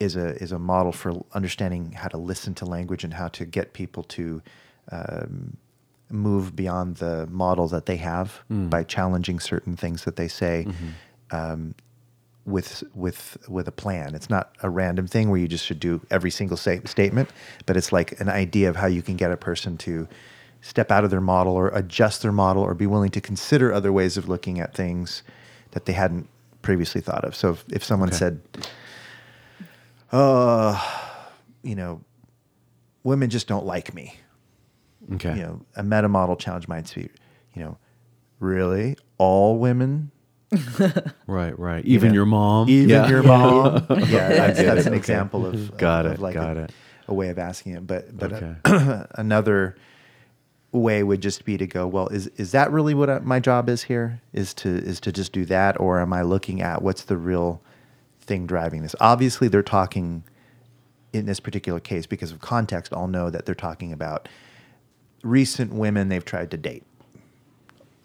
is 0.00 0.16
a 0.16 0.36
is 0.42 0.52
a 0.52 0.58
model 0.58 0.92
for 0.92 1.24
understanding 1.32 1.92
how 1.92 2.08
to 2.08 2.16
listen 2.16 2.54
to 2.54 2.64
language 2.64 3.04
and 3.04 3.14
how 3.14 3.28
to 3.28 3.44
get 3.44 3.72
people 3.72 4.02
to 4.04 4.42
um, 4.90 5.56
move 6.10 6.54
beyond 6.54 6.96
the 6.96 7.26
model 7.28 7.68
that 7.68 7.86
they 7.86 7.96
have 7.96 8.42
by 8.70 8.82
challenging 8.84 9.40
certain 9.40 9.76
things 9.76 10.04
that 10.04 10.16
they 10.16 10.28
say 10.28 10.66
um, 11.32 11.74
with 12.44 12.82
with 12.94 13.36
with 13.48 13.68
a 13.68 13.72
plan. 13.72 14.14
It's 14.14 14.30
not 14.30 14.54
a 14.62 14.70
random 14.70 15.06
thing 15.06 15.30
where 15.30 15.40
you 15.40 15.48
just 15.48 15.64
should 15.64 15.80
do 15.80 16.00
every 16.10 16.30
single 16.30 16.56
say, 16.56 16.80
statement, 16.84 17.30
but 17.66 17.76
it's 17.76 17.92
like 17.92 18.20
an 18.20 18.28
idea 18.28 18.68
of 18.68 18.76
how 18.76 18.86
you 18.86 19.02
can 19.02 19.16
get 19.16 19.32
a 19.32 19.36
person 19.36 19.76
to 19.78 20.08
step 20.60 20.90
out 20.92 21.04
of 21.04 21.10
their 21.10 21.20
model 21.20 21.54
or 21.54 21.68
adjust 21.68 22.22
their 22.22 22.32
model 22.32 22.62
or 22.62 22.74
be 22.74 22.86
willing 22.86 23.10
to 23.10 23.20
consider 23.20 23.72
other 23.72 23.92
ways 23.92 24.16
of 24.16 24.28
looking 24.28 24.60
at 24.60 24.74
things 24.74 25.22
that 25.72 25.86
they 25.86 25.92
hadn't 25.92 26.28
previously 26.62 27.00
thought 27.00 27.24
of. 27.24 27.34
So 27.34 27.50
if, 27.50 27.64
if 27.72 27.84
someone 27.84 28.12
said, 28.12 28.40
uh, 30.12 30.80
you 31.64 31.74
know, 31.74 32.00
women 33.02 33.28
just 33.28 33.48
don't 33.48 33.66
like 33.66 33.92
me. 33.92 34.14
Okay. 35.14 35.36
You 35.36 35.42
know, 35.42 35.60
a 35.74 35.82
meta 35.82 36.08
model 36.08 36.36
challenge 36.36 36.68
might 36.68 36.92
be, 36.94 37.08
you 37.54 37.62
know, 37.62 37.76
really 38.38 38.96
all 39.18 39.58
women, 39.58 40.11
Right, 41.26 41.58
right. 41.58 41.84
Even 41.84 42.08
know, 42.10 42.14
your 42.14 42.26
mom. 42.26 42.68
even 42.68 42.90
Yeah. 42.90 43.08
your 43.08 43.22
mom. 43.24 43.86
yeah, 43.90 44.28
that's, 44.28 44.58
that's 44.58 44.86
an 44.86 44.92
Okay. 44.92 44.96
example 44.98 45.46
of 45.46 45.76
Got 45.78 46.06
of 46.06 46.12
it, 46.12 46.18
like 46.20 46.34
got 46.34 46.56
a, 46.56 46.64
it. 46.64 46.72
a 47.08 47.14
way 47.14 47.28
of 47.30 47.38
asking 47.38 47.74
it. 47.74 47.86
But 47.86 48.16
but 48.16 48.32
Okay. 48.34 48.54
uh, 48.64 49.04
another 49.14 49.76
way 50.72 51.02
would 51.02 51.20
just 51.22 51.44
be 51.44 51.56
to 51.58 51.66
go, 51.66 51.86
well, 51.86 52.08
is 52.08 52.26
is 52.36 52.52
that 52.52 52.70
really 52.70 52.94
what 52.94 53.08
I, 53.10 53.18
my 53.20 53.40
job 53.40 53.68
is 53.68 53.84
here? 53.84 54.20
Is 54.32 54.52
to 54.54 54.68
is 54.68 55.00
to 55.00 55.12
just 55.12 55.32
do 55.32 55.44
that, 55.46 55.78
or 55.80 56.00
am 56.00 56.12
I 56.12 56.22
looking 56.22 56.60
at 56.62 56.82
what's 56.82 57.02
the 57.04 57.16
real 57.16 57.62
thing 58.20 58.46
driving 58.46 58.82
this? 58.82 58.94
Obviously, 59.00 59.48
they're 59.48 59.62
talking 59.62 60.24
in 61.12 61.26
this 61.26 61.40
particular 61.40 61.80
case 61.80 62.06
because 62.06 62.32
of 62.32 62.40
context. 62.40 62.92
I'll 62.92 63.08
know 63.08 63.30
that 63.30 63.46
they're 63.46 63.54
talking 63.54 63.92
about 63.92 64.28
recent 65.22 65.72
women 65.72 66.08
they've 66.08 66.24
tried 66.24 66.50
to 66.50 66.56
date 66.56 66.84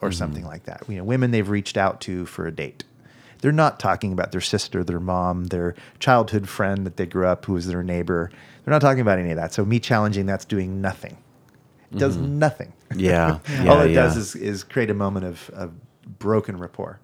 or 0.01 0.11
something 0.11 0.45
like 0.45 0.63
that. 0.65 0.83
You 0.87 0.97
know, 0.97 1.03
women 1.03 1.31
they've 1.31 1.47
reached 1.47 1.77
out 1.77 2.01
to 2.01 2.25
for 2.25 2.47
a 2.47 2.51
date. 2.51 2.83
They're 3.39 3.51
not 3.51 3.79
talking 3.79 4.13
about 4.13 4.31
their 4.31 4.41
sister, 4.41 4.83
their 4.83 4.99
mom, 4.99 5.45
their 5.45 5.75
childhood 5.99 6.49
friend 6.49 6.85
that 6.85 6.97
they 6.97 7.05
grew 7.05 7.27
up 7.27 7.45
who 7.45 7.53
was 7.53 7.67
their 7.67 7.83
neighbor. 7.83 8.31
They're 8.63 8.71
not 8.71 8.81
talking 8.81 9.01
about 9.01 9.19
any 9.19 9.29
of 9.31 9.37
that. 9.37 9.53
So 9.53 9.63
me 9.63 9.79
challenging 9.79 10.25
that's 10.25 10.45
doing 10.45 10.81
nothing. 10.81 11.17
It 11.91 11.99
does 11.99 12.17
nothing. 12.17 12.73
Yeah. 12.95 13.39
yeah 13.49 13.69
All 13.69 13.81
it 13.81 13.89
yeah. 13.89 13.95
does 13.95 14.15
is, 14.15 14.33
is 14.33 14.63
create 14.63 14.89
a 14.89 14.93
moment 14.93 15.25
of, 15.25 15.49
of 15.49 15.73
broken 16.19 16.57
rapport. 16.57 17.01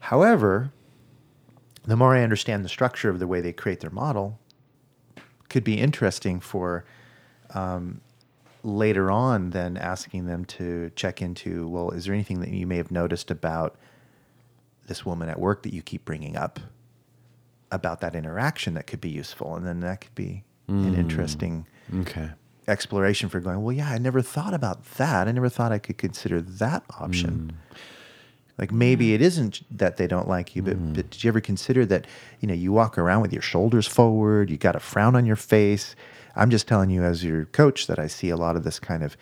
However, 0.00 0.72
the 1.84 1.94
more 1.94 2.16
I 2.16 2.24
understand 2.24 2.64
the 2.64 2.68
structure 2.68 3.08
of 3.08 3.20
the 3.20 3.28
way 3.28 3.40
they 3.40 3.52
create 3.52 3.78
their 3.78 3.90
model, 3.90 4.40
could 5.48 5.62
be 5.62 5.78
interesting 5.78 6.40
for 6.40 6.84
um, 7.54 8.00
later 8.62 9.10
on 9.10 9.50
then 9.50 9.76
asking 9.76 10.26
them 10.26 10.44
to 10.44 10.90
check 10.94 11.20
into 11.20 11.68
well, 11.68 11.90
is 11.90 12.04
there 12.04 12.14
anything 12.14 12.40
that 12.40 12.50
you 12.50 12.66
may 12.66 12.76
have 12.76 12.90
noticed 12.90 13.30
about 13.30 13.76
this 14.86 15.04
woman 15.04 15.28
at 15.28 15.38
work 15.38 15.62
that 15.62 15.72
you 15.72 15.82
keep 15.82 16.04
bringing 16.04 16.36
up 16.36 16.60
about 17.70 18.00
that 18.00 18.14
interaction 18.14 18.74
that 18.74 18.86
could 18.86 19.00
be 19.00 19.10
useful? 19.10 19.54
And 19.56 19.66
then 19.66 19.80
that 19.80 20.00
could 20.00 20.14
be 20.14 20.44
an 20.68 20.94
hmm. 20.94 21.00
interesting 21.00 21.66
Okay. 22.00 22.30
exploration 22.68 23.28
for 23.28 23.40
going, 23.40 23.62
well, 23.62 23.74
yeah, 23.74 23.90
I 23.90 23.98
never 23.98 24.22
thought 24.22 24.54
about 24.54 24.84
that. 24.94 25.28
I 25.28 25.32
never 25.32 25.48
thought 25.48 25.72
I 25.72 25.78
could 25.78 25.98
consider 25.98 26.40
that 26.40 26.84
option. 26.98 27.50
Hmm. 27.50 27.74
Like 28.58 28.70
maybe 28.70 29.14
it 29.14 29.22
isn't 29.22 29.62
that 29.76 29.96
they 29.96 30.06
don't 30.06 30.28
like 30.28 30.54
you, 30.54 30.62
but, 30.62 30.74
hmm. 30.74 30.92
but 30.92 31.10
did 31.10 31.24
you 31.24 31.28
ever 31.28 31.40
consider 31.40 31.84
that, 31.86 32.06
you 32.40 32.46
know, 32.46 32.54
you 32.54 32.70
walk 32.72 32.96
around 32.96 33.22
with 33.22 33.32
your 33.32 33.42
shoulders 33.42 33.88
forward, 33.88 34.50
you 34.50 34.56
got 34.56 34.76
a 34.76 34.80
frown 34.80 35.16
on 35.16 35.26
your 35.26 35.36
face. 35.36 35.96
I'm 36.36 36.50
just 36.50 36.66
telling 36.68 36.90
you 36.90 37.02
as 37.04 37.22
your 37.24 37.44
coach 37.46 37.86
that 37.86 37.98
I 37.98 38.06
see 38.06 38.30
a 38.30 38.36
lot 38.36 38.56
of 38.56 38.64
this 38.64 38.78
kind 38.78 39.02
of 39.02 39.16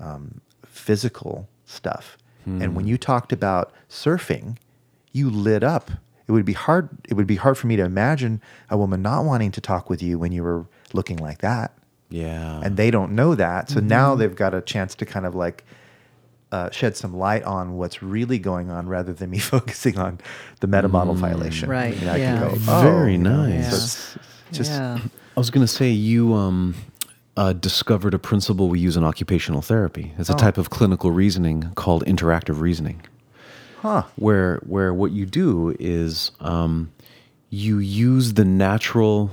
um, 0.00 0.40
physical 0.66 1.48
stuff. 1.64 2.16
And 2.46 2.74
when 2.74 2.86
you 2.86 2.96
talked 2.96 3.30
about 3.34 3.72
surfing, 3.90 4.56
you 5.12 5.28
lit 5.28 5.62
up. 5.62 5.90
It 6.26 6.32
would 6.32 6.46
be 6.46 6.54
hard. 6.54 6.88
It 7.06 7.12
would 7.12 7.26
be 7.26 7.36
hard 7.36 7.58
for 7.58 7.66
me 7.66 7.76
to 7.76 7.84
imagine 7.84 8.40
a 8.70 8.78
woman 8.78 9.02
not 9.02 9.26
wanting 9.26 9.50
to 9.52 9.60
talk 9.60 9.90
with 9.90 10.02
you 10.02 10.18
when 10.18 10.32
you 10.32 10.42
were 10.42 10.64
looking 10.94 11.18
like 11.18 11.40
that 11.42 11.72
Yeah. 12.08 12.60
and 12.64 12.78
they 12.78 12.90
don't 12.90 13.12
know 13.12 13.34
that. 13.34 13.68
So 13.68 13.80
now 13.80 14.14
they've 14.14 14.34
got 14.34 14.54
a 14.54 14.62
chance 14.62 14.94
to 14.94 15.04
kind 15.04 15.26
of 15.26 15.34
like 15.34 15.62
uh, 16.50 16.70
shed 16.70 16.96
some 16.96 17.14
light 17.14 17.42
on 17.42 17.76
what's 17.76 18.02
really 18.02 18.38
going 18.38 18.70
on 18.70 18.88
rather 18.88 19.12
than 19.12 19.28
me 19.28 19.38
focusing 19.54 19.98
on 19.98 20.18
the 20.60 20.66
meta 20.66 20.88
model 20.88 21.12
violation. 21.12 21.68
Right, 21.68 21.94
You 21.98 22.06
know, 22.06 22.12
I 22.14 22.16
yeah. 22.16 22.38
can 22.38 22.48
go, 22.48 22.62
oh, 22.66 22.80
Very 22.80 23.12
you 23.12 23.18
know, 23.18 23.44
nice. 23.44 23.68
So 23.68 23.76
it's 23.76 24.16
it's 24.48 24.56
just 24.58 24.70
yeah. 24.72 24.98
I 25.38 25.40
was 25.40 25.50
going 25.50 25.64
to 25.64 25.72
say 25.72 25.90
you 25.90 26.34
um, 26.34 26.74
uh, 27.36 27.52
discovered 27.52 28.12
a 28.12 28.18
principle 28.18 28.68
we 28.68 28.80
use 28.80 28.96
in 28.96 29.04
occupational 29.04 29.62
therapy. 29.62 30.12
It's 30.18 30.28
a 30.28 30.32
Oh. 30.32 30.36
type 30.36 30.58
of 30.58 30.68
clinical 30.70 31.12
reasoning 31.12 31.70
called 31.76 32.04
interactive 32.06 32.58
reasoning, 32.58 33.02
huh. 33.80 34.02
where 34.16 34.56
where 34.66 34.92
what 34.92 35.12
you 35.12 35.26
do 35.26 35.76
is 35.78 36.32
um, 36.40 36.90
you 37.50 37.78
use 37.78 38.32
the 38.34 38.44
natural 38.44 39.30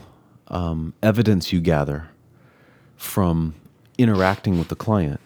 um, 0.50 0.94
evidence 1.02 1.52
you 1.52 1.60
gather 1.60 2.08
from 2.98 3.56
interacting 3.98 4.60
with 4.60 4.68
the 4.68 4.76
client, 4.76 5.20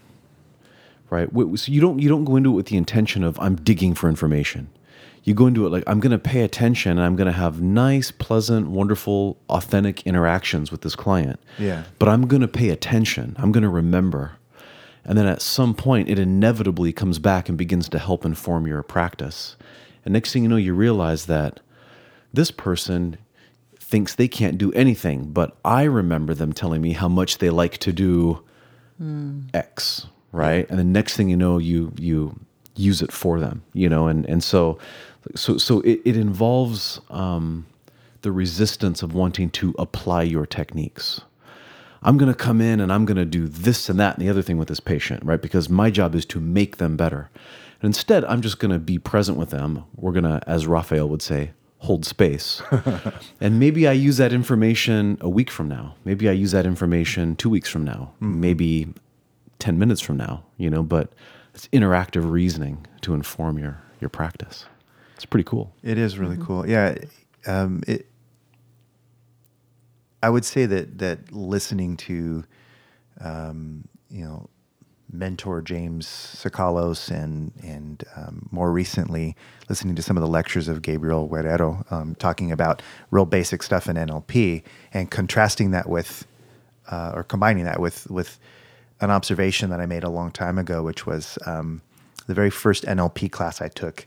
right? 1.10 1.28
So 1.60 1.74
you 1.74 1.82
don't 1.82 2.00
you 2.00 2.08
don't 2.08 2.24
go 2.24 2.38
into 2.38 2.52
it 2.52 2.56
with 2.56 2.68
the 2.68 2.78
intention 2.78 3.26
of 3.26 3.38
I'm 3.42 3.58
digging 3.58 3.96
for 3.96 4.08
information. 4.08 4.70
You 5.24 5.34
go 5.34 5.48
into 5.48 5.66
it 5.66 5.70
like 5.70 5.84
I'm 5.86 6.00
going 6.00 6.12
to 6.12 6.20
pay 6.20 6.42
attention 6.42 6.92
and 6.94 7.02
I'm 7.02 7.16
going 7.16 7.28
to 7.28 7.38
have 7.38 7.62
nice, 7.62 8.12
pleasant, 8.12 8.70
wonderful, 8.70 9.38
authentic 9.50 10.06
interactions 10.08 10.72
with 10.72 10.82
this 10.82 10.96
client. 10.96 11.40
Yeah. 11.58 11.84
But 12.00 12.10
I'm 12.10 12.28
going 12.28 12.42
to 12.42 12.48
pay 12.48 12.70
attention. 12.70 13.36
I'm 13.38 13.52
going 13.52 13.64
to 13.64 13.70
remember. 13.70 14.34
And 15.06 15.18
then 15.18 15.28
at 15.28 15.42
some 15.42 15.74
point, 15.74 16.10
it 16.10 16.20
inevitably 16.20 16.94
comes 16.94 17.20
back 17.20 17.50
and 17.50 17.58
begins 17.58 17.90
to 17.90 18.00
help 18.00 18.26
inform 18.26 18.68
your 18.68 18.84
practice. 18.84 19.56
And 20.06 20.14
next 20.14 20.34
thing 20.34 20.44
you 20.44 20.50
know, 20.50 20.56
you 20.56 20.74
realize 20.74 21.26
that 21.26 21.60
this 22.34 22.52
person 22.52 23.18
thinks 23.90 24.16
they 24.16 24.28
can't 24.28 24.58
do 24.58 24.72
anything, 24.74 25.32
but 25.32 25.58
I 25.66 25.84
remember 25.84 26.34
them 26.34 26.54
telling 26.54 26.82
me 26.82 26.94
how 26.94 27.08
much 27.08 27.40
they 27.40 27.50
like 27.50 27.80
to 27.80 27.92
do 27.92 28.44
hmm. 28.98 29.42
X, 29.54 30.06
right? 30.32 30.70
And 30.70 30.78
the 30.78 30.84
next 30.84 31.18
thing 31.18 31.30
you 31.30 31.38
know, 31.38 31.58
you 31.58 31.92
you 31.98 32.40
use 32.76 33.02
it 33.02 33.12
for 33.12 33.40
them, 33.40 33.64
you 33.74 33.90
know, 33.90 34.08
and 34.08 34.26
and 34.28 34.44
so 34.44 34.78
so 35.36 35.58
so 35.58 35.82
it, 35.82 36.02
it 36.06 36.18
involves 36.18 37.02
um, 37.10 37.66
the 38.22 38.32
resistance 38.32 39.02
of 39.04 39.14
wanting 39.14 39.50
to 39.52 39.74
apply 39.78 40.24
your 40.24 40.46
techniques. 40.46 41.22
I'm 42.02 42.18
going 42.18 42.32
to 42.32 42.38
come 42.38 42.62
in 42.62 42.80
and 42.80 42.94
I'm 42.94 43.06
going 43.06 43.18
to 43.18 43.26
do 43.26 43.48
this 43.48 43.90
and 43.90 44.00
that 44.00 44.18
and 44.18 44.26
the 44.26 44.30
other 44.30 44.42
thing 44.42 44.58
with 44.58 44.70
this 44.70 44.80
patient, 44.80 45.24
right? 45.26 45.42
Because 45.42 45.70
my 45.70 45.90
job 45.90 46.16
is 46.16 46.26
to 46.28 46.40
make 46.40 46.78
them 46.78 46.96
better. 46.96 47.30
And 47.82 47.90
instead, 47.90 48.24
I'm 48.26 48.42
just 48.42 48.60
going 48.60 48.72
to 48.72 48.80
be 48.80 48.98
present 48.98 49.38
with 49.38 49.50
them. 49.50 49.84
We're 49.96 50.14
going 50.14 50.24
to, 50.24 50.42
as 50.48 50.66
Rafael 50.66 51.10
would 51.10 51.22
say, 51.22 51.52
hold 51.80 52.06
space. 52.06 52.62
and 53.42 53.60
maybe 53.60 53.88
I 53.88 53.94
use 53.94 54.18
that 54.18 54.32
information 54.34 55.18
a 55.22 55.30
week 55.30 55.50
from 55.50 55.68
now. 55.68 55.96
Maybe 56.06 56.30
I 56.30 56.34
use 56.34 56.52
that 56.52 56.66
information 56.66 57.36
two 57.36 57.50
weeks 57.50 57.70
from 57.70 57.84
now. 57.84 58.14
Maybe 58.20 58.94
10 59.60 59.78
minutes 59.78 60.02
from 60.02 60.18
now, 60.18 60.44
you 60.58 60.70
know, 60.70 60.84
but 60.84 61.12
it's 61.54 61.68
interactive 61.70 62.30
reasoning 62.30 62.86
to 63.02 63.14
inform 63.14 63.58
your, 63.58 63.82
your 64.00 64.10
practice. 64.10 64.66
It's 65.20 65.26
pretty 65.26 65.44
cool. 65.44 65.76
It 65.84 65.98
is 65.98 66.18
really 66.18 66.38
cool. 66.38 66.66
Yeah. 66.66 66.96
Um, 67.46 67.84
it, 67.86 68.06
I 70.24 70.30
would 70.30 70.46
say 70.46 70.66
that 70.66 71.00
that 71.00 71.34
listening 71.34 71.98
to, 71.98 72.46
um, 73.20 73.86
you 74.10 74.24
know, 74.24 74.50
mentor 75.12 75.62
James 75.62 76.08
Sakalos 76.08 77.12
and 77.12 77.52
and 77.62 78.06
um, 78.16 78.48
more 78.50 78.72
recently 78.72 79.36
listening 79.68 79.94
to 79.98 80.02
some 80.02 80.16
of 80.16 80.22
the 80.22 80.28
lectures 80.30 80.70
of 80.70 80.82
Gabriel 80.82 81.28
Guerrero 81.28 81.86
um, 81.92 82.16
talking 82.16 82.50
about 82.50 82.82
real 83.12 83.26
basic 83.26 83.62
stuff 83.62 83.90
in 83.90 83.98
NLP 83.98 84.64
and 84.94 85.12
contrasting 85.12 85.72
that 85.72 85.90
with 85.90 86.26
uh, 86.90 87.12
or 87.14 87.26
combining 87.26 87.66
that 87.66 87.82
with 87.82 88.10
with 88.10 88.40
an 89.02 89.12
observation 89.12 89.70
that 89.70 89.82
I 89.82 89.86
made 89.86 90.06
a 90.06 90.10
long 90.10 90.32
time 90.32 90.58
ago, 90.58 90.82
which 90.82 91.06
was 91.06 91.38
um, 91.46 91.82
the 92.28 92.34
very 92.34 92.50
first 92.50 92.86
NLP 92.86 93.30
class 93.30 93.60
I 93.60 93.68
took 93.68 94.06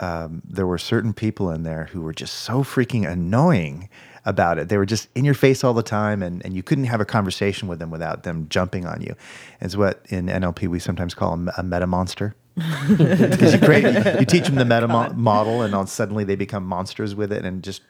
um, 0.00 0.42
there 0.44 0.66
were 0.66 0.78
certain 0.78 1.12
people 1.12 1.50
in 1.50 1.62
there 1.62 1.84
who 1.92 2.00
were 2.00 2.12
just 2.14 2.34
so 2.34 2.64
freaking 2.64 3.08
annoying 3.08 3.88
about 4.24 4.58
it. 4.58 4.68
They 4.68 4.76
were 4.76 4.86
just 4.86 5.08
in 5.14 5.24
your 5.24 5.34
face 5.34 5.62
all 5.62 5.74
the 5.74 5.82
time, 5.82 6.22
and, 6.22 6.44
and 6.44 6.54
you 6.54 6.62
couldn't 6.62 6.84
have 6.84 7.00
a 7.00 7.04
conversation 7.04 7.68
with 7.68 7.78
them 7.78 7.90
without 7.90 8.22
them 8.22 8.46
jumping 8.48 8.86
on 8.86 9.02
you. 9.02 9.14
It's 9.60 9.76
what 9.76 10.04
in 10.08 10.26
NLP 10.26 10.68
we 10.68 10.78
sometimes 10.78 11.14
call 11.14 11.34
a, 11.34 11.52
a 11.58 11.62
meta 11.62 11.86
monster. 11.86 12.34
Because 12.88 13.54
you 13.54 13.60
create, 13.60 14.20
you 14.20 14.26
teach 14.26 14.46
them 14.46 14.56
the 14.56 14.64
meta 14.64 14.88
mo- 14.88 15.12
model, 15.14 15.62
and 15.62 15.74
all 15.74 15.86
suddenly 15.86 16.24
they 16.24 16.36
become 16.36 16.64
monsters 16.64 17.14
with 17.14 17.32
it, 17.32 17.44
and 17.44 17.62
just 17.62 17.82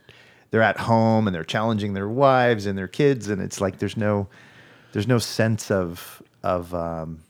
they're 0.51 0.63
at 0.63 0.79
home 0.79 1.27
and 1.27 1.35
they're 1.35 1.45
challenging 1.45 1.95
their 1.95 2.09
wives 2.09 2.67
and 2.67 2.77
their 2.77 2.89
kids, 2.89 3.29
and 3.29 3.41
it's 3.41 3.61
like 3.61 3.79
there's 3.79 3.97
no, 3.97 4.29
there's 4.93 5.09
no 5.09 5.19
sense 5.19 5.71
of 5.71 6.23
of 6.43 6.75
um, 6.75 7.21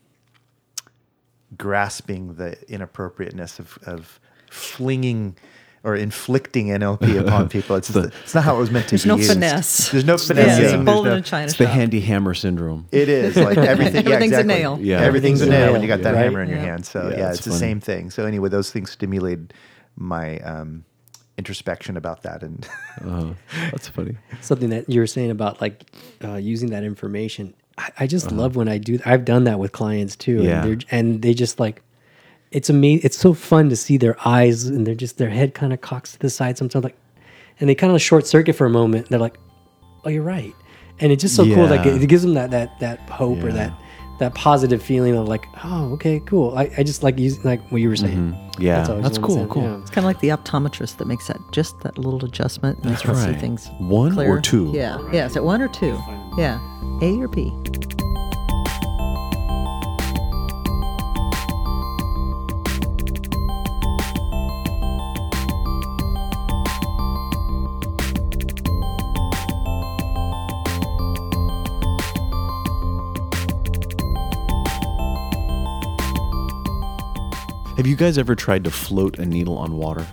grasping 1.57 2.35
the 2.35 2.57
inappropriateness 2.71 3.59
of, 3.59 3.79
of 3.85 4.21
flinging 4.51 5.37
or 5.83 5.97
inflicting 5.97 6.67
NLP 6.67 7.19
upon 7.19 7.49
people. 7.57 7.75
It's, 7.77 7.89
it's 7.89 8.35
not 8.35 8.45
how 8.45 8.57
it 8.57 8.59
was 8.59 8.71
meant 8.71 8.85
to 8.89 8.91
There's 8.91 9.05
be 9.05 9.09
no 9.09 9.17
used. 9.17 9.33
finesse. 9.33 9.89
There's 9.91 10.05
no 10.05 10.13
Yeah, 10.13 10.15
it's 10.17 10.31
a 10.31 10.35
There's 10.35 10.73
in 10.75 10.85
no- 10.85 11.05
a 11.05 11.21
china 11.23 11.45
It's 11.47 11.57
the 11.57 11.65
shop. 11.65 11.73
handy 11.73 12.01
hammer 12.01 12.35
syndrome. 12.35 12.87
It 12.93 13.09
is 13.09 13.35
like 13.37 13.57
everything. 13.73 14.05
yeah, 14.07 14.13
Everything's 14.15 14.37
a 14.39 14.45
nail. 14.45 14.79
Yeah. 14.81 15.01
everything's 15.01 15.01
a 15.01 15.07
Everything's 15.07 15.41
a 15.43 15.47
nail 15.47 15.73
when 15.73 15.81
you 15.81 15.89
got 15.89 16.03
that 16.03 16.15
right? 16.15 16.25
hammer 16.25 16.43
in 16.43 16.51
your 16.51 16.59
hand. 16.59 16.85
So 16.85 17.09
Yeah, 17.09 17.17
yeah, 17.17 17.29
it's 17.31 17.39
it's 17.39 17.47
the 17.47 17.53
same 17.53 17.81
thing. 17.81 18.11
So 18.11 18.27
anyway, 18.27 18.51
those 18.51 18.71
things 18.71 18.91
stimulated 18.91 19.55
my 19.97 20.39
um, 20.41 20.85
introspection 21.39 21.97
about 21.97 22.23
that, 22.25 22.43
and 22.43 22.69
Uh, 23.03 23.33
that's 23.71 23.89
funny. 23.89 24.15
something 24.43 24.69
that 24.69 24.87
you 24.91 25.01
were 25.01 25.07
saying 25.07 25.31
about 25.31 25.63
like 25.63 25.85
uh, 26.23 26.35
using 26.35 26.69
that 26.71 26.85
information. 26.85 27.55
I, 27.79 27.91
I 28.01 28.07
just 28.07 28.31
love 28.31 28.55
when 28.57 28.69
I 28.69 28.77
do. 28.77 28.99
I've 29.07 29.25
done 29.25 29.45
that 29.45 29.59
with 29.59 29.73
clients 29.73 30.15
too, 30.17 30.43
Yeah. 30.43 30.65
and, 30.67 30.85
and 30.91 31.23
they 31.23 31.33
just 31.33 31.59
like 31.59 31.83
it's 32.53 32.69
amazing. 32.71 33.03
It's 33.05 33.17
so 33.17 33.33
fun 33.35 33.69
to 33.69 33.77
see 33.77 33.97
their 33.97 34.17
eyes 34.27 34.65
and 34.65 34.87
they're 34.87 34.95
just 34.95 35.19
their 35.19 35.31
head 35.31 35.55
kind 35.55 35.73
of 35.73 35.81
cocks 35.81 36.13
to 36.13 36.19
the 36.19 36.31
side 36.31 36.59
sometimes, 36.59 36.85
like, 36.85 36.97
and 37.61 37.69
they 37.69 37.75
kind 37.75 37.93
of 37.95 38.01
short 38.03 38.27
circuit 38.27 38.55
for 38.55 38.67
a 38.67 38.71
moment. 38.71 39.09
They're 39.09 39.19
like, 39.21 39.39
"Oh, 40.05 40.09
you're 40.09 40.23
right," 40.23 40.55
and 40.99 41.13
it's 41.13 41.23
just 41.23 41.37
so 41.37 41.45
cool. 41.45 41.67
Like 41.67 41.87
it, 41.87 42.03
it 42.03 42.07
gives 42.09 42.23
them 42.23 42.35
that 42.35 42.51
that 42.51 42.79
that 42.81 43.01
hope 43.11 43.43
or 43.45 43.53
that 43.53 43.73
that 44.19 44.35
positive 44.35 44.83
feeling 44.83 45.15
of 45.17 45.29
like, 45.29 45.45
"Oh, 45.65 45.93
okay, 45.95 46.21
cool." 46.27 46.57
I, 46.59 46.71
I 46.79 46.83
just 46.83 47.03
like 47.03 47.19
using 47.19 47.43
like 47.45 47.61
what 47.71 47.81
you 47.81 47.89
were 47.89 47.97
saying. 47.97 48.33
Mm-hmm. 48.33 48.63
Yeah, 48.63 48.87
always 48.87 49.03
that's 49.05 49.19
cool. 49.19 49.37
thing, 49.37 49.49
Cool. 49.49 49.63
yeah. 49.63 49.81
It's 49.81 49.91
kind 49.91 50.05
of 50.05 50.09
like 50.09 50.21
the 50.21 50.29
optometrist 50.29 50.97
that 50.99 51.07
makes 51.07 51.29
that 51.29 51.39
just 51.53 51.79
that 51.81 51.97
little 51.99 52.23
adjustment. 52.25 52.79
And 52.81 52.91
That's 52.91 53.05
you 53.05 53.11
can 53.11 53.17
See 53.21 53.31
right. 53.31 53.41
things 53.41 53.71
One 53.79 54.19
or 54.19 54.41
two? 54.41 54.71
Yeah. 54.75 54.99
Yeah. 55.13 55.27
Is 55.27 55.37
it 55.37 55.45
one 55.45 55.63
or 55.63 55.69
two? 55.69 55.99
Yeah. 56.37 56.59
A 57.03 57.17
or 57.19 57.29
B? 57.29 57.51
Have 77.81 77.87
you 77.87 77.97
guys 77.97 78.19
ever 78.19 78.35
tried 78.35 78.65
to 78.65 78.71
float 78.71 79.19
a 79.19 79.25
needle 79.25 79.57
on 79.57 79.79
water? 79.79 80.07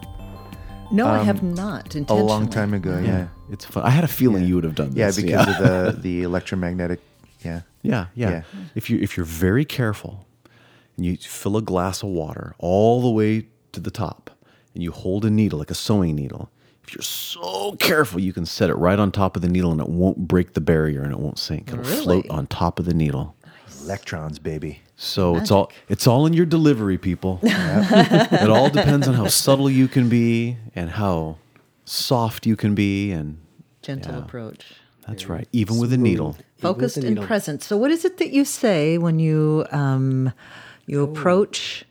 No, 0.90 1.06
I 1.06 1.22
have 1.24 1.42
Um, 1.44 1.54
not. 1.54 1.94
a 1.94 1.98
Intentionally. 1.98 2.24
long 2.24 2.48
time 2.48 2.74
ago, 2.74 2.98
yeah. 2.98 3.28
It's 3.52 3.66
fun. 3.66 3.84
I 3.84 3.90
had 3.90 4.06
a 4.06 4.08
feeling 4.08 4.44
Yeah. 4.44 4.48
you 4.48 4.56
would 4.56 4.64
have 4.64 4.76
done 4.76 4.92
this. 4.92 4.96
Yeah, 4.98 5.08
this. 5.08 5.20
because 5.22 5.48
of 5.50 5.58
the 5.58 6.02
the 6.02 6.24
electromagnetic 6.24 7.02
Yeah. 7.44 7.64
Yeah, 7.82 8.06
yeah. 8.16 8.30
Yeah. 8.30 8.42
If 8.76 8.90
you 8.90 9.00
if 9.02 9.18
you're 9.18 9.26
very 9.26 9.66
careful 9.66 10.26
and 10.96 11.06
you 11.06 11.18
fill 11.18 11.58
a 11.58 11.62
glass 11.62 12.04
of 12.04 12.08
water 12.10 12.56
all 12.58 13.02
the 13.02 13.10
way 13.12 13.48
to 13.74 13.82
the 13.82 13.92
top 13.92 14.30
and 14.74 14.82
you 14.82 14.94
hold 14.94 15.26
a 15.26 15.30
needle 15.30 15.60
like 15.60 15.70
a 15.70 15.76
sewing 15.76 16.16
needle, 16.16 16.50
if 16.86 16.94
you're 16.96 17.02
so 17.02 17.76
careful, 17.82 18.22
you 18.22 18.32
can 18.32 18.46
set 18.46 18.70
it 18.70 18.76
right 18.76 18.98
on 18.98 19.12
top 19.12 19.36
of 19.36 19.42
the 19.42 19.50
needle 19.50 19.74
and 19.74 19.82
it 19.82 19.90
won't 19.90 20.26
break 20.26 20.54
the 20.54 20.62
barrier 20.62 21.02
and 21.04 21.12
it 21.12 21.20
won't 21.20 21.38
sink. 21.38 21.70
It'll 21.74 21.84
float 21.84 22.24
Really? 22.24 22.30
on 22.30 22.48
top 22.48 22.80
of 22.80 22.86
the 22.86 22.94
needle. 22.94 23.36
Electrons, 23.88 24.40
baby. 24.40 24.82
So 24.98 25.36
it's 25.38 25.52
all 25.52 25.72
it's 25.90 26.08
all 26.08 26.26
in 26.26 26.34
your 26.34 26.46
delivery, 26.46 26.98
people. 26.98 27.40
it 27.44 28.50
all 28.50 28.70
depends 28.70 29.08
on 29.08 29.14
how 29.14 29.28
subtle 29.28 29.70
you 29.70 29.88
can 29.88 30.10
be 30.10 30.58
and 30.76 30.90
how 30.90 31.38
soft 31.86 32.46
you 32.46 32.56
can 32.56 32.76
be 32.76 33.12
and 33.12 33.38
Gentle 33.82 34.14
Yeah. 34.14 34.20
approach. 34.26 34.66
that's 35.08 35.30
right. 35.30 35.48
Even 35.54 35.78
with 35.78 35.94
a 35.94 35.98
needle. 35.98 36.36
Focused 36.58 37.00
the 37.00 37.08
and 37.08 37.22
present. 37.22 37.64
So, 37.64 37.78
what 37.78 37.92
is 37.92 38.04
it 38.04 38.18
that 38.18 38.32
you 38.32 38.44
say 38.44 38.98
when 38.98 39.20
you 39.20 39.66
um, 39.72 40.34
you 40.86 41.04
approach 41.04 41.86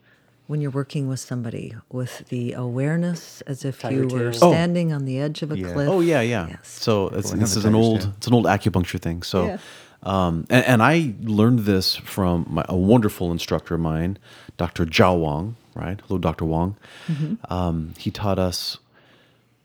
when 0.49 0.61
you're 0.61 0.70
working 0.82 1.09
with 1.09 1.18
somebody 1.20 1.74
with 1.90 2.28
the 2.28 2.53
awareness 2.53 3.40
as 3.47 3.64
if 3.64 3.80
Tiger 3.80 3.97
you 3.97 4.03
were 4.09 4.30
tail. 4.32 4.44
Oh. 4.44 4.53
standing 4.53 4.92
on 4.92 5.05
the 5.05 5.18
edge 5.18 5.42
of 5.42 5.51
a 5.51 5.59
Yeah. 5.59 5.72
cliff? 5.72 5.88
Oh 5.88 6.01
yeah, 6.01 6.20
yeah. 6.20 6.49
Yes. 6.49 6.68
So 6.68 7.09
it's, 7.09 7.30
this 7.32 7.57
is 7.57 7.64
an 7.64 7.74
old 7.74 8.03
tail. 8.03 8.14
it's 8.16 8.26
an 8.26 8.34
old 8.34 8.44
acupuncture 8.47 9.01
thing. 9.01 9.22
So, 9.22 9.47
Yeah. 9.47 9.59
Um, 10.03 10.47
and, 10.51 10.64
and 10.64 10.82
I 10.82 11.14
learned 11.22 11.61
this 11.61 11.97
from 11.97 12.47
my, 12.49 12.64
a 12.68 12.76
wonderful 12.76 13.32
instructor 13.32 13.74
of 13.74 13.80
mine, 13.80 14.18
Dr. 14.57 14.86
Zhao 14.86 15.20
Wang. 15.20 15.57
Right, 15.74 16.01
hello, 16.07 16.18
Dr. 16.18 16.47
Wang. 16.47 16.76
Mm-hmm. 17.07 17.53
Um, 17.53 17.94
he 17.99 18.11
taught 18.11 18.38
us 18.38 18.78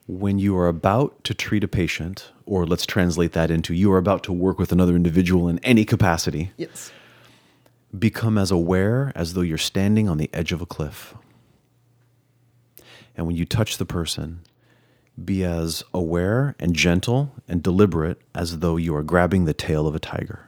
when 0.07 0.39
you 0.39 0.57
are 0.57 0.67
about 0.67 1.23
to 1.23 1.33
treat 1.33 1.63
a 1.63 1.69
patient, 1.69 2.31
or 2.45 2.65
let's 2.65 2.85
translate 2.85 3.31
that 3.31 3.49
into 3.49 3.73
you 3.73 3.91
are 3.93 3.97
about 3.97 4.23
to 4.23 4.33
work 4.33 4.59
with 4.59 4.73
another 4.73 4.95
individual 4.95 5.47
in 5.47 5.57
any 5.59 5.85
capacity. 5.85 6.51
Yes. 6.57 6.91
Become 7.97 8.37
as 8.37 8.51
aware 8.51 9.13
as 9.15 9.33
though 9.33 9.41
you're 9.41 9.57
standing 9.57 10.09
on 10.09 10.17
the 10.17 10.29
edge 10.33 10.51
of 10.51 10.61
a 10.61 10.65
cliff. 10.65 11.13
And 13.15 13.25
when 13.25 13.35
you 13.35 13.45
touch 13.45 13.77
the 13.77 13.85
person, 13.85 14.41
be 15.23 15.43
as 15.43 15.83
aware 15.93 16.55
and 16.59 16.75
gentle 16.75 17.33
and 17.47 17.61
deliberate 17.61 18.21
as 18.33 18.59
though 18.59 18.77
you 18.77 18.95
are 18.95 19.03
grabbing 19.03 19.45
the 19.45 19.53
tail 19.53 19.87
of 19.87 19.95
a 19.95 19.99
tiger. 19.99 20.47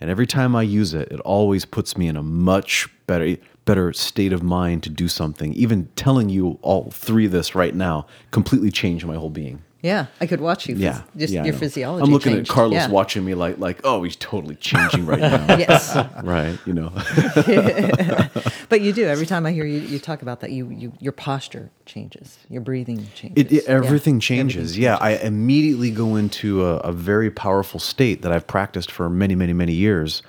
And 0.00 0.10
every 0.10 0.26
time 0.26 0.54
I 0.54 0.62
use 0.62 0.94
it, 0.94 1.10
it 1.10 1.20
always 1.20 1.64
puts 1.64 1.96
me 1.96 2.06
in 2.06 2.16
a 2.16 2.22
much 2.22 2.88
better 3.06 3.36
better 3.64 3.92
state 3.92 4.32
of 4.32 4.42
mind 4.42 4.82
to 4.82 4.88
do 4.88 5.08
something. 5.08 5.52
Even 5.52 5.88
telling 5.94 6.30
you 6.30 6.58
all 6.62 6.90
three 6.90 7.26
this 7.26 7.54
right 7.54 7.74
now 7.74 8.06
completely 8.30 8.70
changed 8.70 9.04
my 9.04 9.16
whole 9.16 9.28
being. 9.28 9.62
Yeah, 9.80 10.06
I 10.20 10.26
could 10.26 10.40
watch 10.40 10.68
you. 10.68 10.74
Yeah, 10.74 11.02
just 11.16 11.32
yeah, 11.32 11.44
your 11.44 11.54
physiology. 11.54 12.02
I'm 12.04 12.10
looking 12.10 12.32
changed. 12.32 12.50
at 12.50 12.54
Carlos 12.54 12.74
Yeah. 12.74 12.88
watching 12.88 13.24
me 13.24 13.34
like 13.34 13.58
like 13.58 13.80
oh 13.84 14.02
he's 14.02 14.16
totally 14.16 14.56
changing 14.56 15.06
right 15.06 15.20
now. 15.20 15.56
Yes, 15.56 15.94
right, 16.24 16.58
you 16.66 16.74
know. 16.74 16.90
but 18.68 18.80
you 18.80 18.92
do. 18.92 19.06
Every 19.06 19.26
time 19.26 19.46
I 19.46 19.52
hear 19.52 19.64
you, 19.64 19.78
you 19.78 19.98
talk 19.98 20.22
about 20.22 20.40
that, 20.40 20.50
you, 20.50 20.68
you 20.70 20.92
your 20.98 21.12
posture 21.12 21.70
changes, 21.86 22.38
your 22.48 22.60
breathing 22.60 23.06
changes. 23.14 23.44
It, 23.44 23.52
it- 23.52 23.64
Yeah, 23.64 23.70
everything 23.70 24.18
changes. 24.20 24.72
everything 24.72 24.82
Yeah, 24.82 24.96
I 25.00 25.10
immediately 25.18 25.90
go 25.90 26.16
into 26.16 26.64
a, 26.64 26.76
a 26.78 26.92
very 26.92 27.30
powerful 27.30 27.78
state 27.80 28.22
that 28.22 28.32
I've 28.32 28.46
practiced 28.46 28.90
for 28.90 29.08
many, 29.08 29.34
many, 29.36 29.52
many 29.52 29.74
years, 29.74 30.22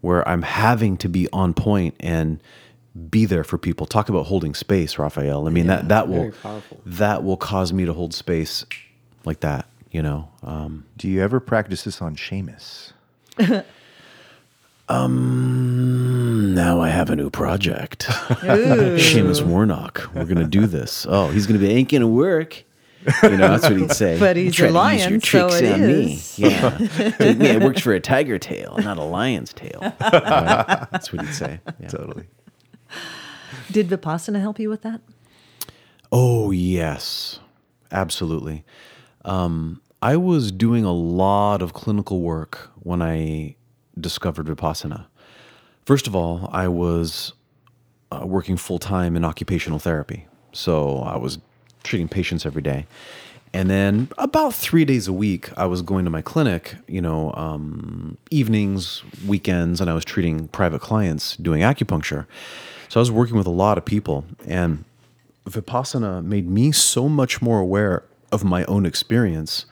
where 0.00 0.26
I'm 0.28 0.42
having 0.42 0.96
to 0.98 1.08
be 1.08 1.28
on 1.32 1.52
point 1.54 1.94
and 2.00 2.40
be 3.10 3.26
there 3.26 3.44
for 3.44 3.58
people. 3.58 3.84
Talk 3.86 4.08
about 4.08 4.24
holding 4.26 4.54
space, 4.54 4.98
Rafael. 4.98 5.46
I 5.46 5.50
mean 5.50 5.66
that 5.66 5.88
that 5.88 6.08
will 6.08 6.32
powerful. 6.42 6.80
that 6.86 7.22
will 7.24 7.36
cause 7.36 7.74
me 7.74 7.84
to 7.84 7.92
hold 7.92 8.14
space 8.14 8.64
like 9.26 9.40
that. 9.40 9.66
You 9.90 10.02
know. 10.02 10.28
Um, 10.42 10.84
Do 10.96 11.08
you 11.08 11.22
ever 11.22 11.40
practice 11.40 11.84
this 11.84 12.00
on 12.00 12.16
Seamus? 12.16 12.92
Um, 14.88 16.54
now 16.54 16.80
I 16.80 16.90
have 16.90 17.10
a 17.10 17.16
new 17.16 17.28
project. 17.30 18.04
Seamus 18.06 19.42
Warnock. 19.44 20.08
We're 20.14 20.24
gonna 20.26 20.46
do 20.46 20.66
this. 20.66 21.06
Oh, 21.08 21.28
he's 21.30 21.46
gonna 21.46 21.58
be 21.58 21.68
ain't 21.70 21.90
gonna 21.90 22.06
work. 22.06 22.62
You 23.22 23.30
know, 23.36 23.48
that's 23.56 23.64
what 23.64 23.76
he'd 23.78 23.92
say. 23.92 24.16
But 24.20 24.36
he's 24.36 24.54
Try 24.54 24.66
a 24.66 24.68
to 24.68 24.72
use 24.72 24.74
lion, 24.74 25.10
your 25.10 25.20
so 25.20 25.48
tricks 25.48 25.60
it 25.60 25.72
on 25.72 25.80
is. 25.82 26.38
me. 26.38 26.48
Yeah, 26.48 26.78
Take 27.18 27.38
me. 27.38 27.50
I 27.50 27.58
worked 27.58 27.80
for 27.80 27.92
a 27.94 28.00
tiger 28.00 28.38
tail, 28.38 28.76
not 28.78 28.96
a 28.98 29.02
lion's 29.02 29.52
tail. 29.52 29.80
Right? 29.80 30.86
That's 30.90 31.12
what 31.12 31.24
he'd 31.24 31.34
say. 31.34 31.60
Yeah. 31.80 31.88
Totally. 31.88 32.26
Did 33.70 33.88
Vipassana 33.88 34.40
help 34.40 34.58
you 34.60 34.68
with 34.68 34.82
that? 34.82 35.00
Oh 36.12 36.50
yes, 36.52 37.40
absolutely. 37.90 38.64
Um, 39.26 39.82
I 40.00 40.16
was 40.16 40.52
doing 40.52 40.84
a 40.84 40.92
lot 40.92 41.60
of 41.60 41.72
clinical 41.72 42.20
work 42.20 42.70
when 42.82 43.02
I 43.02 43.56
discovered 44.00 44.46
Vipassana. 44.46 45.06
First 45.84 46.06
of 46.06 46.14
all, 46.14 46.48
I 46.52 46.68
was 46.68 47.32
uh, 48.12 48.24
working 48.24 48.56
full 48.56 48.78
time 48.78 49.16
in 49.16 49.24
occupational 49.24 49.78
therapy, 49.78 50.26
so 50.52 51.00
I 51.00 51.16
was 51.16 51.38
treating 51.82 52.08
patients 52.08 52.46
every 52.46 52.62
day. 52.62 52.86
And 53.52 53.68
then 53.70 54.08
about 54.18 54.54
three 54.54 54.84
days 54.84 55.08
a 55.08 55.12
week, 55.12 55.50
I 55.56 55.66
was 55.66 55.82
going 55.82 56.04
to 56.04 56.10
my 56.10 56.22
clinic, 56.22 56.76
you 56.86 57.00
know, 57.00 57.32
um, 57.34 58.18
evenings, 58.30 59.02
weekends, 59.26 59.80
and 59.80 59.88
I 59.88 59.94
was 59.94 60.04
treating 60.04 60.48
private 60.48 60.82
clients 60.82 61.36
doing 61.36 61.62
acupuncture. 61.62 62.26
So 62.88 63.00
I 63.00 63.02
was 63.02 63.10
working 63.10 63.36
with 63.36 63.46
a 63.46 63.50
lot 63.50 63.78
of 63.78 63.84
people, 63.84 64.24
and 64.46 64.84
Vipassana 65.48 66.24
made 66.24 66.48
me 66.48 66.70
so 66.70 67.08
much 67.08 67.40
more 67.40 67.58
aware 67.58 68.04
of 68.32 68.44
my 68.44 68.64
own 68.64 68.86
experience 68.86 69.66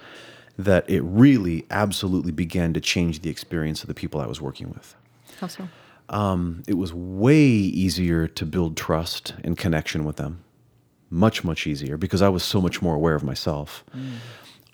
that 0.57 0.88
it 0.88 1.00
really 1.02 1.66
absolutely 1.70 2.32
began 2.32 2.72
to 2.74 2.80
change 2.80 3.20
the 3.20 3.30
experience 3.30 3.82
of 3.82 3.88
the 3.88 3.94
people 3.94 4.20
I 4.20 4.26
was 4.26 4.40
working 4.40 4.70
with. 4.70 4.94
How 5.40 5.48
so? 5.48 5.68
Um, 6.09 6.62
it 6.68 6.74
was 6.74 6.92
way 6.92 7.40
easier 7.40 8.28
to 8.28 8.46
build 8.46 8.76
trust 8.76 9.34
and 9.42 9.57
connection 9.59 10.05
with 10.05 10.16
them. 10.16 10.44
Much, 11.11 11.44
much 11.44 11.66
easier 11.66 11.96
because 11.96 12.22
I 12.22 12.28
was 12.28 12.42
so 12.42 12.61
much 12.61 12.82
more 12.82 12.94
aware 12.94 13.14
of 13.14 13.24
myself. 13.24 13.84
Mm. 13.96 14.16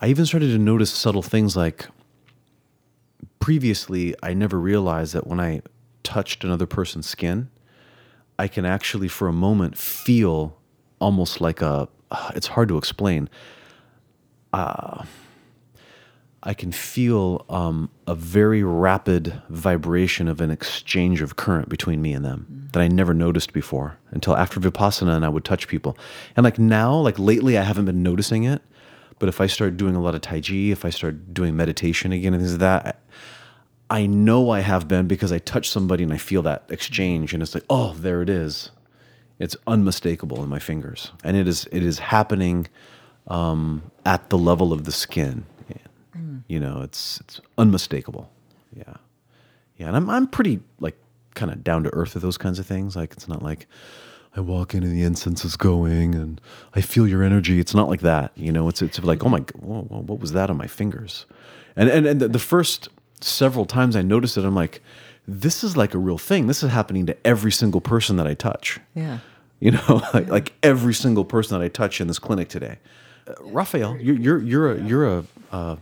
I 0.01 0.09
even 0.09 0.27
started 0.27 0.49
to 0.49 0.59
notice 0.59 0.91
subtle 0.91 1.23
things 1.23 1.57
like 1.57 1.87
previously, 3.41 4.15
I 4.23 4.35
never 4.35 4.59
realized 4.59 5.15
that 5.15 5.27
when 5.27 5.41
I 5.41 5.63
touched 6.03 6.45
another 6.45 6.67
person's 6.67 7.09
skin, 7.09 7.51
I 8.39 8.49
can 8.49 8.65
actually, 8.65 9.09
for 9.09 9.29
a 9.29 9.33
moment, 9.33 9.77
feel 9.77 10.57
almost 11.01 11.41
like 11.41 11.61
a. 11.61 11.89
It's 12.35 12.49
hard 12.49 12.69
to 12.69 12.79
explain. 12.79 13.29
Uh, 14.53 15.05
I 16.43 16.55
can 16.55 16.73
feel 16.73 17.45
um, 17.51 17.91
a 18.07 18.15
very 18.15 18.63
rapid 18.63 19.43
vibration 19.51 20.27
of 20.27 20.41
an 20.41 20.51
exchange 20.51 21.21
of 21.21 21.37
current 21.37 21.69
between 21.69 22.01
me 22.01 22.15
and 22.15 22.25
them 22.25 22.69
that 22.73 22.81
I 22.81 22.89
never 22.89 23.13
noticed 23.13 23.53
before 23.53 23.99
until 24.11 24.35
after 24.37 24.59
Vipassana 24.59 25.15
and 25.15 25.25
I 25.25 25.29
would 25.29 25.45
touch 25.45 25.69
people. 25.69 25.99
And 26.37 26.45
like 26.45 26.59
now, 26.59 26.95
like 26.95 27.19
lately, 27.19 27.59
I 27.59 27.63
haven't 27.63 27.85
been 27.85 28.03
noticing 28.03 28.45
it. 28.45 28.63
But 29.19 29.29
if 29.29 29.39
I 29.39 29.49
start 29.49 29.77
doing 29.77 29.95
a 29.95 30.01
lot 30.01 30.15
of 30.15 30.23
Tai 30.23 30.41
Chi, 30.41 30.55
if 30.55 30.87
I 30.87 30.91
start 30.91 31.35
doing 31.35 31.55
meditation 31.55 32.11
again 32.11 32.33
and 32.33 32.43
things 32.43 32.53
like 32.55 32.61
that, 32.61 33.03
I 33.91 34.07
know 34.07 34.51
I 34.51 34.61
have 34.61 34.89
been 34.89 35.07
because 35.07 35.33
I 35.33 35.41
touch 35.41 35.69
somebody 35.69 36.05
and 36.05 36.13
I 36.13 36.17
feel 36.17 36.41
that 36.43 36.65
exchange 36.71 37.35
and 37.35 37.43
it's 37.43 37.55
like, 37.55 37.65
oh, 37.69 37.93
there 37.99 38.23
it 38.23 38.31
is. 38.31 38.71
It's 39.39 39.57
unmistakable 39.67 40.43
in 40.43 40.49
my 40.49 40.59
fingers. 40.59 41.13
And 41.23 41.37
it 41.37 41.47
is 41.47 41.69
it 41.71 41.83
is 41.83 41.99
happening 41.99 42.69
um, 43.31 43.91
at 44.05 44.29
the 44.29 44.39
level 44.39 44.73
of 44.73 44.85
the 44.85 44.93
skin. 44.93 45.47
You 46.49 46.59
know, 46.59 46.83
it's 46.83 47.21
it's 47.21 47.41
unmistakable. 47.59 48.29
Yeah. 48.77 48.95
Yeah. 49.77 49.87
And 49.87 49.97
I'm 49.97 50.11
I'm 50.11 50.27
pretty 50.27 50.59
like 50.81 50.97
kind 51.37 51.53
of 51.53 51.63
down 51.63 51.85
to 51.85 51.95
earth 51.95 52.15
with 52.15 52.25
those 52.25 52.37
kinds 52.37 52.59
of 52.59 52.67
things. 52.67 52.97
Like 52.97 53.13
it's 53.13 53.29
not 53.29 53.41
like 53.41 53.69
I 54.37 54.41
walk 54.41 54.75
in 54.75 54.83
and 54.83 54.93
the 54.93 55.03
incense 55.03 55.45
is 55.45 55.57
going 55.57 56.17
and 56.17 56.41
I 56.75 56.81
feel 56.81 57.07
your 57.07 57.23
energy. 57.23 57.61
It's 57.61 57.73
not 57.73 57.89
like 57.89 58.01
that. 58.01 58.33
You 58.35 58.51
know, 58.51 58.69
it's 58.69 58.83
it's 58.83 58.99
like, 58.99 59.25
oh 59.25 59.29
my 59.29 59.39
god, 59.39 59.63
whoa, 59.63 59.83
whoa, 59.83 60.01
what 60.01 60.19
was 60.19 60.33
that 60.33 60.51
on 60.51 60.57
my 60.57 60.67
fingers? 60.67 61.25
And 61.77 61.89
and, 61.89 62.05
and 62.05 62.21
the, 62.21 62.27
the 62.27 62.41
first 62.41 62.89
several 63.21 63.65
times 63.65 63.95
I 63.95 64.03
noticed 64.03 64.37
it, 64.37 64.45
I'm 64.45 64.57
like, 64.57 64.83
this 65.29 65.63
is 65.63 65.77
like 65.77 65.95
a 65.95 65.99
real 65.99 66.19
thing. 66.19 66.49
This 66.49 66.65
is 66.65 66.71
happening 66.73 67.07
to 67.07 67.17
every 67.25 67.53
single 67.53 67.81
person 67.81 68.17
that 68.17 68.27
I 68.27 68.35
touch. 68.35 68.81
Yeah. 68.97 69.19
You 69.61 69.71
know, 69.71 70.03
like, 70.15 70.27
like 70.27 70.53
every 70.65 70.95
single 70.95 71.25
person 71.25 71.57
that 71.57 71.65
I 71.65 71.69
touch 71.69 72.01
in 72.01 72.09
this 72.09 72.19
clinic 72.19 72.49
today. 72.49 72.79
Rafael, 73.41 73.97
you're 73.99 74.17
you're 74.17 74.43
you're 74.43 74.73
a 74.73 74.83
you're 74.83 75.19
a 75.19 75.25
uh, 75.53 75.77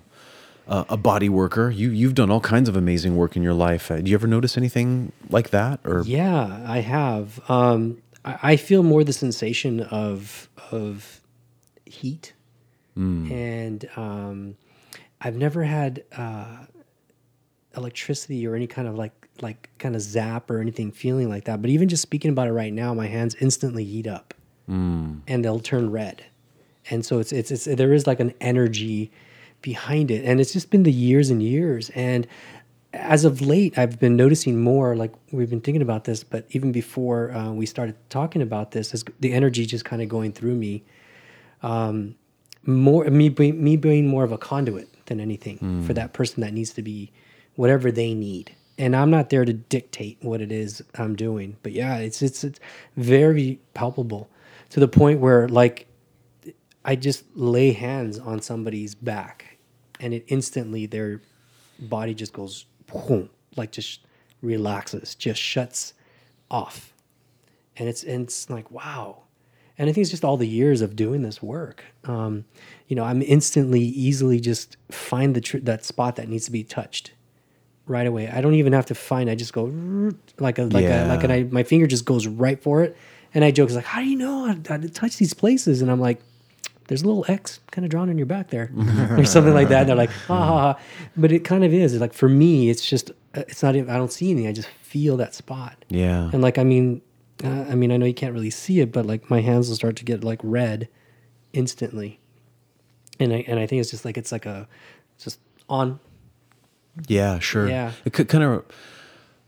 a 0.66 0.86
a 0.90 0.96
body 0.96 1.28
worker. 1.28 1.70
You 1.70 1.90
you've 1.90 2.14
done 2.14 2.30
all 2.30 2.40
kinds 2.40 2.68
of 2.68 2.76
amazing 2.76 3.16
work 3.16 3.36
in 3.36 3.42
your 3.42 3.55
life. 3.55 3.90
Uh, 3.90 4.01
do 4.01 4.11
you 4.11 4.16
ever 4.16 4.26
notice 4.26 4.57
anything 4.57 5.12
like 5.30 5.51
that? 5.51 5.80
Or 5.84 6.03
Yeah, 6.07 6.64
I 6.66 6.80
have. 6.80 7.40
Um, 7.51 8.03
I, 8.24 8.38
I 8.42 8.57
feel 8.57 8.82
more 8.82 9.05
the 9.05 9.12
sensation 9.12 9.80
of 9.80 10.49
of 10.70 11.20
heat, 11.84 12.32
and 13.32 13.88
um, 13.96 14.57
I've 15.20 15.36
never 15.36 15.64
had 15.64 16.05
uh, 16.16 16.64
electricity 17.76 18.46
or 18.46 18.55
any 18.55 18.66
kind 18.66 18.88
of 18.88 18.96
like 18.96 19.28
like 19.40 19.70
kind 19.78 19.94
of 19.94 20.03
zap 20.03 20.51
or 20.51 20.61
anything 20.61 20.90
feeling 20.90 21.28
like 21.28 21.44
that. 21.44 21.62
But 21.62 21.70
even 21.70 21.88
just 21.88 22.03
speaking 22.03 22.30
about 22.30 22.49
it 22.49 22.53
right 22.53 22.72
now, 22.72 22.92
my 22.94 23.07
hands 23.07 23.36
instantly 23.40 23.84
heat 23.84 24.07
up, 24.07 24.34
and 25.28 25.44
they'll 25.44 25.61
turn 25.61 25.90
red, 25.90 26.24
and 26.91 27.05
so 27.05 27.18
it's 27.18 27.32
it's 27.32 27.51
it's 27.51 27.64
there 27.64 27.93
is 27.93 28.07
like 28.07 28.20
an 28.20 28.32
energy 28.41 29.11
behind 29.62 30.11
it, 30.11 30.24
and 30.24 30.41
it's 30.41 30.53
just 30.53 30.70
been 30.70 30.84
the 30.84 30.93
years 30.93 31.30
and 31.30 31.43
years 31.43 31.91
and. 31.91 32.26
as 32.95 33.24
of 33.26 33.43
late, 33.43 33.76
I've 33.76 34.01
been 34.01 34.16
noticing 34.16 34.61
more. 34.62 34.97
Like 34.97 35.12
we've 35.30 35.51
been 35.51 35.61
thinking 35.61 35.82
about 35.82 36.05
this, 36.05 36.24
but 36.24 36.47
even 36.51 36.72
before 36.72 37.32
uh, 37.32 37.53
we 37.53 37.66
started 37.66 37.95
talking 38.09 38.41
about 38.41 38.70
this, 38.70 38.95
is 38.95 39.05
the 39.20 39.32
energy 39.34 39.66
just 39.66 39.84
kind 39.84 40.01
of 40.01 40.09
going 40.09 40.32
through 40.32 40.55
me. 40.55 40.84
Um, 41.62 42.14
more 42.64 43.05
me 43.05 43.28
me 43.53 43.76
being 43.76 44.09
more 44.09 44.24
of 44.24 44.32
a 44.32 44.39
conduit 44.39 44.89
than 45.07 45.20
anything 45.20 45.59
for 45.86 45.93
that 45.95 46.12
person 46.14 46.41
that 46.41 46.53
needs 46.55 46.72
to 46.74 46.82
be 46.82 47.12
whatever 47.57 47.93
they 47.93 48.14
need. 48.14 48.55
And 48.78 48.97
I'm 48.97 49.11
not 49.11 49.28
there 49.28 49.45
to 49.45 49.53
dictate 49.53 50.18
what 50.22 50.41
it 50.41 50.51
is 50.51 50.82
I'm 50.95 51.14
doing, 51.14 51.57
but 51.62 51.72
yeah, 51.72 51.97
it's 51.99 52.22
it's, 52.22 52.43
it's 52.43 52.61
very 52.97 53.61
palpable 53.74 54.30
to 54.70 54.80
the 54.80 54.89
point 54.89 55.20
where 55.20 55.47
like 55.49 55.88
I 56.89 56.97
just 56.97 57.24
lay 57.36 57.72
hands 57.72 58.18
on 58.18 58.41
somebody's 58.41 58.95
back, 58.95 59.59
and 60.01 60.14
it 60.14 60.24
instantly 60.28 60.86
their 60.86 61.20
body 61.78 62.14
just 62.14 62.32
goes 62.32 62.64
boom, 62.86 63.28
like 63.57 63.72
just 63.72 64.01
relaxes, 64.41 65.14
just 65.14 65.39
shuts 65.39 65.93
off, 66.51 66.95
and 67.76 67.91
it's 67.91 68.03
and 68.03 68.22
it's 68.22 68.49
like 68.49 68.70
wow, 68.70 69.24
and 69.76 69.91
I 69.91 69.93
think 69.93 70.03
it's 70.03 70.11
just 70.11 70.24
all 70.24 70.39
the 70.39 70.49
years 70.49 70.80
of 70.80 70.97
doing 70.97 71.20
this 71.20 71.43
work. 71.43 71.84
Um, 72.05 72.47
you 72.86 72.97
know, 72.97 73.05
I'm 73.05 73.20
instantly, 73.20 73.82
easily 73.82 74.41
just 74.41 74.78
find 74.91 75.36
the 75.36 75.43
tr- 75.43 75.59
that 75.59 75.84
spot 75.84 76.16
that 76.16 76.30
needs 76.30 76.47
to 76.47 76.53
be 76.53 76.64
touched 76.64 77.12
right 77.86 78.07
away. 78.07 78.30
I 78.30 78.41
don't 78.41 78.55
even 78.55 78.72
have 78.72 78.86
to 78.86 78.95
find. 78.95 79.28
I 79.28 79.34
just 79.34 79.53
go 79.53 79.64
like 80.39 80.59
a 80.59 80.62
like 80.64 80.86
a 80.86 81.07
like 81.07 81.22
an 81.22 81.28
Yeah. 81.28 81.36
I, 81.36 81.43
my 81.51 81.64
finger 81.64 81.86
just 81.86 82.07
goes 82.07 82.26
right 82.26 82.59
for 82.62 82.82
it. 82.82 82.97
And 83.34 83.45
I 83.45 83.51
joke, 83.51 83.68
it's 83.68 83.76
like, 83.76 83.84
how 83.84 84.01
do 84.01 84.07
you 84.07 84.16
know 84.16 84.47
how 84.47 84.78
to 84.78 84.89
touch 84.89 85.18
these 85.18 85.34
places? 85.34 85.82
And 85.82 85.91
I'm 85.91 86.01
like, 86.01 86.22
there's 86.89 87.03
a 87.03 87.07
little 87.07 87.24
X 87.28 87.61
kind 87.70 87.84
of 87.84 87.91
drawn 87.91 88.09
in 88.09 88.18
your 88.18 88.26
back 88.26 88.49
there, 88.49 88.72
or 89.16 89.24
something 89.24 89.55
like 89.55 89.68
that. 89.68 89.80
And 89.80 89.89
they're 89.91 89.97
like, 89.97 90.11
ha 90.11 90.36
ha 90.36 90.59
ha. 90.59 90.80
But 91.16 91.30
it 91.32 91.45
kind 91.45 91.62
of 91.62 91.72
is. 91.72 91.95
It's 91.95 92.01
like 92.01 92.14
for 92.14 92.28
me, 92.28 92.70
it's 92.70 92.84
just 92.84 93.11
uh, 93.34 93.45
it's 93.47 93.62
not. 93.62 93.76
even 93.76 93.91
I 93.91 93.97
don't 93.97 94.12
see 94.12 94.30
anything. 94.30 94.49
I 94.49 94.53
just 94.53 94.68
feel 94.82 95.16
that 95.18 95.34
spot. 95.34 95.84
Yeah. 95.89 96.30
And 96.32 96.43
like, 96.43 96.59
I 96.59 96.64
mean, 96.64 97.03
uh, 97.45 97.66
I 97.68 97.74
mean, 97.74 97.93
I 97.93 97.99
know 97.99 98.07
you 98.07 98.14
can't 98.14 98.32
really 98.32 98.51
see 98.51 98.80
it, 98.80 98.91
but 98.91 99.07
like 99.07 99.30
my 99.30 99.41
hands 99.41 99.68
will 99.68 99.76
start 99.76 99.97
to 99.97 100.05
get 100.05 100.24
like 100.24 100.41
red 100.43 100.89
instantly. 101.53 102.20
And 103.20 103.32
I 103.32 103.45
and 103.47 103.61
I 103.61 103.66
think 103.66 103.80
it's 103.80 103.91
just 103.91 104.05
like 104.05 104.16
it's 104.16 104.32
like 104.32 104.47
a 104.47 104.66
just 105.18 105.41
on. 105.68 106.01
Yeah, 107.07 107.39
sure. 107.39 107.68
Yeah. 107.68 107.93
It 108.05 108.12
could 108.12 108.28
kind 108.28 108.43
of 108.43 108.64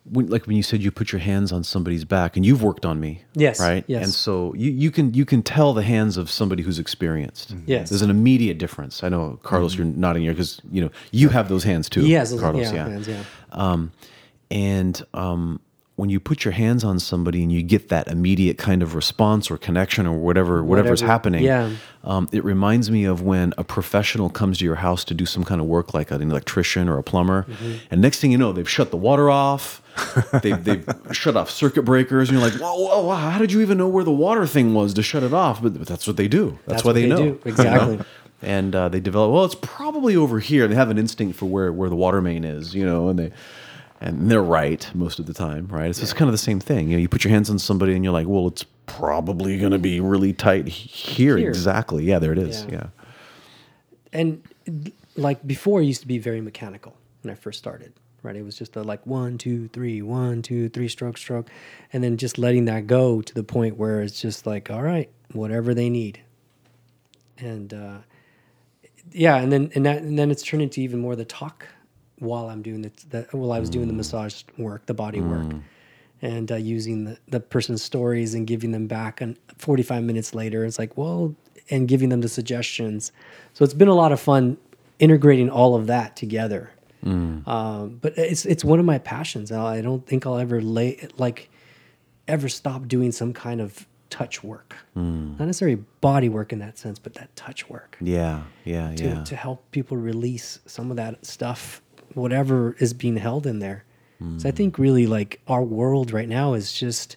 when, 0.04 0.28
like 0.28 0.46
when 0.46 0.56
you 0.56 0.62
said 0.62 0.82
you 0.82 0.90
put 0.90 1.12
your 1.12 1.20
hands 1.20 1.52
on 1.52 1.62
somebody's 1.62 2.04
back, 2.04 2.36
and 2.36 2.44
you've 2.46 2.62
worked 2.62 2.84
on 2.86 2.98
me. 3.00 3.22
Yes, 3.34 3.60
Right. 3.60 3.84
yes. 3.86 4.04
And 4.04 4.12
so 4.14 4.54
you 4.56 4.70
you 4.70 4.90
can 4.90 5.12
you 5.14 5.24
can 5.24 5.42
tell 5.42 5.72
the 5.74 5.82
hands 5.82 6.16
of 6.16 6.30
somebody 6.30 6.62
who's 6.62 6.78
experienced. 6.78 7.54
Yes. 7.66 7.90
There's 7.90 8.02
an 8.02 8.10
immediate 8.10 8.58
difference. 8.58 9.04
I 9.04 9.08
know, 9.10 9.38
Carlos, 9.42 9.74
you're 9.76 9.86
nodding 9.86 10.22
here 10.22 10.32
because 10.32 10.60
you 10.72 10.80
know 10.82 10.90
you 11.12 11.28
have 11.28 11.48
those 11.48 11.64
hands 11.64 11.88
too. 11.88 12.06
yes 12.06 12.32
Carlos. 12.38 12.66
yeah, 12.72 12.74
Yeah. 12.74 12.88
hands, 12.88 13.08
yeah. 13.08 13.22
Um, 13.52 13.92
and 14.50 15.02
um, 15.14 15.60
when 15.96 16.08
you 16.08 16.18
put 16.18 16.44
your 16.46 16.52
hands 16.52 16.82
on 16.82 16.98
somebody 16.98 17.42
and 17.42 17.52
you 17.52 17.62
get 17.62 17.90
that 17.90 18.08
immediate 18.08 18.56
kind 18.56 18.82
of 18.82 18.94
response 18.94 19.50
or 19.50 19.58
connection 19.58 20.06
or 20.06 20.16
whatever 20.18 20.64
whatever's 20.64 21.02
Whatever, 21.02 21.12
happening, 21.12 21.44
yeah. 21.44 21.70
um, 22.04 22.26
it 22.32 22.42
reminds 22.42 22.90
me 22.90 23.04
of 23.04 23.20
when 23.22 23.52
a 23.58 23.64
professional 23.64 24.30
comes 24.30 24.58
to 24.58 24.64
your 24.64 24.76
house 24.76 25.04
to 25.04 25.14
do 25.14 25.26
some 25.26 25.44
kind 25.44 25.60
of 25.60 25.66
work, 25.66 25.92
like 25.92 26.10
an 26.10 26.22
electrician 26.22 26.88
or 26.88 26.96
a 26.98 27.02
plumber, 27.02 27.42
Mm-hmm. 27.50 27.72
and 27.90 28.00
next 28.00 28.20
thing 28.20 28.32
you 28.32 28.38
know, 28.38 28.52
they've 28.52 28.68
shut 28.68 28.90
the 28.90 28.96
water 28.96 29.28
off, 29.30 29.82
they've, 30.42 30.62
they've 30.64 30.86
shut 31.12 31.36
off 31.36 31.50
circuit 31.50 31.82
breakers, 31.82 32.28
and 32.28 32.38
you're 32.38 32.48
like, 32.48 32.60
whoa, 32.60 32.74
whoa, 32.74 33.02
whoa, 33.02 33.14
how 33.14 33.38
did 33.38 33.52
you 33.52 33.60
even 33.60 33.78
know 33.78 33.88
where 33.88 34.04
the 34.04 34.10
water 34.12 34.46
thing 34.46 34.74
was 34.74 34.94
to 34.94 35.02
shut 35.02 35.22
it 35.22 35.32
off? 35.32 35.62
But, 35.62 35.78
but 35.78 35.86
that's 35.86 36.06
what 36.06 36.16
they 36.16 36.28
do. 36.28 36.58
That's, 36.66 36.66
That's 36.66 36.84
what 36.84 36.94
they, 36.94 37.02
they 37.02 37.08
know 37.08 37.16
do. 37.16 37.22
you 37.24 37.30
know? 37.32 37.40
Exactly. 37.44 38.00
And 38.42 38.74
uh, 38.74 38.88
they 38.88 39.00
develop. 39.00 39.32
Well, 39.32 39.44
it's 39.44 39.56
probably 39.60 40.16
over 40.16 40.38
here. 40.40 40.66
They 40.66 40.74
have 40.74 40.90
an 40.90 40.98
instinct 40.98 41.38
for 41.38 41.46
where 41.46 41.72
where 41.72 41.90
the 41.90 41.96
water 41.96 42.22
main 42.22 42.44
is, 42.44 42.74
you 42.74 42.84
know, 42.84 43.08
and 43.08 43.18
they. 43.18 43.32
And 44.02 44.30
they're 44.30 44.42
right 44.42 44.90
most 44.94 45.18
of 45.18 45.26
the 45.26 45.34
time, 45.34 45.66
right? 45.66 45.90
It's 45.90 46.00
just 46.00 46.16
kind 46.16 46.26
of 46.26 46.32
the 46.32 46.38
same 46.38 46.58
thing. 46.58 46.88
You 46.88 46.96
know, 46.96 47.02
you 47.02 47.08
put 47.10 47.22
your 47.22 47.32
hands 47.32 47.50
on 47.50 47.58
somebody 47.58 47.94
and 47.94 48.02
you're 48.02 48.14
like, 48.14 48.26
well, 48.26 48.46
it's 48.46 48.64
probably 48.86 49.58
going 49.58 49.72
to 49.72 49.78
be 49.78 50.00
really 50.00 50.32
tight 50.32 50.66
here. 50.68 51.36
Here. 51.36 51.50
Exactly. 51.50 52.04
Yeah, 52.04 52.18
there 52.18 52.32
it 52.32 52.38
is. 52.38 52.64
Yeah. 52.64 52.72
Yeah. 52.72 52.86
and 54.14 54.42
like 55.16 55.46
before 55.46 55.82
it 55.82 55.84
used 55.84 56.00
to 56.00 56.06
be 56.06 56.18
very 56.18 56.40
mechanical 56.40 56.96
when 57.22 57.32
i 57.32 57.34
first 57.34 57.58
started 57.58 57.92
right? 58.22 58.36
It 58.36 58.42
was 58.44 58.56
just 58.56 58.76
a 58.76 58.82
like 58.82 59.06
one 59.06 59.38
two 59.38 59.68
three 59.68 60.02
one 60.02 60.42
two 60.42 60.68
three 60.68 60.88
stroke 60.88 61.18
stroke 61.18 61.48
and 61.92 62.02
then 62.02 62.16
just 62.16 62.38
letting 62.38 62.66
that 62.66 62.86
go 62.86 63.22
to 63.22 63.34
the 63.34 63.44
point 63.44 63.76
where 63.76 64.02
it's 64.02 64.20
just 64.20 64.46
like 64.46 64.70
all 64.70 64.82
right 64.82 65.10
whatever 65.32 65.74
they 65.74 65.90
need. 65.90 66.20
And 67.38 67.72
uh 67.72 67.98
yeah 69.12 69.36
and 69.36 69.50
then 69.50 69.70
and 69.74 69.86
that 69.86 70.02
and 70.02 70.18
then 70.18 70.30
it's 70.30 70.42
turned 70.42 70.62
into 70.62 70.80
even 70.80 71.00
more 71.00 71.16
the 71.16 71.24
talk 71.24 71.66
while 72.18 72.48
i'm 72.50 72.62
doing 72.62 72.82
the, 72.82 72.92
the 73.08 73.26
while 73.36 73.50
i 73.50 73.58
was 73.58 73.70
doing 73.70 73.88
the 73.88 73.94
massage 73.94 74.44
work 74.58 74.86
the 74.86 74.94
body 74.94 75.20
work 75.20 75.46
and 76.22 76.52
uh, 76.52 76.56
using 76.56 77.04
the, 77.04 77.18
the 77.28 77.40
person's 77.40 77.82
stories 77.82 78.34
and 78.34 78.46
giving 78.46 78.72
them 78.72 78.86
back 78.86 79.20
and 79.20 79.36
45 79.58 80.04
minutes 80.04 80.34
later 80.34 80.64
it's 80.64 80.78
like 80.78 80.96
well 80.96 81.34
and 81.70 81.88
giving 81.88 82.08
them 82.08 82.20
the 82.20 82.28
suggestions. 82.28 83.12
So 83.54 83.64
it's 83.64 83.74
been 83.74 83.88
a 83.88 83.94
lot 83.94 84.12
of 84.12 84.20
fun 84.20 84.58
integrating 84.98 85.48
all 85.48 85.74
of 85.74 85.86
that 85.86 86.16
together 86.16 86.70
Mm. 87.04 87.46
um, 87.48 87.98
but 88.00 88.16
it's 88.18 88.44
it's 88.44 88.64
one 88.64 88.78
of 88.78 88.84
my 88.84 88.98
passions 88.98 89.50
i 89.52 89.80
don't 89.80 90.06
think 90.06 90.26
i'll 90.26 90.38
ever 90.38 90.60
lay 90.60 91.08
like 91.16 91.48
ever 92.28 92.48
stop 92.48 92.88
doing 92.88 93.10
some 93.10 93.32
kind 93.32 93.60
of 93.60 93.86
touch 94.10 94.42
work 94.44 94.76
mm. 94.96 95.38
not 95.38 95.46
necessarily 95.46 95.82
body 96.00 96.28
work 96.28 96.52
in 96.52 96.58
that 96.58 96.76
sense 96.76 96.98
but 96.98 97.14
that 97.14 97.34
touch 97.36 97.70
work 97.70 97.96
Yeah. 98.00 98.42
Yeah. 98.64 98.94
to, 98.96 99.04
Yeah. 99.04 99.24
to 99.24 99.36
help 99.36 99.70
people 99.70 99.96
release 99.96 100.58
some 100.66 100.90
of 100.90 100.96
that 100.96 101.24
stuff, 101.24 101.80
whatever 102.14 102.74
is 102.80 102.92
being 102.92 103.16
held 103.16 103.46
in 103.46 103.60
there. 103.60 103.84
So 104.36 104.48
I 104.48 104.52
mm. 104.52 104.56
think 104.56 104.78
really 104.78 105.06
like 105.06 105.40
our 105.46 105.62
world 105.62 106.12
right 106.12 106.28
now 106.28 106.52
is 106.54 106.72
just 106.72 107.16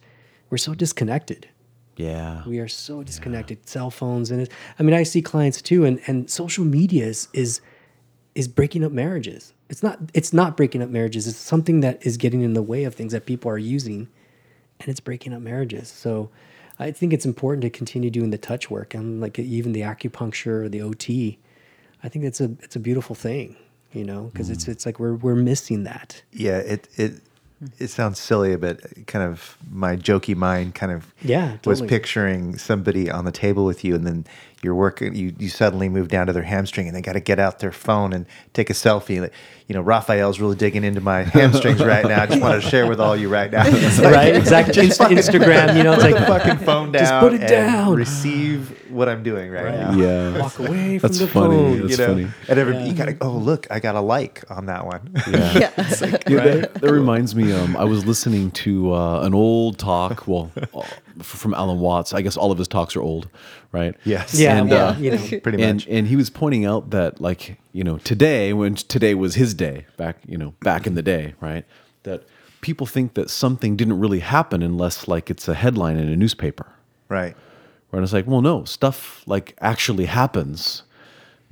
we're 0.49 0.57
so 0.57 0.73
disconnected. 0.73 1.49
Yeah. 1.97 2.43
We 2.47 2.59
are 2.59 2.67
so 2.69 3.03
disconnected. 3.03 3.67
Cell 3.67 3.89
phones 3.91 4.31
and 4.31 4.41
it, 4.41 4.51
I 4.79 4.83
mean 4.83 4.93
I 4.93 5.03
see 5.03 5.21
clients 5.21 5.61
too, 5.61 5.83
and 5.85 5.99
and 6.07 6.29
social 6.29 6.63
media 6.63 7.05
is 7.07 7.27
is 7.33 7.59
is 8.35 8.47
breaking 8.47 8.83
up 8.85 8.91
marriages. 8.91 9.53
It's 9.73 9.81
not 9.81 9.97
it's 10.13 10.31
not 10.31 10.55
breaking 10.55 10.83
up 10.83 10.89
marriages. 10.89 11.25
It's 11.25 11.35
something 11.35 11.79
that 11.79 12.05
is 12.05 12.15
getting 12.15 12.41
in 12.41 12.53
the 12.53 12.61
way 12.61 12.83
of 12.83 12.93
things 12.93 13.11
that 13.11 13.25
people 13.25 13.49
are 13.49 13.57
using, 13.57 14.07
and 14.79 14.87
it's 14.87 14.99
breaking 14.99 15.33
up 15.33 15.41
marriages. 15.41 15.87
So 15.87 16.29
I 16.77 16.91
think 16.91 17.11
it's 17.11 17.25
important 17.25 17.63
to 17.63 17.71
continue 17.71 18.11
doing 18.11 18.29
the 18.29 18.37
touch 18.37 18.69
work 18.69 18.93
and 18.93 19.19
like 19.19 19.39
even 19.39 19.71
the 19.71 19.81
acupuncture 19.81 20.63
or 20.63 20.69
the 20.69 20.83
OT. 20.83 21.39
I 22.03 22.07
think 22.07 22.23
it's 22.23 22.39
a 22.39 22.51
it's 22.61 22.75
a 22.75 22.79
beautiful 22.79 23.15
thing, 23.15 23.55
you 23.93 24.03
know, 24.03 24.25
because 24.31 24.51
it's 24.51 24.65
mm-hmm. 24.65 24.73
it's 24.73 24.85
like 24.85 24.99
we're 24.99 25.15
we're 25.15 25.33
missing 25.33 25.85
that. 25.85 26.21
Yeah, 26.31 26.59
it 26.59 26.87
it 26.95 27.21
it 27.79 27.87
sounds 27.87 28.19
silly, 28.19 28.55
but 28.57 29.07
kind 29.07 29.25
of 29.27 29.57
my 29.71 29.95
jokey 29.95 30.35
mind 30.35 30.75
kind 30.75 30.91
of 30.91 31.11
Yeah, 31.23 31.57
was 31.65 31.81
picturing 31.81 32.59
somebody 32.59 33.09
on 33.09 33.25
the 33.25 33.31
table 33.31 33.65
with 33.65 33.83
you, 33.83 33.95
and 33.95 34.05
then 34.05 34.27
you're 34.63 34.75
working. 34.75 35.15
You 35.15 35.35
you 35.39 35.49
suddenly 35.49 35.89
move 35.89 36.07
down 36.07 36.27
to 36.27 36.33
their 36.33 36.43
hamstring, 36.43 36.87
and 36.87 36.95
they 36.95 37.01
got 37.01 37.13
to 37.13 37.19
get 37.19 37.39
out 37.39 37.59
their 37.59 37.71
phone 37.71 38.13
and 38.13 38.25
take 38.53 38.69
a 38.69 38.73
selfie. 38.73 39.21
Like, 39.21 39.33
you 39.67 39.75
know, 39.75 39.81
Rafael's 39.81 40.39
really 40.39 40.55
digging 40.55 40.83
into 40.83 41.01
my 41.01 41.23
hamstrings 41.23 41.83
right 41.83 42.05
now. 42.05 42.23
I 42.23 42.25
just 42.25 42.41
want 42.41 42.61
to 42.61 42.69
share 42.69 42.87
with 42.87 42.99
all 42.99 43.15
you 43.15 43.29
right 43.29 43.51
now. 43.51 43.63
Like, 44.03 44.13
right? 44.15 44.35
Exactly. 44.35 44.73
just 44.73 44.99
Inst- 44.99 45.29
Instagram, 45.29 45.77
you 45.77 45.83
know, 45.83 45.93
it's 45.93 46.03
like 46.03 46.15
the 46.15 46.25
fucking 46.25 46.57
phone 46.65 46.91
down. 46.91 47.01
Just 47.03 47.19
put 47.19 47.33
it 47.33 47.41
and 47.41 47.49
down. 47.49 47.95
receive 47.95 48.77
what 48.91 49.07
I'm 49.09 49.23
doing 49.23 49.51
right, 49.51 49.73
now. 49.75 49.93
Yeah. 49.95 50.37
walk 50.41 50.59
away 50.59 50.99
from 50.99 51.07
That's 51.07 51.19
the 51.19 51.27
funny. 51.27 51.55
phone. 51.55 51.79
That's 51.81 51.91
you 51.91 51.97
know, 51.97 52.13
funny. 52.13 52.27
and 52.49 52.59
every, 52.59 52.77
you 52.83 52.93
gotta. 52.93 53.17
Oh, 53.21 53.31
look, 53.31 53.67
I 53.71 53.79
got 53.79 53.95
a 53.95 54.01
like 54.01 54.43
on 54.49 54.65
that 54.67 54.85
one. 54.85 55.11
Yeah. 55.29 55.53
Yeah. 55.63 55.71
Yeah, 56.27 56.43
that, 56.43 56.73
that 56.75 56.91
reminds 56.91 57.35
me. 57.35 57.51
Um, 57.53 57.75
I 57.77 57.83
was 57.83 58.05
listening 58.05 58.51
to 58.51 58.93
uh, 58.93 59.21
an 59.21 59.33
old 59.33 59.77
talk. 59.77 60.27
Well, 60.27 60.51
f- 60.55 61.01
from 61.21 61.53
Alan 61.53 61.79
Watts. 61.79 62.13
I 62.13 62.21
guess 62.21 62.37
all 62.37 62.51
of 62.51 62.57
his 62.57 62.67
talks 62.67 62.95
are 62.95 63.01
old, 63.01 63.29
right? 63.71 63.95
Yes. 64.05 64.39
Yeah, 64.39 64.57
And, 64.57 64.69
well, 64.69 64.89
uh, 64.89 64.97
you 64.97 65.11
know, 65.11 65.17
Pretty 65.43 65.61
and, 65.61 65.77
much. 65.77 65.87
And 65.87 66.07
he 66.07 66.15
was 66.15 66.29
pointing 66.29 66.65
out 66.65 66.89
that, 66.91 67.21
like, 67.21 67.57
you 67.71 67.83
know, 67.83 67.97
today, 67.99 68.53
when 68.53 68.75
today 68.75 69.13
was 69.13 69.35
his 69.35 69.53
day, 69.53 69.85
back, 69.97 70.17
you 70.25 70.37
know, 70.37 70.53
back 70.61 70.87
in 70.87 70.95
the 70.95 71.01
day, 71.01 71.35
right? 71.39 71.65
That 72.03 72.23
people 72.61 72.87
think 72.87 73.13
that 73.13 73.29
something 73.29 73.75
didn't 73.75 73.99
really 73.99 74.19
happen 74.19 74.61
unless, 74.63 75.07
like, 75.07 75.29
it's 75.29 75.47
a 75.47 75.53
headline 75.53 75.97
in 75.97 76.07
a 76.09 76.15
newspaper. 76.15 76.67
Right. 77.09 77.35
Right? 77.91 77.99
And 77.99 78.03
it's 78.03 78.13
like, 78.13 78.25
well, 78.27 78.41
no, 78.41 78.63
stuff 78.63 79.23
like 79.27 79.55
actually 79.59 80.05
happens. 80.05 80.83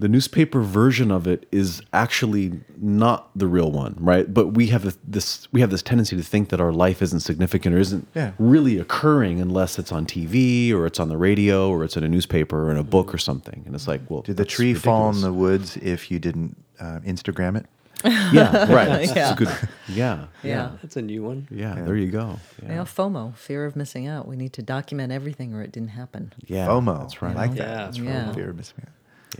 The 0.02 0.10
newspaper 0.10 0.62
version 0.62 1.12
of 1.12 1.28
it 1.28 1.48
is 1.52 1.82
actually 1.94 2.60
not 2.80 3.30
the 3.36 3.46
real 3.46 3.72
one, 3.72 3.96
right? 4.00 4.26
But 4.34 4.48
we 4.56 4.68
have 4.74 4.98
this 5.08 5.48
we 5.52 5.62
have 5.62 5.70
this 5.70 5.84
tendency 5.84 6.16
to 6.18 6.24
think 6.24 6.50
that 6.50 6.60
our 6.60 6.72
life 6.72 7.04
isn't 7.04 7.20
significant 7.20 7.76
or 7.76 7.78
isn't 7.78 8.08
Yeah. 8.16 8.32
really 8.40 8.80
occurring 8.80 9.40
unless 9.40 9.78
it's 9.78 9.92
on 9.92 10.08
TV 10.08 10.74
or 10.74 10.88
it's 10.88 11.00
on 11.00 11.10
the 11.10 11.18
radio 11.18 11.70
or 11.70 11.84
it's 11.84 11.96
in 11.98 12.04
a 12.04 12.10
newspaper 12.10 12.68
or 12.68 12.72
in 12.72 12.78
a 12.78 12.84
book 12.84 13.14
or 13.14 13.20
something. 13.20 13.62
And 13.68 13.76
it's 13.76 13.88
like, 13.88 14.02
well, 14.10 14.22
Did 14.24 14.38
the 14.38 14.44
that's 14.44 14.56
tree 14.56 14.74
fall 14.74 15.12
in 15.12 15.22
the 15.22 15.32
woods 15.32 15.78
if 15.78 16.10
you 16.10 16.18
didn't 16.18 16.58
uh, 16.80 17.00
Instagram 17.06 17.58
it? 17.58 17.68
Yeah, 18.34 18.74
right. 18.74 18.90
That's 18.90 19.16
Yeah. 19.16 19.34
a 19.34 19.36
good. 19.36 19.50
Yeah, 19.88 20.26
Yeah. 20.42 20.72
that's 20.82 20.98
a 20.98 21.04
new 21.04 21.22
one. 21.22 21.48
yeah. 21.52 21.76
There 21.86 21.96
you 21.96 22.10
go. 22.10 22.40
Yeah, 22.64 22.70
Yeah, 22.78 22.82
FOMO, 22.86 23.36
fear 23.36 23.66
of 23.66 23.76
missing 23.76 24.08
out. 24.08 24.28
We 24.28 24.36
need 24.36 24.54
to 24.54 24.64
document 24.64 25.12
everything 25.12 25.54
or 25.54 25.62
it 25.62 25.72
didn't 25.72 25.90
happen. 26.02 26.34
yeah 26.48 26.66
FOMO. 26.68 27.02
That's 27.02 27.22
right. 27.22 27.36
I 27.36 27.40
like 27.46 27.52
that. 27.52 27.68
Yeah. 27.68 27.86
That's 27.86 27.98
Yeah. 28.00 28.34
Fear 28.34 28.50
of 28.50 28.56
missing 28.56 28.78
out. 28.88 28.94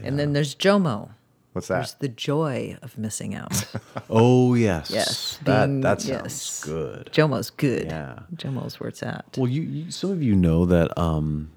And 0.04 0.18
then 0.20 0.34
there's 0.34 0.56
JOMO, 0.56 1.10
What's 1.54 1.68
that? 1.68 1.76
There's 1.76 1.94
the 1.96 2.08
joy 2.08 2.78
of 2.82 2.98
missing 2.98 3.36
out. 3.36 3.66
Oh 4.10 4.54
yes. 4.56 4.90
yes. 4.92 5.40
That- 5.44 5.68
being- 5.68 5.82
that 5.82 6.02
sounds 6.02 6.10
yes. 6.24 6.64
good. 6.64 7.10
Jomo's 7.14 7.50
good. 7.50 7.86
Yeah. 7.86 8.20
Jomo's 8.36 8.80
where 8.80 8.88
it's 8.90 9.04
at. 9.04 9.26
Well, 9.38 9.50
you, 9.50 9.62
you 9.62 9.92
some 9.92 10.12
of 10.12 10.22
you 10.24 10.36
know 10.36 10.66
that 10.66 10.98
um, 10.98 11.52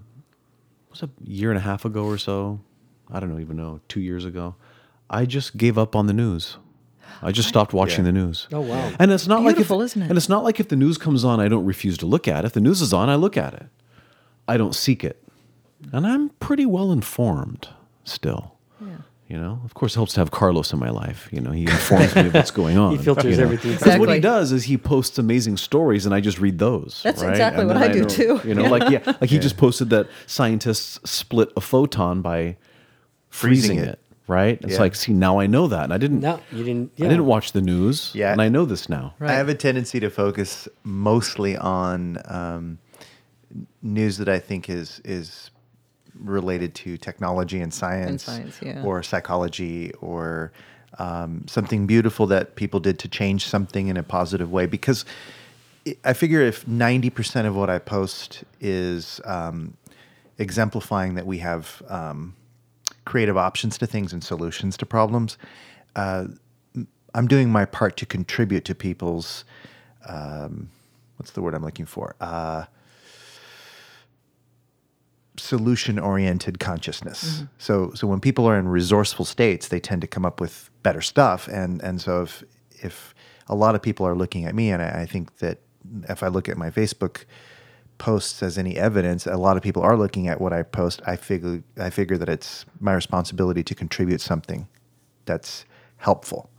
was 0.91 1.03
a 1.03 1.11
year 1.24 1.51
and 1.51 1.59
a 1.59 1.62
half 1.62 1.85
ago 1.85 2.05
or 2.05 2.18
so. 2.18 2.61
I 3.11 3.20
don't 3.20 3.32
know, 3.32 3.39
even 3.41 3.57
know 3.57 3.80
two 3.89 4.01
years 4.01 4.24
ago. 4.24 4.55
I 5.11 5.26
just 5.26 5.57
gave 5.57 5.76
up 5.78 5.95
on 5.95 6.07
the 6.07 6.12
news. 6.12 6.57
I 7.22 7.30
just 7.32 7.49
stopped 7.49 7.72
watching 7.72 8.05
Yeah. 8.05 8.11
the 8.12 8.18
news. 8.18 8.49
Oh, 8.53 8.61
wow. 8.62 8.93
And 8.99 9.12
it's 9.12 9.26
not 9.28 9.43
Beautiful, 9.43 9.78
like 9.78 9.85
if, 9.87 9.93
isn't 9.93 10.03
it? 10.03 10.09
And 10.09 10.16
it's 10.16 10.28
not 10.28 10.43
like 10.43 10.59
if 10.59 10.68
the 10.68 10.76
news 10.76 10.99
comes 10.99 11.24
on, 11.24 11.39
I 11.41 11.49
don't 11.49 11.64
refuse 11.64 11.97
to 11.99 12.07
look 12.07 12.26
at 12.26 12.45
it. 12.45 12.47
If 12.47 12.53
the 12.53 12.61
news 12.61 12.80
is 12.82 12.93
on, 12.93 13.09
I 13.09 13.14
look 13.14 13.37
at 13.37 13.55
it. 13.55 13.66
I 14.49 14.57
don't 14.57 14.74
seek 14.74 15.05
it, 15.05 15.22
and 15.93 16.07
I'm 16.07 16.30
pretty 16.41 16.66
well 16.66 16.91
informed 16.93 17.68
still. 18.05 18.55
Yeah. 18.81 18.89
You 19.27 19.39
know, 19.39 19.59
of 19.65 19.73
course, 19.73 19.93
it 19.95 19.97
helps 19.97 20.13
to 20.15 20.21
have 20.21 20.31
Carlos 20.31 20.73
in 20.75 20.79
my 20.79 20.91
life. 20.91 21.29
You 21.33 21.41
know, 21.41 21.51
he 21.51 21.63
informs 21.63 22.15
me 22.15 22.27
of 22.27 22.35
what's 22.35 22.51
going 22.63 22.77
on. 22.77 22.97
He 22.97 23.03
filters 23.03 23.25
you 23.33 23.37
know. 23.39 23.45
everything. 23.45 23.73
Because 23.73 23.99
what 23.99 24.11
he 24.11 24.21
does 24.21 24.53
is 24.53 24.65
he 24.65 24.77
posts 24.77 25.19
amazing 25.19 25.57
stories, 25.57 26.05
and 26.05 26.15
I 26.15 26.21
just 26.21 26.39
read 26.39 26.59
those. 26.59 27.01
That's 27.03 27.23
right? 27.23 27.31
exactly 27.31 27.63
And 27.63 27.69
what 27.71 27.79
then 27.81 27.91
I 27.91 27.93
do 27.93 28.03
know- 28.03 28.09
too. 28.09 28.41
You 28.47 28.55
know, 28.55 28.65
like 28.65 28.91
yeah, 28.91 29.17
like 29.23 29.31
he 29.31 29.39
just 29.39 29.57
posted 29.57 29.89
that 29.91 30.09
scientists 30.27 31.01
split 31.11 31.51
a 31.57 31.63
photon 31.63 32.21
by 32.21 32.57
freezing, 33.31 33.71
Freezing 33.79 33.79
it. 33.79 33.89
it. 33.95 33.99
Right? 34.27 34.59
It's 34.63 34.75
Yeah. 34.75 34.81
like, 34.81 34.95
see, 34.95 35.13
now 35.15 35.39
I 35.41 35.47
know 35.47 35.69
that, 35.69 35.85
and 35.85 35.93
I 35.95 35.99
didn't. 35.99 36.21
No, 36.21 36.39
you 36.53 36.63
didn't. 36.65 36.93
I 36.99 37.03
didn't 37.09 37.27
watch 37.27 37.53
the 37.53 37.63
news. 37.63 38.11
Yeah. 38.15 38.31
and 38.33 38.41
I 38.43 38.49
know 38.51 38.67
this 38.67 38.89
now. 38.91 39.15
Right. 39.19 39.31
I 39.31 39.35
have 39.35 39.49
a 39.49 39.55
tendency 39.55 40.01
to 40.01 40.11
focus 40.11 40.69
mostly 40.83 41.57
on 41.57 42.19
um, 42.27 42.79
news 43.83 44.19
that 44.19 44.29
I 44.29 44.39
think 44.39 44.69
is 44.69 45.01
is 45.05 45.51
related 46.19 46.75
to 46.77 46.97
technology 46.97 47.61
and 47.61 47.73
science, 47.73 48.25
science, 48.25 48.59
yeah. 48.62 48.83
or 48.83 49.03
psychology, 49.03 49.93
or 50.01 50.53
um, 50.99 51.45
something 51.47 51.87
beautiful 51.87 52.27
that 52.27 52.57
people 52.57 52.81
did 52.81 52.99
to 53.01 53.09
change 53.09 53.47
something 53.47 53.89
in 53.89 53.97
a 53.97 54.03
positive 54.03 54.51
way. 54.51 54.67
Because 54.67 55.05
I- 56.05 56.12
figure 56.12 56.41
if 56.41 56.67
ninety 56.67 57.11
percent 57.11 57.47
of 57.47 57.57
what 57.57 57.71
I 57.71 57.79
post 57.79 58.45
is 58.61 59.21
um, 59.25 59.77
exemplifying 60.39 61.15
that 61.15 61.27
we 61.27 61.39
have 61.39 61.83
um, 61.89 62.35
creative 63.05 63.37
options 63.37 63.79
to 63.79 63.87
things 63.87 64.12
and 64.12 64.23
solutions 64.23 64.77
to 64.79 64.87
problems. 64.87 65.39
Uh, 65.97 66.27
I'm 67.15 67.29
doing 67.29 67.51
my 67.51 67.65
part 67.65 67.97
to 67.99 68.07
contribute 68.07 68.65
to 68.65 68.75
people's 68.75 69.45
um, 70.09 70.69
what's 71.17 71.33
the 71.33 71.43
word 71.43 71.55
I'm 71.55 71.65
looking 71.65 71.87
for? 71.87 72.15
Uh, 72.21 72.65
solution 75.37 75.99
oriented 75.99 76.59
consciousness. 76.61 77.37
Mm-hmm. 77.37 77.45
So 77.59 77.93
so 77.95 78.07
when 78.07 78.20
people 78.20 78.47
are 78.47 78.59
in 78.59 78.68
resourceful 78.68 79.24
states, 79.24 79.68
they 79.68 79.80
tend 79.80 80.01
to 80.03 80.07
come 80.07 80.24
up 80.24 80.41
with 80.41 80.70
better 80.82 81.01
stuff. 81.01 81.49
And 81.49 81.82
and 81.82 82.01
so 82.01 82.22
if 82.22 82.45
if 82.70 83.14
a 83.49 83.55
lot 83.55 83.74
of 83.74 83.82
people 83.82 84.07
are 84.07 84.14
looking 84.14 84.45
at 84.45 84.55
me, 84.55 84.70
and 84.70 84.82
I, 84.82 85.03
I 85.03 85.07
think 85.07 85.39
that 85.39 85.59
if 86.09 86.22
I 86.22 86.28
look 86.28 86.49
at 86.49 86.57
my 86.57 86.70
Facebook 86.70 87.24
posts 87.99 88.43
as 88.43 88.59
any 88.59 88.76
evidence, 88.76 89.26
a 89.26 89.37
lot 89.37 89.57
of 89.57 89.62
people 89.62 89.82
are 89.82 89.97
looking 89.97 90.28
at 90.28 90.41
what 90.41 90.53
I 90.53 90.62
post. 90.62 91.03
I 91.07 91.16
figure 91.16 91.62
I 91.78 91.91
figure 91.91 92.18
that 92.18 92.28
it's 92.28 92.64
my 92.80 92.95
responsibility 92.95 93.62
to 93.64 93.74
contribute 93.74 94.20
something 94.20 94.68
that's 95.24 95.64
helpful. 95.99 96.51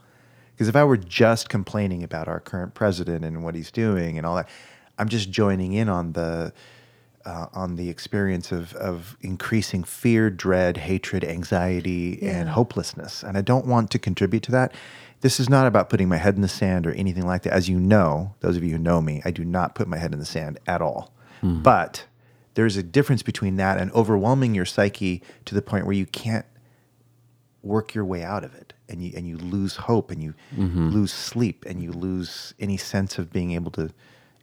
Because 0.53 0.69
if 0.69 0.75
I 0.75 0.83
were 0.85 0.97
just 0.97 1.49
complaining 1.49 2.03
about 2.03 2.27
our 2.27 2.39
current 2.39 2.73
president 2.73 3.25
and 3.25 3.43
what 3.43 3.55
he's 3.55 3.71
doing 3.71 4.17
and 4.17 4.25
all 4.25 4.35
that, 4.37 4.47
I'm 4.97 5.09
just 5.09 5.29
joining 5.29 5.73
in 5.73 5.89
on 5.89 6.13
the 6.13 6.53
uh, 7.25 7.47
on 7.53 7.75
the 7.75 7.89
experience 7.89 8.51
of 8.51 8.73
of 8.75 9.17
increasing 9.21 9.83
fear, 9.83 10.29
dread, 10.29 10.77
hatred, 10.77 11.23
anxiety, 11.23 12.21
and 12.21 12.49
hopelessness. 12.49 13.23
And 13.23 13.37
I 13.37 13.41
don't 13.41 13.65
want 13.65 13.91
to 13.91 13.99
contribute 13.99 14.43
to 14.43 14.51
that. 14.51 14.73
This 15.21 15.39
is 15.39 15.49
not 15.49 15.65
about 15.65 15.89
putting 15.89 16.07
my 16.07 16.17
head 16.17 16.35
in 16.35 16.41
the 16.41 16.47
sand 16.47 16.85
or 16.85 16.91
anything 16.91 17.25
like 17.25 17.43
that. 17.43 17.53
As 17.53 17.67
you 17.67 17.79
know, 17.79 18.35
those 18.41 18.57
of 18.57 18.63
you 18.63 18.71
who 18.71 18.77
know 18.77 19.01
me, 19.01 19.21
I 19.25 19.31
do 19.31 19.43
not 19.43 19.73
put 19.73 19.87
my 19.87 19.97
head 19.97 20.13
in 20.13 20.19
the 20.19 20.25
sand 20.25 20.59
at 20.67 20.81
all. 20.81 21.11
But 21.63 22.05
there's 22.53 22.77
a 22.77 22.83
difference 22.83 23.23
between 23.23 23.55
that 23.57 23.77
and 23.79 23.91
overwhelming 23.91 24.55
your 24.55 24.65
psyche 24.65 25.21
to 25.45 25.55
the 25.55 25.61
point 25.61 25.85
where 25.85 25.95
you 25.95 26.05
can't 26.05 26.45
work 27.63 27.93
your 27.95 28.05
way 28.05 28.23
out 28.23 28.43
of 28.43 28.53
it 28.55 28.73
and 28.87 29.01
you 29.01 29.11
and 29.15 29.27
you 29.27 29.37
lose 29.37 29.75
hope 29.75 30.11
and 30.11 30.21
you 30.23 30.35
lose 30.91 31.11
sleep 31.11 31.65
and 31.67 31.81
you 31.81 31.91
lose 31.91 32.53
any 32.59 32.77
sense 32.77 33.17
of 33.17 33.33
being 33.33 33.51
able 33.51 33.71
to 33.71 33.89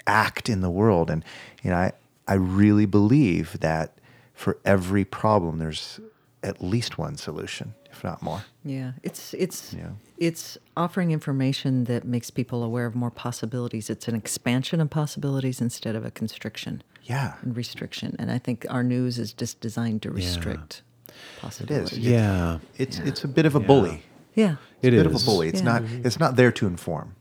act 0.07 0.49
in 0.49 0.61
the 0.61 0.71
world 0.71 1.09
and 1.09 1.25
you 1.63 1.71
know 1.71 1.77
I 1.77 1.93
I 2.29 2.35
really 2.35 2.87
believe 2.87 3.59
that 3.61 3.99
for 4.35 4.59
every 4.65 5.05
problem 5.05 5.59
there's 5.59 6.01
at 6.43 6.63
least 6.63 6.99
one 6.99 7.17
solution 7.17 7.75
if 7.91 8.03
not 8.03 8.23
more 8.23 8.43
Yeah, 8.65 8.93
it's 9.03 9.35
it's 9.35 9.75
Yeah. 9.75 9.91
it's 10.19 10.57
offering 10.77 11.11
information 11.13 11.85
that 11.85 12.05
makes 12.05 12.31
people 12.31 12.63
aware 12.63 12.87
of 12.87 12.95
more 12.95 13.11
possibilities. 13.11 13.91
It's 13.91 14.09
an 14.09 14.15
expansion 14.15 14.81
of 14.81 14.89
possibilities 14.91 15.61
instead 15.61 15.95
of 15.97 16.05
a 16.05 16.11
constriction 16.11 16.83
yeah 17.05 17.35
and 17.43 17.57
restriction. 17.57 18.15
And 18.19 18.31
I 18.31 18.39
think 18.39 18.65
our 18.71 18.83
news 18.85 19.19
is 19.19 19.33
just 19.33 19.61
designed 19.61 20.03
to 20.03 20.11
restrict 20.11 20.83
possibilities. 21.41 21.99
Yeah. 21.99 22.59
it's 22.79 22.99
it's 22.99 23.25
a 23.25 23.29
bit 23.29 23.47
of 23.47 23.55
a 23.55 23.61
bully 23.61 24.03
Yeah. 24.35 24.57
it's 24.81 24.87
It 24.87 24.95
a 24.95 24.97
bit 25.03 25.07
of 25.07 25.15
a 25.15 25.25
bully 25.25 25.49
it's 25.49 25.61
Yeah. 25.61 25.73
not 25.73 25.83
it's 26.05 26.19
not 26.19 26.37
there 26.37 26.53
to 26.53 26.67
inform 26.67 27.15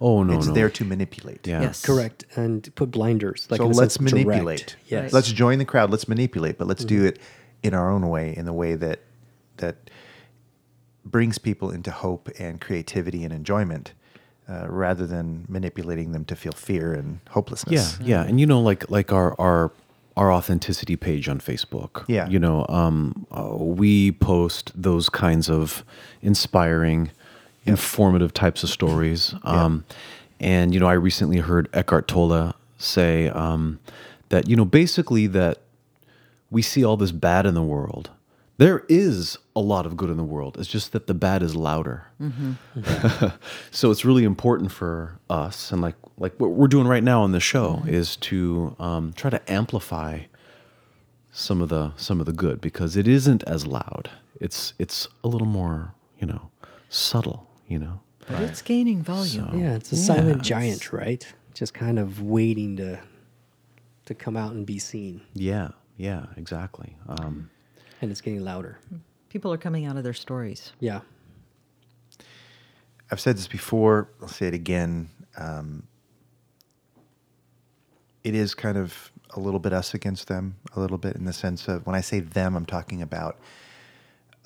Oh 0.00 0.22
no, 0.22 0.36
it's 0.36 0.46
no. 0.46 0.54
there 0.54 0.70
to 0.70 0.84
manipulate 0.84 1.46
Yeah. 1.46 1.62
Yes. 1.62 1.84
Correct. 1.84 2.24
And 2.36 2.72
put 2.74 2.90
blinders. 2.90 3.46
Like 3.50 3.58
so 3.58 3.66
let's 3.66 3.94
sense, 3.94 4.10
direct. 4.10 4.26
manipulate. 4.26 4.76
Yes. 4.86 5.12
Let's 5.12 5.32
join 5.32 5.58
the 5.58 5.64
crowd. 5.64 5.90
Let's 5.90 6.06
manipulate, 6.08 6.56
but 6.58 6.68
let's 6.68 6.84
do 6.84 7.04
it 7.04 7.18
in 7.62 7.74
our 7.74 7.90
own 7.90 8.08
way, 8.08 8.36
in 8.36 8.44
the 8.44 8.52
way 8.52 8.74
that 8.76 9.00
that 9.56 9.90
brings 11.04 11.38
people 11.38 11.70
into 11.70 11.90
hope 11.90 12.28
and 12.38 12.60
creativity 12.60 13.24
and 13.24 13.32
enjoyment, 13.32 13.92
uh, 14.48 14.66
rather 14.68 15.06
than 15.06 15.46
manipulating 15.48 16.12
them 16.12 16.24
to 16.26 16.36
feel 16.36 16.52
fear 16.52 16.92
and 16.92 17.20
hopelessness. 17.30 17.72
Yeah, 17.72 17.80
hopelessness. 17.80 18.08
yeah, 18.08 18.22
and 18.24 18.38
you 18.38 18.46
know, 18.46 18.60
like 18.60 18.88
like 18.90 19.12
our 19.12 19.34
our 19.40 19.72
our 20.18 20.32
authenticity 20.32 20.96
page 20.96 21.28
on 21.28 21.38
Facebook. 21.38 22.04
Yeah. 22.08 22.28
you 22.28 22.40
know, 22.40 22.66
um, 22.68 23.24
uh, 23.30 23.54
we 23.54 24.10
post 24.12 24.72
those 24.74 25.08
kinds 25.08 25.48
of 25.48 25.84
inspiring, 26.22 27.12
informative 27.68 28.32
types 28.34 28.62
of 28.62 28.70
stories. 28.70 29.34
Um, 29.44 29.84
and 30.40 30.72
you 30.72 30.80
know, 30.80 30.86
I 30.86 30.94
recently 30.94 31.38
heard 31.38 31.68
Eckhart 31.72 32.08
Tolle 32.08 32.54
say 32.78 33.28
um, 33.28 33.80
that 34.28 34.48
you 34.48 34.56
know, 34.56 34.64
basically 34.64 35.26
that 35.28 35.58
we 36.50 36.62
see 36.62 36.84
all 36.84 36.96
this 36.96 37.12
bad 37.12 37.46
in 37.46 37.54
the 37.54 37.62
world. 37.62 38.10
There 38.56 38.84
is 38.88 39.38
a 39.54 39.60
lot 39.60 39.86
of 39.86 39.96
good 39.96 40.10
in 40.10 40.16
the 40.16 40.24
world. 40.24 40.56
It's 40.58 40.68
just 40.68 40.90
that 40.90 41.06
the 41.06 41.14
bad 41.14 41.44
is 41.44 41.54
louder. 41.54 42.06
so 43.70 43.92
it's 43.92 44.04
really 44.04 44.24
important 44.24 44.72
for 44.72 45.18
us, 45.30 45.70
and 45.70 45.80
like 45.80 45.94
like 46.16 46.34
what 46.38 46.50
we're 46.50 46.68
doing 46.68 46.86
right 46.88 47.02
now 47.02 47.22
on 47.22 47.32
the 47.32 47.40
show 47.40 47.82
is 47.86 48.16
to 48.16 48.74
um, 48.80 49.12
try 49.12 49.30
to 49.30 49.50
amplify 49.50 50.22
some 51.30 51.62
of 51.62 51.68
the 51.68 51.92
some 51.96 52.18
of 52.20 52.26
the 52.26 52.32
good 52.32 52.60
because 52.60 52.96
it 52.96 53.06
isn't 53.06 53.44
as 53.44 53.66
loud. 53.66 54.10
It's 54.40 54.74
it's 54.78 55.08
a 55.22 55.28
little 55.28 55.46
more 55.46 55.94
you 56.18 56.26
know 56.26 56.50
subtle. 56.88 57.47
You 57.68 57.78
know. 57.78 58.00
But 58.26 58.42
it's 58.42 58.60
gaining 58.62 59.02
volume. 59.02 59.58
Yeah, 59.58 59.74
it's 59.76 59.92
a 59.92 59.96
Yeah, 59.96 60.02
silent 60.02 60.28
it's- 60.30 60.46
giant, 60.46 60.92
right? 60.92 61.26
Just 61.54 61.72
kind 61.74 61.98
of 61.98 62.20
waiting 62.22 62.76
to 62.76 63.00
to 64.06 64.14
come 64.14 64.36
out 64.38 64.52
and 64.52 64.64
be 64.64 64.78
seen, 64.78 65.20
Yeah. 65.34 65.68
Yeah. 65.98 66.26
Exactly. 66.36 66.96
Um, 67.06 67.50
and 68.00 68.10
it's 68.10 68.22
getting 68.22 68.42
louder. 68.42 68.78
People 69.28 69.52
are 69.52 69.58
coming 69.58 69.84
out 69.84 69.96
of 69.98 70.02
their 70.04 70.14
stories. 70.14 70.72
Yeah, 70.80 71.00
I've 73.10 73.20
said 73.20 73.36
this 73.36 73.48
before. 73.48 74.08
I'll 74.22 74.28
say 74.28 74.46
it 74.48 74.54
again. 74.54 75.10
Um, 75.36 75.82
it 78.24 78.34
is 78.34 78.54
kind 78.54 78.76
of 78.78 79.10
a 79.36 79.40
little 79.40 79.60
bit 79.60 79.72
us 79.72 79.92
against 79.94 80.28
them, 80.28 80.56
a 80.74 80.80
little 80.80 80.98
bit 80.98 81.16
in 81.16 81.24
the 81.24 81.32
sense 81.32 81.68
of 81.68 81.86
when 81.86 81.94
I 81.94 82.00
say 82.00 82.20
them, 82.20 82.56
I'm 82.56 82.66
talking 82.66 83.02
about 83.02 83.38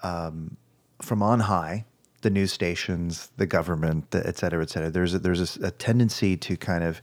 um, 0.02 0.56
from 1.00 1.22
on 1.22 1.40
high, 1.40 1.84
the 2.22 2.30
news 2.30 2.52
stations, 2.52 3.30
the 3.36 3.46
government, 3.46 4.10
the 4.10 4.26
et 4.26 4.38
cetera, 4.38 4.62
et 4.62 4.70
cetera. 4.70 4.90
There's 4.90 5.14
a, 5.14 5.18
there's 5.18 5.58
a, 5.58 5.66
a 5.66 5.70
tendency 5.70 6.36
to 6.36 6.56
kind 6.56 6.84
of 6.84 7.02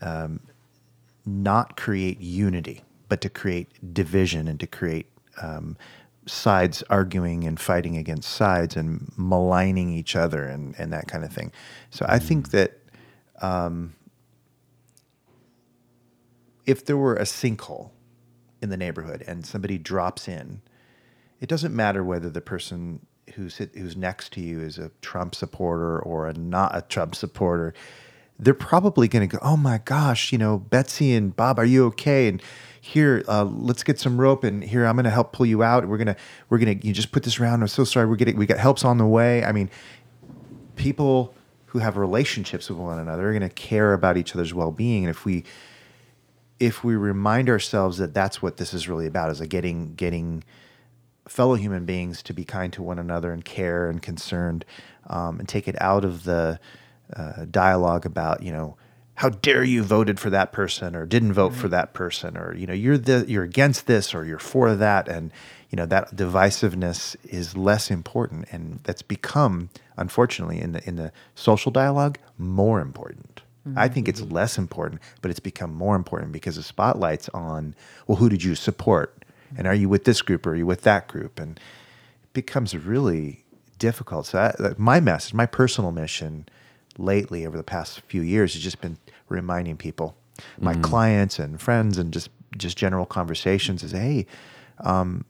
um, 0.00 0.40
not 1.26 1.76
create 1.76 2.20
unity, 2.20 2.82
but 3.08 3.20
to 3.22 3.28
create 3.28 3.68
division 3.92 4.48
and 4.48 4.60
to 4.60 4.66
create 4.66 5.06
um, 5.42 5.76
sides 6.26 6.82
arguing 6.90 7.44
and 7.44 7.58
fighting 7.58 7.96
against 7.96 8.30
sides 8.30 8.76
and 8.76 9.10
maligning 9.16 9.90
each 9.90 10.14
other 10.14 10.44
and, 10.44 10.74
and 10.78 10.92
that 10.92 11.08
kind 11.08 11.24
of 11.24 11.32
thing. 11.32 11.50
So 11.90 12.06
I 12.08 12.18
think 12.18 12.50
that 12.50 12.78
um, 13.42 13.94
if 16.66 16.84
there 16.84 16.96
were 16.96 17.16
a 17.16 17.24
sinkhole 17.24 17.90
in 18.60 18.68
the 18.68 18.76
neighborhood 18.76 19.24
and 19.26 19.44
somebody 19.44 19.78
drops 19.78 20.28
in, 20.28 20.60
it 21.40 21.48
doesn't 21.48 21.74
matter 21.74 22.04
whether 22.04 22.28
the 22.28 22.42
person 22.42 23.06
who's 23.34 23.56
who's 23.58 23.96
next 23.96 24.32
to 24.34 24.40
you 24.40 24.60
is 24.60 24.78
a 24.78 24.90
Trump 25.02 25.34
supporter 25.34 25.98
or 25.98 26.28
a 26.28 26.32
not 26.34 26.76
a 26.76 26.82
Trump 26.82 27.14
supporter. 27.14 27.74
they're 28.38 28.54
probably 28.54 29.06
going 29.06 29.28
to 29.28 29.36
go, 29.36 29.38
"Oh 29.42 29.56
my 29.56 29.78
gosh, 29.84 30.32
you 30.32 30.38
know, 30.38 30.58
Betsy 30.58 31.12
and 31.14 31.34
Bob, 31.36 31.58
are 31.58 31.64
you 31.64 31.84
okay?" 31.86 32.26
And 32.28 32.42
here, 32.80 33.22
uh, 33.28 33.44
let's 33.44 33.82
get 33.82 33.98
some 34.00 34.18
rope, 34.20 34.44
and 34.44 34.64
here 34.64 34.86
I'm 34.86 34.96
going 34.96 35.04
to 35.04 35.10
help 35.10 35.32
pull 35.32 35.46
you 35.46 35.62
out. 35.62 35.86
We're 35.86 35.98
gonna 35.98 36.16
we're 36.48 36.58
gonna 36.58 36.76
you 36.82 36.92
just 36.92 37.12
put 37.12 37.22
this 37.22 37.38
around. 37.38 37.60
I'm 37.60 37.68
so 37.68 37.84
sorry. 37.84 38.06
We're 38.06 38.16
getting 38.16 38.36
we 38.36 38.46
got 38.46 38.58
helps 38.58 38.84
on 38.84 38.98
the 38.98 39.06
way. 39.06 39.44
I 39.44 39.52
mean, 39.52 39.70
people 40.76 41.34
who 41.66 41.78
have 41.78 41.96
relationships 41.96 42.68
with 42.68 42.78
one 42.78 42.98
another 42.98 43.28
are 43.28 43.32
going 43.32 43.48
to 43.48 43.54
care 43.54 43.92
about 43.92 44.16
each 44.16 44.34
other's 44.34 44.52
well-being, 44.52 45.04
and 45.04 45.10
if 45.10 45.24
we 45.24 45.44
if 46.58 46.82
we 46.82 46.96
remind 46.96 47.48
ourselves 47.48 47.98
that 47.98 48.12
that's 48.14 48.42
what 48.42 48.56
this 48.56 48.74
is 48.74 48.88
really 48.88 49.06
about 49.06 49.30
is 49.30 49.40
like 49.40 49.50
getting 49.50 49.94
getting 49.94 50.42
fellow 51.28 51.54
human 51.54 51.84
beings 51.84 52.22
to 52.24 52.32
be 52.32 52.44
kind 52.44 52.72
to 52.72 52.82
one 52.82 52.98
another 52.98 53.32
and 53.32 53.44
care 53.44 53.88
and 53.88 54.02
concerned 54.02 54.64
um, 55.08 55.38
and 55.38 55.48
take 55.48 55.68
it 55.68 55.80
out 55.80 56.04
of 56.04 56.24
the 56.24 56.58
uh, 57.14 57.44
dialogue 57.50 58.06
about 58.06 58.42
you 58.42 58.52
know 58.52 58.76
how 59.20 59.28
dare 59.28 59.62
you 59.62 59.82
voted 59.82 60.18
for 60.18 60.30
that 60.30 60.50
person 60.50 60.96
or 60.96 61.04
didn't 61.04 61.34
vote 61.34 61.52
for 61.54 61.68
that 61.68 61.92
person 61.92 62.38
or 62.38 62.54
you 62.56 62.66
know 62.66 62.72
you're 62.72 62.96
the 62.96 63.24
you're 63.28 63.44
against 63.44 63.86
this 63.86 64.14
or 64.14 64.24
you're 64.24 64.38
for 64.38 64.74
that. 64.74 65.08
And 65.08 65.30
you 65.68 65.76
know 65.76 65.86
that 65.86 66.16
divisiveness 66.16 67.16
is 67.24 67.56
less 67.56 67.90
important 67.90 68.46
and 68.50 68.80
that's 68.84 69.02
become 69.02 69.68
unfortunately 69.96 70.60
in 70.60 70.72
the 70.72 70.88
in 70.88 70.96
the 70.96 71.12
social 71.34 71.70
dialogue 71.70 72.18
more 72.38 72.80
important. 72.80 73.42
I 73.76 73.88
think 73.88 74.08
it's 74.08 74.22
less 74.22 74.56
important, 74.56 75.02
but 75.20 75.30
it's 75.30 75.38
become 75.38 75.74
more 75.74 75.94
important 75.94 76.32
because 76.32 76.56
the 76.56 76.62
spotlight's 76.62 77.28
on, 77.28 77.74
well, 78.06 78.16
who 78.16 78.30
did 78.30 78.42
you 78.42 78.54
support? 78.54 79.19
And 79.56 79.66
are 79.66 79.74
you 79.74 79.88
with 79.88 80.04
this 80.04 80.22
group 80.22 80.46
or 80.46 80.50
are 80.50 80.56
you 80.56 80.66
with 80.66 80.82
that 80.82 81.08
group? 81.08 81.38
And 81.38 81.58
it 82.22 82.32
becomes 82.32 82.74
really 82.76 83.44
difficult. 83.78 84.26
So, 84.26 84.38
I, 84.38 84.74
my 84.76 85.00
message, 85.00 85.34
my 85.34 85.46
personal 85.46 85.92
mission 85.92 86.46
lately 86.98 87.46
over 87.46 87.56
the 87.56 87.62
past 87.62 88.00
few 88.02 88.22
years 88.22 88.54
has 88.54 88.62
just 88.62 88.80
been 88.80 88.98
reminding 89.28 89.76
people, 89.76 90.16
my 90.58 90.74
clients 90.74 91.38
and 91.38 91.60
friends, 91.60 91.98
and 91.98 92.12
just, 92.12 92.30
just 92.56 92.76
general 92.76 93.06
conversations 93.06 93.82
is, 93.82 93.92
hey, 93.92 94.26
um, 94.80 95.24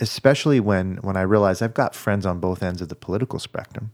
especially 0.00 0.60
when, 0.60 0.96
when 0.96 1.16
I 1.16 1.22
realize 1.22 1.62
I've 1.62 1.74
got 1.74 1.94
friends 1.94 2.26
on 2.26 2.40
both 2.40 2.62
ends 2.62 2.80
of 2.82 2.88
the 2.88 2.96
political 2.96 3.38
spectrum 3.38 3.92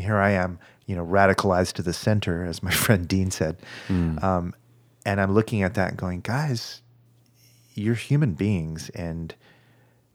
here 0.00 0.16
I 0.16 0.30
am, 0.30 0.58
you 0.86 0.96
know, 0.96 1.04
radicalized 1.04 1.74
to 1.74 1.82
the 1.82 1.92
center, 1.92 2.44
as 2.44 2.62
my 2.62 2.70
friend 2.84 3.06
Dean 3.06 3.30
said. 3.30 3.58
Um, 4.24 4.54
and 5.06 5.20
I'm 5.20 5.32
looking 5.32 5.62
at 5.62 5.74
that 5.74 5.90
and 5.90 5.96
going, 5.96 6.20
guys, 6.20 6.82
you're 7.80 7.94
human 7.94 8.34
beings 8.34 8.90
and 8.90 9.34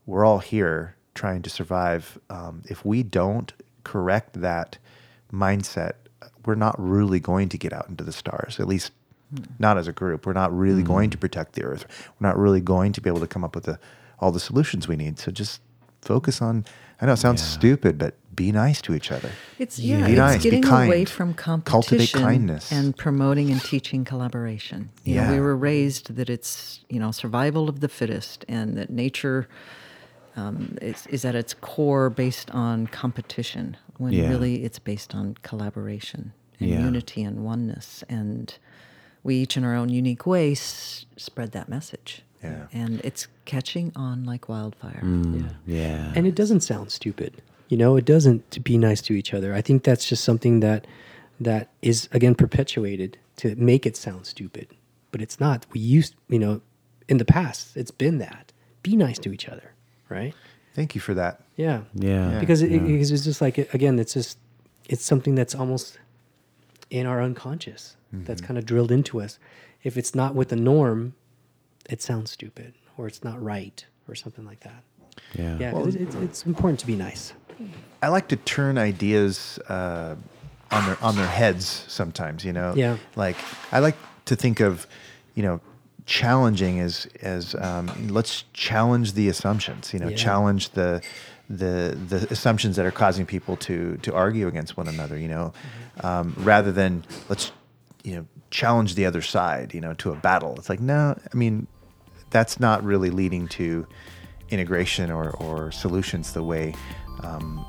we're 0.05 0.23
all 0.23 0.39
here 0.39 0.95
trying 1.13 1.41
to 1.41 1.49
survive. 1.49 2.19
Um, 2.29 2.63
if 2.65 2.85
we 2.85 3.03
don't 3.03 3.51
correct 3.83 4.39
that 4.41 4.77
mindset, 5.33 5.93
we're 6.45 6.55
not 6.55 6.75
really 6.77 7.19
going 7.19 7.49
to 7.49 7.57
get 7.57 7.73
out 7.73 7.89
into 7.89 8.03
the 8.03 8.11
stars, 8.11 8.59
at 8.59 8.67
least 8.67 8.91
not 9.59 9.77
as 9.77 9.87
a 9.87 9.91
group. 9.91 10.25
We're 10.25 10.33
not 10.33 10.55
really 10.55 10.83
going 10.83 11.09
to 11.09 11.17
protect 11.17 11.53
the 11.53 11.63
earth. 11.63 11.85
We're 12.19 12.27
not 12.27 12.37
really 12.37 12.61
going 12.61 12.93
to 12.93 13.01
be 13.01 13.09
able 13.09 13.21
to 13.21 13.27
come 13.27 13.43
up 13.43 13.55
with 13.55 13.65
the, 13.65 13.79
all 14.19 14.31
the 14.31 14.39
solutions 14.39 14.87
we 14.87 14.95
need. 14.95 15.17
So 15.17 15.31
just 15.31 15.61
focus 16.01 16.41
on, 16.41 16.65
I 17.01 17.05
know 17.07 17.13
it 17.13 17.17
sounds 17.17 17.43
stupid, 17.43 17.97
but 17.97 18.13
be 18.35 18.51
nice 18.51 18.81
to 18.83 18.93
each 18.93 19.11
other. 19.11 19.31
It's 19.59 19.79
yeah, 19.79 20.05
Be 20.05 20.11
it's 20.13 20.17
nice, 20.17 20.37
be 20.43 20.49
getting 20.49 20.63
kind. 20.63 20.87
away 20.89 21.05
from 21.05 21.33
competition 21.33 21.71
Cultivate 21.71 22.13
kindness. 22.13 22.71
and 22.71 22.95
promoting 22.97 23.49
and 23.51 23.61
teaching 23.63 24.03
collaboration. 24.05 24.89
You 25.03 25.15
know, 25.21 25.31
we 25.33 25.39
were 25.39 25.55
raised 25.55 26.15
that 26.15 26.29
it's 26.29 26.81
you 26.89 26.99
know 26.99 27.11
survival 27.11 27.69
of 27.69 27.79
the 27.79 27.87
fittest, 27.89 28.45
and 28.47 28.75
that 28.77 28.89
nature 28.89 29.47
um, 30.35 30.77
is, 30.81 31.07
is 31.07 31.23
at 31.23 31.33
its 31.35 31.53
core 31.53 32.09
based 32.09 32.51
on 32.51 32.87
competition, 32.87 33.77
when 33.97 34.11
Yeah. 34.13 34.29
really 34.29 34.63
it's 34.65 34.79
based 34.79 35.15
on 35.15 35.35
collaboration 35.43 36.33
and 36.59 36.69
Yeah. 36.69 36.83
unity 36.83 37.23
and 37.23 37.45
oneness. 37.45 38.03
And 38.09 38.53
we 39.23 39.35
each, 39.35 39.55
in 39.57 39.63
our 39.63 39.73
own 39.75 39.89
unique 39.89 40.25
ways 40.25 41.05
spread 41.17 41.51
that 41.53 41.69
message. 41.69 42.21
Yeah. 42.43 42.67
and 42.71 43.01
it's 43.03 43.27
catching 43.45 43.91
on 43.95 44.23
like 44.23 44.47
wildfire. 44.47 45.01
Mm, 45.03 45.55
yeah. 45.65 46.11
and 46.15 46.27
it 46.27 46.35
doesn't 46.35 46.59
sound 46.61 46.91
stupid 46.91 47.41
you 47.67 47.77
know 47.77 47.95
it 47.95 48.05
doesn't 48.05 48.49
to 48.51 48.59
be 48.59 48.77
nice 48.77 49.01
to 49.03 49.13
each 49.13 49.33
other. 49.33 49.53
I 49.53 49.61
think 49.61 49.83
that's 49.83 50.07
just 50.07 50.23
something 50.23 50.59
that 50.61 50.87
that 51.39 51.69
is 51.81 52.07
again 52.11 52.35
perpetuated 52.35 53.17
to 53.37 53.55
make 53.55 53.85
it 53.85 53.97
sound 53.97 54.25
stupid. 54.25 54.67
But 55.11 55.21
it's 55.21 55.39
not. 55.39 55.65
We 55.71 55.79
used 55.79 56.15
you 56.29 56.39
know 56.39 56.61
in 57.07 57.17
the 57.17 57.25
past 57.25 57.75
it's 57.77 57.91
been 57.91 58.17
that. 58.19 58.51
Be 58.83 58.95
nice 58.95 59.17
to 59.19 59.33
each 59.33 59.49
other 59.49 59.75
right? 60.09 60.33
Thank 60.73 60.95
you 60.95 61.01
for 61.01 61.13
that. 61.13 61.41
yeah. 61.55 61.81
Yeah. 61.93 62.39
because 62.39 62.61
it, 62.61 62.71
yeah. 62.71 62.79
because 62.79 63.11
it's 63.11 63.23
just 63.23 63.41
like 63.41 63.57
again 63.73 63.97
it's 63.99 64.13
just 64.13 64.37
it's 64.89 65.03
something 65.03 65.35
that's 65.35 65.55
almost 65.55 65.99
in 66.89 67.05
our 67.05 67.21
unconscious 67.21 67.95
that's 68.11 68.39
mm-hmm. 68.39 68.47
kind 68.47 68.57
of 68.57 68.65
drilled 68.65 68.91
into 68.91 69.19
us. 69.19 69.39
If 69.83 69.97
it's 69.97 70.15
not 70.15 70.35
with 70.35 70.49
the 70.49 70.55
norm 70.55 71.15
it 71.89 72.01
sounds 72.01 72.31
stupid 72.31 72.73
or 72.97 73.07
it's 73.07 73.23
not 73.23 73.41
right 73.41 73.85
or 74.07 74.15
something 74.15 74.45
like 74.45 74.61
that. 74.61 74.83
Yeah. 75.33 75.57
yeah 75.59 75.71
'cause 75.71 75.95
it's, 75.95 76.15
it's 76.15 76.45
important 76.45 76.79
to 76.81 76.87
be 76.87 76.95
nice 76.95 77.33
I 78.01 78.09
like 78.09 78.27
to 78.29 78.35
turn 78.35 78.77
ideas 78.77 79.59
uh, 79.67 80.15
on 80.71 80.85
their 80.85 80.97
on 81.03 81.15
their 81.15 81.27
heads 81.27 81.85
sometimes. 81.87 82.43
You 82.45 82.53
know, 82.53 82.73
Yeah. 82.75 82.97
Like 83.15 83.37
I 83.71 83.79
like 83.79 83.97
to 84.25 84.35
think 84.35 84.59
of, 84.59 84.87
you 85.33 85.43
know, 85.43 85.59
challenging 86.05 86.79
as 86.79 87.07
as 87.21 87.55
um, 87.55 87.89
let's 88.09 88.43
challenge 88.53 89.13
the 89.13 89.29
assumptions. 89.29 89.93
You 89.93 89.99
know, 89.99 90.09
Yeah. 90.09 90.17
challenge 90.17 90.69
the 90.71 91.01
the 91.49 91.97
the 92.07 92.27
assumptions 92.31 92.75
that 92.75 92.85
are 92.85 92.91
causing 92.91 93.25
people 93.25 93.55
to 93.57 93.97
to 93.97 94.13
argue 94.13 94.47
against 94.47 94.77
one 94.77 94.87
another. 94.87 95.17
You 95.17 95.27
know, 95.29 95.53
um, 96.03 96.35
rather 96.39 96.71
than 96.71 97.03
let's 97.29 97.51
you 98.03 98.15
know 98.15 98.25
challenge 98.51 98.95
the 98.95 99.05
other 99.05 99.21
side. 99.21 99.73
You 99.73 99.81
know, 99.81 99.93
to 99.95 100.11
a 100.11 100.15
battle. 100.15 100.55
It's 100.57 100.69
like 100.69 100.79
no, 100.81 101.17
I 101.33 101.35
mean, 101.35 101.67
that's 102.29 102.59
not 102.59 102.83
really 102.83 103.09
leading 103.09 103.47
to 103.49 103.87
integration 104.49 105.09
or, 105.09 105.31
or 105.31 105.71
solutions 105.71 106.33
the 106.33 106.43
way 106.43 106.71
um, 107.25 107.65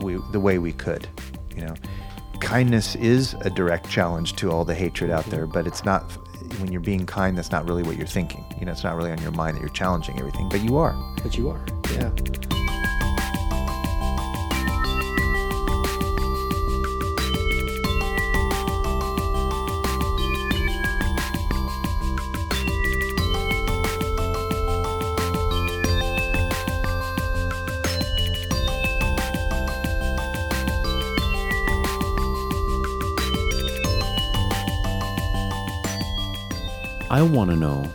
we 0.00 0.18
the 0.30 0.40
way 0.40 0.58
we 0.58 0.72
could. 0.72 1.08
You 1.56 1.66
know, 1.66 1.74
kindness 2.40 2.94
is 2.96 3.34
a 3.40 3.50
direct 3.50 3.88
challenge 3.88 4.34
to 4.36 4.50
all 4.50 4.64
the 4.64 4.74
hatred 4.74 5.10
out 5.10 5.24
there, 5.26 5.46
but 5.46 5.66
it's 5.66 5.84
not. 5.84 6.10
When 6.58 6.70
you're 6.70 6.82
being 6.82 7.06
kind, 7.06 7.38
that's 7.38 7.50
not 7.50 7.66
really 7.66 7.82
what 7.82 7.96
you're 7.96 8.06
thinking. 8.06 8.44
You 8.58 8.66
know, 8.66 8.72
it's 8.72 8.84
not 8.84 8.96
really 8.96 9.10
on 9.10 9.22
your 9.22 9.30
mind 9.30 9.56
that 9.56 9.60
you're 9.60 9.70
challenging 9.70 10.18
everything, 10.18 10.48
but 10.50 10.60
you 10.60 10.76
are. 10.76 10.94
But 11.22 11.38
you 11.38 11.48
are, 11.48 11.64
yeah. 11.92 12.61
Want 37.42 37.50
to 37.50 37.56
know 37.56 37.90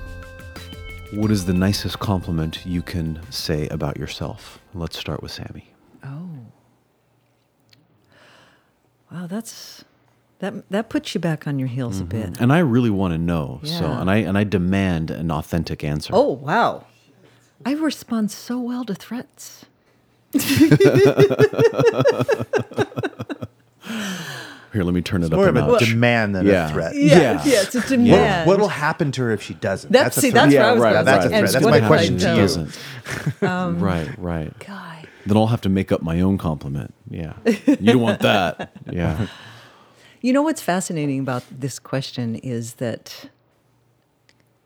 what 1.13 1.31
is 1.31 1.45
the 1.45 1.53
nicest 1.53 1.99
compliment 1.99 2.65
you 2.65 2.81
can 2.81 3.21
say 3.31 3.69
about 3.69 3.95
yourself? 3.95 4.59
Let's 4.73 4.99
start 4.99 5.23
with 5.23 5.31
Sammi. 5.31 5.63
Oh. 6.03 6.27
Wow, 9.09 9.27
that's 9.27 9.85
that 10.39 10.69
that 10.69 10.89
puts 10.89 11.15
you 11.15 11.21
back 11.21 11.47
on 11.47 11.59
your 11.59 11.69
heels 11.69 12.01
a 12.01 12.03
mm-hmm. 12.03 12.31
bit. 12.31 12.41
And 12.41 12.51
I 12.51 12.59
really 12.59 12.89
want 12.89 13.13
to 13.13 13.17
know. 13.17 13.61
So, 13.63 13.85
and 13.85 14.11
I 14.11 14.17
and 14.17 14.37
I 14.37 14.43
demand 14.43 15.11
an 15.11 15.31
authentic 15.31 15.81
answer. 15.81 16.11
Oh, 16.13 16.33
wow. 16.33 16.85
I 17.65 17.71
respond 17.71 18.31
so 18.31 18.59
well 18.59 18.83
to 18.83 18.95
threats. 18.95 19.65
Here, 24.73 24.83
let 24.83 24.93
me 24.93 25.01
turn 25.01 25.23
it 25.23 25.31
More 25.31 25.45
up 25.45 25.49
of 25.49 25.55
a 25.55 25.63
a 25.63 25.67
notch. 25.73 25.85
demand 25.89 26.35
than 26.35 26.45
Yeah. 26.45 26.69
a 26.69 26.73
threat. 26.73 26.95
Yeah. 26.95 27.41
yeah, 27.45 27.61
it's 27.63 27.73
a 27.75 27.79
What, 27.79 27.87
demand. 27.89 28.47
what 28.47 28.59
will 28.59 28.67
happen 28.67 29.11
to 29.13 29.21
her 29.23 29.31
if 29.31 29.41
she 29.41 29.53
doesn't? 29.55 29.91
That's- 29.91 30.17
a 30.17 30.21
see, 30.21 30.31
threat. 30.31 30.43
that's 30.43 30.53
yeah, 30.53 30.59
where 30.61 30.69
I 30.69 30.73
was 30.73 30.83
right, 30.83 30.93
going. 30.93 31.05
That's 31.05 31.25
a 31.25 31.29
right. 31.29 31.39
threat. 31.39 31.51
That's 31.53 31.65
my 31.81 31.87
question 31.87 32.15
I 32.15 32.17
to 32.19 32.23
you. 32.23 32.35
don't? 32.35 32.37
Doesn't. 32.37 32.79
Um, 33.41 33.79
right, 33.91 34.17
right. 34.17 34.59
Guy. 34.59 35.05
Then 35.25 35.37
I'll 35.37 35.47
have 35.47 35.61
to 35.61 35.69
make 35.69 35.91
up 35.91 36.01
my 36.01 36.19
own 36.21 36.37
compliment. 36.37 36.93
Yeah. 37.09 37.33
You 37.65 37.75
don't 37.93 38.01
want 38.01 38.19
that. 38.21 38.71
Yeah. 38.91 39.27
You 40.21 40.33
know 40.33 40.41
what's 40.41 40.61
fascinating 40.61 41.19
about 41.19 41.43
this 41.51 41.79
question 41.79 42.35
is 42.35 42.75
that 42.75 43.29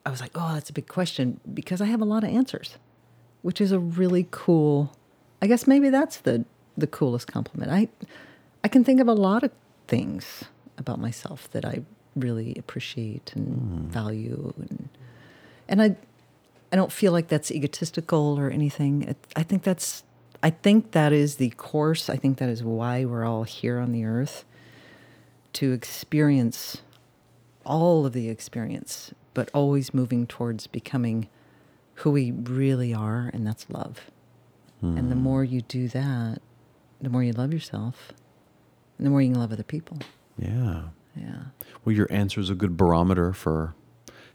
I 0.06 0.10
was 0.10 0.22
like, 0.22 0.32
oh, 0.36 0.54
that's 0.54 0.70
a 0.70 0.74
big 0.74 0.88
question 0.88 1.40
because 1.54 1.82
I 1.82 1.86
have 1.86 2.02
a 2.02 2.06
lot 2.06 2.24
of 2.24 2.30
answers, 2.32 2.78
which 3.44 3.60
is 3.62 3.72
a 3.72 3.78
really 3.80 4.28
cool. 4.32 4.96
I 5.42 5.48
guess 5.48 5.68
maybe 5.68 5.90
that's 5.90 6.18
the 6.18 6.46
the 6.78 6.88
coolest 6.88 7.28
compliment. 7.32 7.72
I 7.72 7.90
I 8.64 8.68
can 8.70 8.84
think 8.84 9.00
of 9.02 9.08
a 9.08 9.14
lot 9.14 9.44
of 9.44 9.52
things 9.92 10.46
about 10.78 11.00
myself 11.00 11.52
that 11.52 11.66
I 11.66 11.84
really 12.16 12.56
appreciate 12.58 13.34
and 13.36 13.48
hmm. 13.48 13.88
value 13.90 14.54
and 14.58 14.90
and 15.68 15.82
I 15.82 15.96
I 16.72 16.78
don't 16.78 16.92
feel 16.92 17.12
like 17.12 17.28
that's 17.28 17.52
egotistical 17.52 18.40
or 18.40 18.50
anything. 18.50 19.04
It, 19.04 19.18
I 19.36 19.44
think 19.44 19.64
that's 19.64 20.04
I 20.42 20.50
think 20.50 20.92
that 20.92 21.12
is 21.12 21.36
the 21.36 21.50
course. 21.52 22.10
I 22.10 22.16
think 22.16 22.38
that 22.38 22.48
is 22.48 22.64
why 22.64 23.04
we're 23.04 23.26
all 23.26 23.44
here 23.44 23.80
on 23.80 23.92
the 23.92 24.06
earth 24.06 24.46
to 25.54 25.74
experience 25.74 26.82
all 27.66 28.06
of 28.06 28.14
the 28.14 28.30
experience, 28.30 29.14
but 29.34 29.52
always 29.54 29.94
moving 29.94 30.26
towards 30.26 30.68
becoming 30.68 31.28
who 31.96 32.12
we 32.12 32.32
really 32.32 32.94
are, 32.94 33.30
and 33.34 33.46
that's 33.46 33.70
love. 33.70 34.10
And 34.82 35.12
the 35.12 35.16
hmm. 35.16 35.22
more 35.22 35.44
you 35.44 35.62
do 35.62 35.88
that, 35.90 36.42
the 37.00 37.10
more 37.10 37.24
you 37.24 37.34
love 37.34 37.54
yourself, 37.54 38.14
and 39.02 39.08
the 39.08 39.10
more 39.10 39.20
you 39.20 39.32
can 39.32 39.40
love 39.40 39.52
other 39.52 39.64
people. 39.64 39.98
Yeah. 40.38 40.84
Yeah. 41.16 41.46
Well, 41.84 41.96
your 41.96 42.08
answer 42.12 42.40
is 42.40 42.52
a 42.52 42.56
good 42.56 42.78
barometer 42.78 43.34
for 43.34 43.74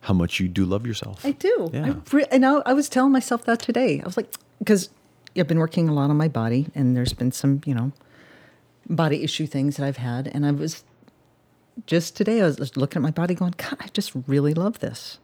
how 0.01 0.12
much 0.12 0.41
you 0.41 0.49
do 0.49 0.64
love 0.64 0.85
yourself. 0.85 1.25
I 1.25 1.31
do. 1.31 1.71
Yeah. 1.73 1.87
I 1.95 1.97
re- 2.17 2.27
and 2.33 2.45
I, 2.45 2.57
I 2.67 2.73
was 2.73 2.89
telling 2.89 3.12
myself 3.12 3.45
that 3.45 3.61
today. 3.61 4.01
I 4.01 4.05
was 4.05 4.17
like, 4.17 4.35
because 4.59 4.91
I've 5.39 5.47
been 5.47 5.61
working 5.61 5.89
a 5.89 5.93
lot 5.95 6.11
on 6.11 6.17
my 6.17 6.27
body, 6.27 6.67
and 6.75 6.97
there's 6.97 7.12
been 7.12 7.31
some, 7.31 7.61
you 7.64 7.75
know, 7.75 7.93
body 8.91 9.23
issue 9.23 9.47
things 9.47 9.77
that 9.77 9.87
I've 9.87 9.99
had, 9.99 10.27
and 10.29 10.45
I 10.45 10.51
was 10.51 10.83
just 11.87 12.17
today. 12.17 12.41
I 12.43 12.47
was 12.47 12.57
just 12.57 12.77
looking 12.77 12.97
at 12.99 13.03
my 13.03 13.11
body, 13.12 13.35
going, 13.35 13.55
God, 13.57 13.77
I 13.81 13.87
just 13.93 14.11
really 14.27 14.53
love 14.53 14.81
this 14.81 15.19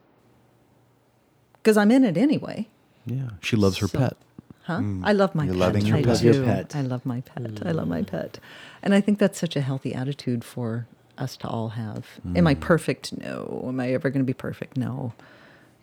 because 1.55 1.77
I'm 1.77 1.91
in 1.91 2.05
it 2.05 2.17
anyway. 2.17 2.69
Yeah. 3.05 3.31
She 3.41 3.57
loves 3.57 3.79
her 3.79 3.89
So- 3.89 3.99
pet. 3.99 4.17
Huh? 4.65 4.79
Mm. 4.79 5.03
I 5.05 5.13
love 5.13 5.35
my 5.35 5.45
You're 5.45 5.55
pet. 5.55 5.61
loving 5.61 5.87
your 5.87 5.97
I 5.97 6.03
pet. 6.03 6.23
Your 6.23 6.45
pet. 6.45 6.77
I 6.77 6.83
love 6.83 7.05
my 7.05 7.21
pet. 7.21 7.67
I 7.67 7.73
love 7.73 7.89
my 7.89 8.03
mm. 8.03 8.07
pet. 8.07 8.39
And 8.83 8.95
I 8.95 9.01
think 9.01 9.19
that's 9.19 9.39
such 9.39 9.57
a 9.57 9.61
healthy 9.61 9.95
attitude 9.95 10.45
for 10.45 10.87
us 11.19 11.37
to 11.39 11.49
all 11.49 11.71
have. 11.71 12.07
Am 12.37 12.47
I 12.47 12.55
mm. 12.55 12.61
perfect? 12.61 13.17
No. 13.19 13.65
Am 13.69 13.81
I 13.81 13.93
ever 13.93 14.09
going 14.11 14.23
to 14.23 14.27
be 14.27 14.35
perfect? 14.35 14.77
No. 14.77 15.13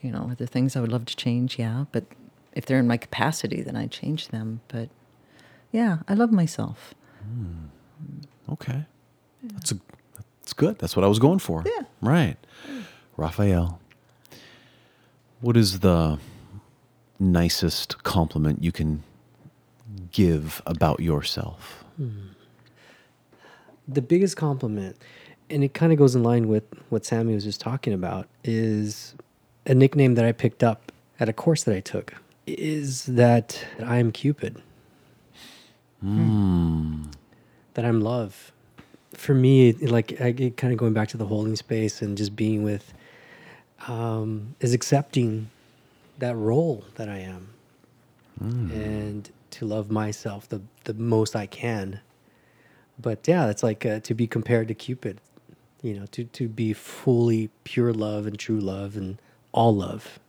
You 0.02 0.12
know, 0.12 0.30
are 0.30 0.36
there 0.36 0.48
things 0.48 0.76
I 0.76 0.82
would 0.82 0.92
love 0.92 1.06
to 1.06 1.16
change? 1.16 1.60
Yeah. 1.60 1.86
But 1.92 2.06
if 2.54 2.66
they're 2.66 2.80
in 2.80 2.88
my 2.88 2.98
capacity, 2.98 3.62
then 3.62 3.76
I 3.76 3.88
change 3.88 4.30
them. 4.30 4.62
But 4.70 4.90
yeah, 5.72 6.00
I 6.08 6.14
love 6.14 6.32
myself. 6.32 6.94
Okay. 8.52 8.86
That's 9.44 9.72
a 9.72 9.80
that's 10.14 10.54
good. 10.54 10.80
That's 10.80 10.96
what 10.96 11.06
I 11.06 11.08
was 11.08 11.20
going 11.20 11.40
for. 11.40 11.64
Yeah. 11.66 11.84
Right. 12.02 12.38
Rafael. 13.18 13.80
What 15.42 15.56
is 15.56 15.82
the 15.82 16.18
nicest 17.20 18.04
compliment 18.04 18.64
you 18.64 18.72
can 18.72 19.04
give 20.12 20.62
about 20.66 21.00
yourself? 21.00 21.84
the 23.88 24.02
biggest 24.02 24.38
compliment, 24.38 24.96
and 25.50 25.64
it 25.64 25.74
kind 25.74 25.92
of 25.92 25.98
goes 25.98 26.16
in 26.16 26.24
line 26.24 26.48
with 26.48 26.64
what 26.90 27.04
Sammi 27.04 27.34
was 27.34 27.44
just 27.44 27.60
talking 27.60 27.94
about, 27.94 28.28
is 28.44 29.16
a 29.66 29.74
nickname 29.74 30.16
that 30.16 30.26
I 30.26 30.32
picked 30.32 30.64
up 30.64 30.92
at 31.20 31.28
a 31.28 31.34
course 31.34 31.64
that 31.64 31.76
I 31.76 31.80
took. 31.80 32.14
Is 32.46 33.06
that 33.06 33.64
I 33.84 33.98
am 33.98 34.12
Cupid. 34.12 34.62
That 37.74 37.86
I'm 37.86 38.02
love. 38.02 38.52
For 39.14 39.34
me, 39.34 39.74
like 39.74 40.20
I 40.22 40.32
get 40.32 40.58
kind 40.58 40.72
of 40.72 40.80
going 40.80 40.94
back 40.94 41.10
to 41.10 41.18
the 41.18 41.26
holding 41.26 41.56
space 41.56 42.02
and 42.02 42.18
just 42.18 42.36
being 42.36 42.64
with, 42.64 42.94
um, 43.88 44.56
is 44.60 44.74
accepting 44.74 45.50
that 46.20 46.36
role 46.38 46.86
that 46.96 47.10
I 47.10 47.20
am, 47.20 47.50
and 48.72 49.30
to 49.52 49.66
love 49.66 49.92
myself 49.92 50.50
the 50.50 50.62
the 50.86 50.94
most 50.96 51.36
I 51.36 51.48
can 51.48 52.02
but 53.02 53.28
yeah, 53.28 53.50
it's 53.50 53.64
like 53.64 53.86
uh, 53.86 54.00
to 54.02 54.14
be 54.14 54.28
compared 54.28 54.68
to 54.70 54.74
Cupid, 54.74 55.22
you 55.82 55.94
know, 56.00 56.06
to 56.08 56.26
to 56.26 56.48
be 56.48 56.74
fully 56.74 57.50
pure 57.64 57.94
love 57.94 58.28
and 58.28 58.38
true 58.40 58.60
love 58.60 58.98
and 58.98 59.22
all 59.52 59.76
love. 59.76 60.20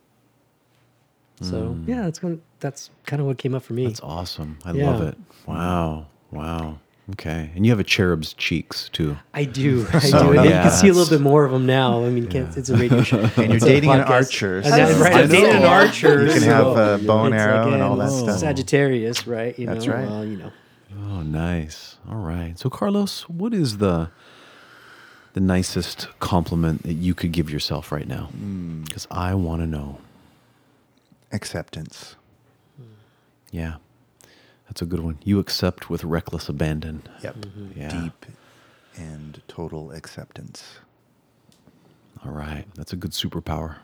So 1.41 1.77
yeah, 1.87 2.03
that's 2.03 2.19
going 2.19 2.41
that's 2.59 2.91
kind 3.05 3.19
of 3.21 3.27
what 3.27 3.37
came 3.37 3.55
up 3.55 3.63
for 3.63 3.73
me. 3.73 3.85
That's 3.87 4.01
awesome. 4.01 4.59
I 4.65 4.71
Yeah. 4.71 4.91
love 4.91 5.01
it. 5.01 5.17
Wow. 5.47 6.07
Wow. 6.31 6.79
Okay. 7.13 7.51
And 7.55 7.65
you 7.65 7.71
have 7.71 7.79
a 7.79 7.83
cherub's 7.83 8.33
cheeks 8.33 8.89
too. 8.89 9.17
I 9.33 9.43
do, 9.45 9.85
I 9.93 9.99
So, 9.99 10.31
do. 10.33 10.39
And 10.39 10.45
you 10.45 10.51
can 10.51 10.71
see 10.71 10.87
a 10.89 10.93
little 10.93 11.09
bit 11.17 11.21
more 11.21 11.45
of 11.45 11.51
them 11.51 11.65
now. 11.65 12.03
I 12.05 12.09
mean, 12.09 12.27
can't, 12.27 12.55
it's 12.55 12.69
a 12.69 12.77
radio 12.77 13.01
show, 13.03 13.19
And 13.37 13.51
you're 13.51 13.59
dating 13.59 13.89
an 13.91 14.01
archer, 14.01 14.57
And 14.57 14.65
that- 14.65 14.99
right? 15.01 15.13
I 15.13 15.21
I'm 15.23 15.29
dating 15.29 15.55
an 15.55 15.63
archer. 15.65 16.25
You 16.25 16.33
can 16.33 16.43
have 16.43 16.67
uh, 16.67 16.97
a 17.01 17.05
bow 17.05 17.25
and 17.25 17.33
it's 17.35 17.41
arrow 17.43 17.71
and 17.73 17.81
all 17.81 17.95
that 17.97 18.07
again, 18.09 18.23
stuff. 18.23 18.39
Sagittarius, 18.39 19.27
right? 19.27 19.57
You 19.59 19.67
That's 19.67 19.85
know, 19.85 19.93
right. 19.93 20.07
Well, 20.07 20.25
you 20.25 20.37
know, 20.37 20.51
Oh, 21.09 21.21
nice. 21.23 21.97
All 22.09 22.17
right. 22.17 22.57
So, 22.57 22.69
Carlos, 22.69 23.27
what 23.29 23.53
is 23.53 23.77
the 23.79 24.09
the 25.33 25.39
nicest 25.39 26.07
compliment 26.19 26.83
that 26.83 26.93
you 26.93 27.13
could 27.13 27.31
give 27.31 27.49
yourself 27.49 27.91
right 27.91 28.07
now? 28.07 28.25
Hmm. 28.25 28.83
Because 28.83 29.07
I 29.11 29.33
want 29.35 29.61
to 29.61 29.67
know. 29.67 29.99
Acceptance. 31.31 32.15
Yeah, 33.51 33.75
that's 34.71 34.81
a 34.81 34.85
good 34.85 35.01
one. 35.01 35.19
You 35.25 35.39
accept 35.39 35.89
with 35.89 36.05
reckless 36.05 36.47
abandon. 36.47 37.03
Yep. 37.21 37.35
Yeah. 37.75 37.89
Deep 38.03 38.25
and 38.95 39.41
total 39.49 39.91
acceptance. 39.91 40.75
All 42.23 42.31
right, 42.31 42.63
that's 42.75 42.93
a 42.93 42.95
good 42.95 43.11
superpower. 43.11 43.75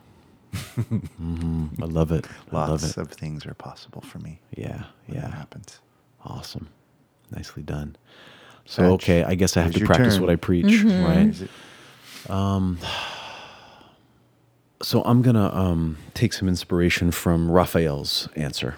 hmm 0.54 1.66
I 1.82 1.84
love 1.84 2.10
it. 2.10 2.24
I 2.50 2.56
love 2.56 2.70
Lots 2.82 2.96
it. 2.96 2.96
of 2.96 3.10
things 3.12 3.44
are 3.44 3.52
possible 3.52 4.00
for 4.00 4.18
me. 4.20 4.40
Yeah, 4.56 4.84
when 5.04 5.20
that 5.20 5.28
yeah. 5.28 5.36
happens. 5.36 5.80
Awesome. 6.24 6.68
Nicely 7.36 7.62
done. 7.62 7.94
So, 8.64 8.82
Satch, 8.82 8.92
okay, 8.94 9.24
I 9.24 9.34
guess 9.34 9.58
I 9.58 9.62
have 9.64 9.74
to 9.74 9.84
practice 9.84 10.14
turn. 10.14 10.22
what 10.22 10.30
I 10.30 10.36
preach, 10.36 10.82
right? 10.84 11.26
Is 11.28 11.42
it- 11.42 11.50
So 14.80 15.02
I'm 15.04 15.20
gonna 15.20 15.54
um, 15.54 15.98
take 16.14 16.32
some 16.32 16.48
inspiration 16.48 17.10
from 17.10 17.50
Rafael's 17.50 18.30
answer. 18.36 18.76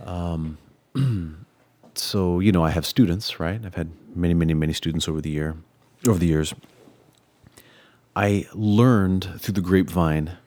Um, 0.00 0.58
so 1.94 2.40
you 2.40 2.52
know, 2.52 2.64
I 2.64 2.70
have 2.70 2.86
students, 2.86 3.40
right? 3.40 3.60
I've 3.64 3.74
had 3.74 3.90
many, 4.14 4.34
many, 4.34 4.54
many 4.54 4.72
students 4.72 5.08
over 5.08 5.20
the 5.20 5.30
year, 5.30 5.56
over 6.06 6.18
the 6.18 6.26
years. 6.26 6.54
I 8.14 8.46
learned 8.54 9.28
through 9.38 9.54
the 9.54 9.60
grapevine 9.60 10.38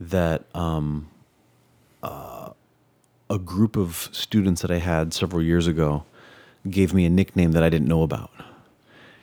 that 0.00 0.44
um, 0.54 1.10
uh, 2.02 2.50
a 3.28 3.38
group 3.38 3.76
of 3.76 4.08
students 4.12 4.62
that 4.62 4.70
I 4.70 4.78
had 4.78 5.12
several 5.12 5.42
years 5.42 5.66
ago 5.66 6.04
gave 6.68 6.94
me 6.94 7.04
a 7.04 7.10
nickname 7.10 7.52
that 7.52 7.62
I 7.62 7.68
didn't 7.68 7.88
know 7.88 8.02
about, 8.02 8.30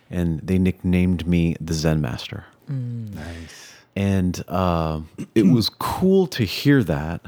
and 0.09 0.39
they 0.41 0.59
nicknamed 0.59 1.25
me 1.25 1.55
the 1.59 1.73
Zen 1.73 2.01
Master 2.01 2.45
nice. 2.71 3.73
and 3.95 4.43
uh, 4.47 5.01
it 5.35 5.47
was 5.47 5.69
cool 5.69 6.27
to 6.27 6.43
hear 6.43 6.83
that, 6.83 7.21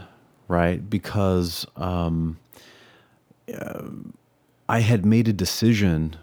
right? 0.48 0.90
Because 0.90 1.66
um, 1.76 2.40
uh, 3.54 3.84
I 4.70 4.80
had 4.80 5.06
made 5.06 5.28
a 5.28 5.34
decision 5.34 6.16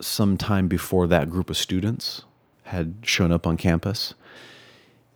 sometime 0.00 0.68
before 0.68 1.06
that 1.06 1.30
group 1.30 1.50
of 1.50 1.56
students 1.56 2.22
had 2.64 2.94
shown 3.02 3.30
up 3.30 3.46
on 3.46 3.56
campus 3.56 4.14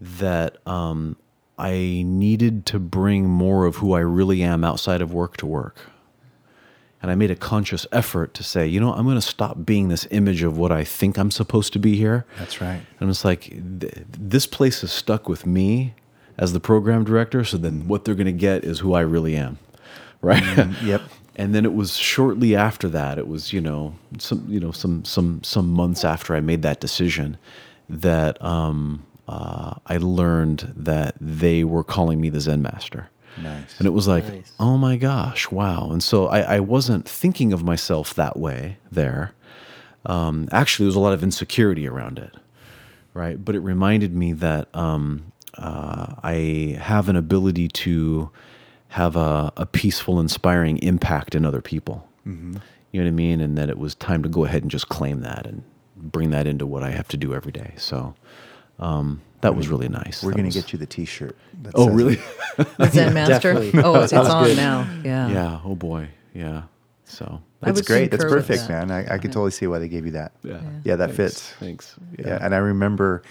that 0.01 0.57
um, 0.67 1.17
I 1.59 2.03
needed 2.07 2.67
to 2.67 2.79
bring 2.79 3.29
more 3.29 3.67
of 3.67 3.77
who 3.77 3.95
I 3.95 4.01
really 4.01 4.43
am 4.43 4.63
outside 4.63 5.03
of 5.03 5.13
work 5.13 5.37
to 5.39 5.47
work. 5.47 5.77
And 7.01 7.11
I 7.11 7.15
made 7.15 7.31
a 7.31 7.37
conscious 7.37 7.87
effort 7.93 8.35
to 8.35 8.43
say, 8.43 8.67
you 8.67 8.81
know, 8.81 8.93
I'm 8.93 9.05
going 9.05 9.17
to 9.17 9.23
stop 9.23 9.65
being 9.65 9.89
this 9.89 10.07
image 10.11 10.43
of 10.43 10.59
what 10.59 10.73
I 10.73 10.83
think 10.83 11.17
I'm 11.17 11.31
supposed 11.31 11.73
to 11.75 11.79
be 11.79 11.97
here. 11.97 12.27
That's 12.39 12.61
right. 12.61 12.81
And 12.99 13.09
just 13.09 13.25
like, 13.25 13.43
th- 13.43 14.05
this 14.19 14.47
place 14.47 14.83
is 14.83 14.91
stuck 14.91 15.29
with 15.29 15.47
me 15.47 15.95
as 16.39 16.53
the 16.53 16.61
program 16.61 17.05
director. 17.05 17.45
So 17.45 17.57
then 17.57 17.89
what 17.89 18.05
they're 18.05 18.15
going 18.15 18.27
to 18.27 18.33
get 18.33 18.65
is 18.65 18.79
who 18.79 18.95
I 18.95 19.01
really 19.01 19.37
am. 19.37 19.59
Right. 20.21 20.43
Yep. 20.83 21.03
And 21.37 21.55
then 21.55 21.65
it 21.65 21.73
was 21.75 21.97
shortly 21.97 22.57
after 22.57 22.89
that. 22.89 23.19
It 23.19 23.29
was, 23.29 23.53
you 23.53 23.61
know, 23.61 23.95
some, 24.19 24.45
you 24.49 24.59
know, 24.59 24.73
some, 24.73 25.05
some, 25.05 25.45
some 25.45 25.69
months 25.71 26.05
after 26.05 26.35
I 26.35 26.41
made 26.41 26.63
that 26.63 26.81
decision 26.81 27.37
that 27.89 28.43
um, 28.45 29.07
uh, 29.29 29.75
I 29.87 29.99
learned 29.99 30.73
that 30.75 31.15
they 31.21 31.63
were 31.63 31.85
calling 31.85 32.21
me 32.21 32.31
the 32.31 32.41
Zen 32.41 32.63
master. 32.63 33.11
Nice. 33.41 33.79
And 33.79 33.87
it 33.87 33.91
was 33.91 34.09
like, 34.09 34.27
Nice. 34.27 34.53
oh 34.59 34.77
my 34.77 34.97
gosh, 34.97 35.53
wow. 35.53 35.91
And 35.93 36.03
so 36.03 36.27
I, 36.27 36.57
I 36.57 36.61
wasn't 36.61 37.09
thinking 37.09 37.53
of 37.53 37.63
myself 37.63 38.13
that 38.15 38.37
way 38.37 38.79
there. 38.91 39.35
Um, 40.05 40.49
actually, 40.51 40.87
there 40.87 40.89
was 40.89 40.97
a 40.97 41.01
lot 41.01 41.13
of 41.13 41.23
insecurity 41.23 41.87
around 41.87 42.19
it, 42.19 42.35
right? 43.15 43.43
But 43.43 43.55
it 43.55 43.61
reminded 43.61 44.17
me 44.17 44.33
that 44.33 44.75
um, 44.75 45.31
uh, 45.59 46.15
I 46.23 46.79
have 46.81 47.09
an 47.09 47.17
ability 47.17 47.69
to 47.69 48.31
have 48.89 49.17
a, 49.17 49.53
a 49.57 49.67
peaceful, 49.67 50.19
inspiring 50.21 50.79
impact 50.79 51.35
in 51.35 51.45
other 51.45 51.61
people. 51.61 52.09
Mm-hmm. 52.27 52.57
You 52.93 53.01
know 53.01 53.07
what 53.07 53.09
I 53.09 53.13
mean? 53.13 53.41
And 53.41 53.59
that 53.59 53.69
it 53.69 53.79
was 53.79 53.95
time 53.95 54.23
to 54.23 54.29
go 54.29 54.45
ahead 54.45 54.63
and 54.63 54.71
just 54.71 54.89
claim 54.89 55.21
that 55.21 55.47
and 55.47 55.63
bring 55.97 56.31
that 56.31 56.47
into 56.47 56.67
what 56.67 56.83
I 56.83 56.91
have 56.91 57.09
to 57.09 57.17
do 57.17 57.35
every 57.35 57.53
day. 57.53 57.75
So 57.77 58.15
um, 58.79 59.21
that 59.43 59.55
was 59.57 59.69
really 59.69 59.89
nice. 59.89 60.23
We're 60.23 60.33
going 60.33 60.49
to 60.49 60.55
get 60.55 60.73
you 60.73 60.79
the 60.79 60.87
T-shirt. 60.87 61.37
Oh, 61.75 61.91
really? 61.91 62.19
The 62.57 62.91
Zen 62.91 63.15
Master. 63.15 63.55
definitely. 63.55 63.83
Oh, 63.83 64.03
it's 64.03 64.11
Sounds 64.11 64.29
on 64.29 64.57
now. 64.57 64.89
Yeah. 65.05 65.29
yeah. 65.29 65.61
Oh 65.65 65.75
boy. 65.77 66.09
Yeah. 66.35 66.63
So 67.05 67.41
That's 67.61 67.83
great. 67.83 68.11
That's 68.11 68.25
perfect, 68.25 68.69
that. 68.69 68.89
man. 68.89 68.91
I, 68.91 69.15
I 69.15 69.19
could 69.19 69.33
totally 69.33 69.51
see 69.53 69.67
why 69.67 69.79
they 69.79 69.89
gave 69.89 70.05
you 70.07 70.13
that. 70.13 70.33
yeah. 70.43 70.61
Yeah, 70.85 70.97
that 70.97 71.15
Thanks. 71.15 71.17
fits. 71.17 71.53
Thanks. 71.61 71.97
Yeah. 72.19 72.39
and 72.41 72.55
I 72.55 72.59
remember 72.59 73.23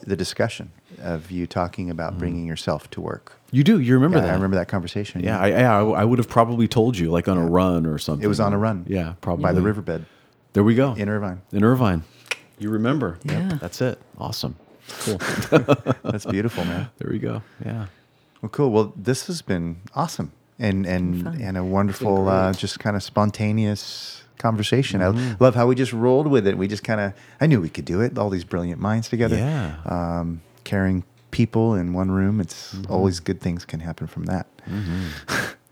the 0.00 0.16
discussion 0.16 0.70
of 1.00 1.30
you 1.30 1.46
talking 1.46 1.90
about 1.90 2.18
bringing 2.18 2.46
yourself 2.46 2.88
to 2.90 3.00
work. 3.00 3.32
You 3.50 3.64
do. 3.64 3.80
You 3.80 3.94
remember 3.94 4.18
Yeah, 4.18 4.24
that? 4.24 4.30
I 4.30 4.34
remember 4.34 4.56
that 4.56 4.68
conversation. 4.68 5.22
Yeah, 5.22 5.40
I, 5.40 5.48
yeah, 5.48 5.76
I, 5.78 5.82
I 6.02 6.04
would 6.04 6.18
have 6.18 6.28
probably 6.28 6.68
told 6.68 6.96
you 6.98 7.10
like 7.10 7.28
on 7.28 7.38
a 7.38 7.46
run 7.46 7.86
or 7.86 7.98
something. 7.98 8.24
It 8.24 8.28
was 8.28 8.40
on 8.40 8.52
a 8.52 8.58
run. 8.58 8.84
Yeah, 8.88 9.14
probably 9.20 9.42
by 9.42 9.52
the 9.52 9.62
riverbed. 9.62 10.06
There 10.52 10.64
we 10.64 10.74
go. 10.74 10.94
in 10.94 11.08
Irvine. 11.08 11.42
In 11.52 11.64
Irvine. 11.64 12.04
You 12.58 12.70
remember. 12.70 13.18
Yeah. 13.24 13.58
That's 13.60 13.80
it. 13.80 14.00
Awesome. 14.18 14.56
Cool. 15.00 15.18
That's 16.02 16.24
beautiful, 16.26 16.64
man. 16.64 16.88
there 16.98 17.10
we 17.10 17.18
go. 17.18 17.42
Yeah. 17.64 17.86
Well, 18.42 18.48
cool. 18.50 18.70
Well, 18.70 18.92
this 18.96 19.26
has 19.26 19.42
been 19.42 19.80
awesome 19.94 20.32
and 20.58 20.86
and 20.86 21.26
and 21.40 21.56
a 21.56 21.62
wonderful, 21.64 22.28
uh, 22.28 22.52
just 22.52 22.78
kind 22.80 22.96
of 22.96 23.02
spontaneous 23.02 24.24
conversation. 24.38 25.00
Mm-hmm. 25.00 25.42
I 25.42 25.44
love 25.44 25.54
how 25.54 25.66
we 25.66 25.74
just 25.74 25.92
rolled 25.92 26.26
with 26.28 26.46
it. 26.46 26.56
We 26.56 26.68
just 26.68 26.84
kind 26.84 27.00
of, 27.00 27.12
I 27.40 27.46
knew 27.46 27.60
we 27.60 27.68
could 27.68 27.84
do 27.84 28.00
it. 28.00 28.16
All 28.18 28.30
these 28.30 28.44
brilliant 28.44 28.80
minds 28.80 29.08
together. 29.08 29.36
Yeah. 29.36 29.76
Um, 29.86 30.40
carrying 30.64 31.04
people 31.30 31.74
in 31.74 31.92
one 31.92 32.10
room. 32.10 32.40
It's 32.40 32.74
Mm-hmm. 32.74 32.92
always 32.92 33.20
good 33.20 33.40
things 33.40 33.64
can 33.64 33.80
happen 33.80 34.06
from 34.06 34.24
that. 34.26 34.46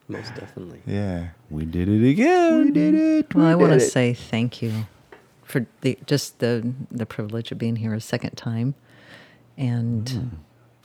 Most 0.09 0.35
definitely. 0.35 0.81
Yeah. 0.87 1.29
We 1.51 1.64
did 1.64 1.89
it 1.89 2.09
again. 2.09 2.64
We 2.67 2.71
did 2.71 2.95
it. 2.95 3.35
Well, 3.35 3.47
we 3.47 3.53
I 3.53 3.55
want 3.55 3.73
to 3.73 3.81
say 3.81 4.14
thank 4.14 4.62
you 4.62 4.87
for 5.45 5.67
the 5.81 5.99
just 6.07 6.39
the 6.41 6.73
the 6.91 7.07
privilege 7.07 7.53
of 7.53 7.59
being 7.59 7.77
here 7.77 7.95
a 7.95 8.01
second 8.01 8.33
time, 8.37 8.75
and 9.57 10.05
Mm. 10.07 10.31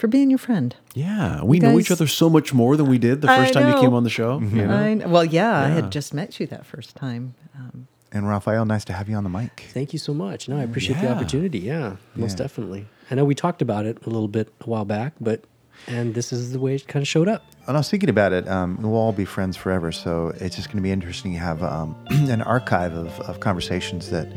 For 0.02 0.08
being 0.08 0.32
your 0.32 0.40
friend. 0.40 0.76
Yeah. 0.96 1.44
We 1.44 1.60
know 1.60 1.78
each 1.78 1.92
other 1.92 2.08
so 2.08 2.28
much 2.28 2.56
more 2.56 2.76
than 2.76 2.88
we 2.88 2.98
did 2.98 3.22
the 3.22 3.28
first 3.28 3.54
time 3.54 3.68
you 3.72 3.80
came 3.80 3.94
on 3.94 4.04
the 4.04 4.10
show. 4.10 4.40
You 4.40 4.66
know? 4.66 4.76
I 4.76 4.96
kn- 4.98 5.12
well, 5.12 5.24
yeah, 5.24 5.56
I 5.60 5.68
had 5.68 5.92
just 5.92 6.12
met 6.12 6.40
you 6.40 6.48
that 6.48 6.66
first 6.66 6.96
time. 6.96 7.36
Um, 7.56 7.88
And 8.12 8.28
Rafael, 8.28 8.66
nice 8.66 8.84
to 8.86 8.94
have 8.94 9.08
you 9.10 9.16
on 9.16 9.24
the 9.24 9.30
mic. 9.30 9.66
Thank 9.74 9.94
you 9.94 10.00
so 10.00 10.12
much. 10.12 10.50
No, 10.50 10.58
I 10.58 10.64
appreciate 10.64 11.00
the 11.00 11.12
opportunity. 11.12 11.60
Yeah, 11.60 11.98
most 12.16 12.40
Yeah. 12.40 12.46
definitely. 12.46 12.88
I 13.12 13.14
know 13.14 13.26
we 13.26 13.36
talked 13.36 13.62
about 13.62 13.86
it 13.86 14.00
a 14.04 14.10
little 14.10 14.28
bit 14.28 14.52
a 14.62 14.64
while 14.68 14.86
back, 14.86 15.14
but 15.22 15.44
and 15.88 16.16
this 16.16 16.34
is 16.34 16.52
the 16.52 16.60
way 16.60 16.74
it 16.74 16.88
kind 16.88 17.04
of 17.04 17.08
showed 17.08 17.28
up. 17.28 17.44
And 17.68 17.78
I 17.78 17.80
was 17.80 17.90
thinking 17.92 18.10
about 18.10 18.34
it. 18.34 18.48
Um, 18.48 18.82
we'll 18.82 18.96
all 18.96 19.12
be 19.14 19.26
friends 19.26 19.56
forever, 19.56 19.92
so 19.92 20.34
it's 20.40 20.56
just 20.56 20.70
going 20.70 20.78
to 20.78 20.82
be 20.84 20.92
interesting 20.92 21.34
to 21.34 21.40
have 21.40 21.62
um, 21.62 21.96
an 22.10 22.42
archive 22.42 22.96
of, 22.96 23.20
of 23.30 23.40
conversations 23.40 24.10
that 24.10 24.28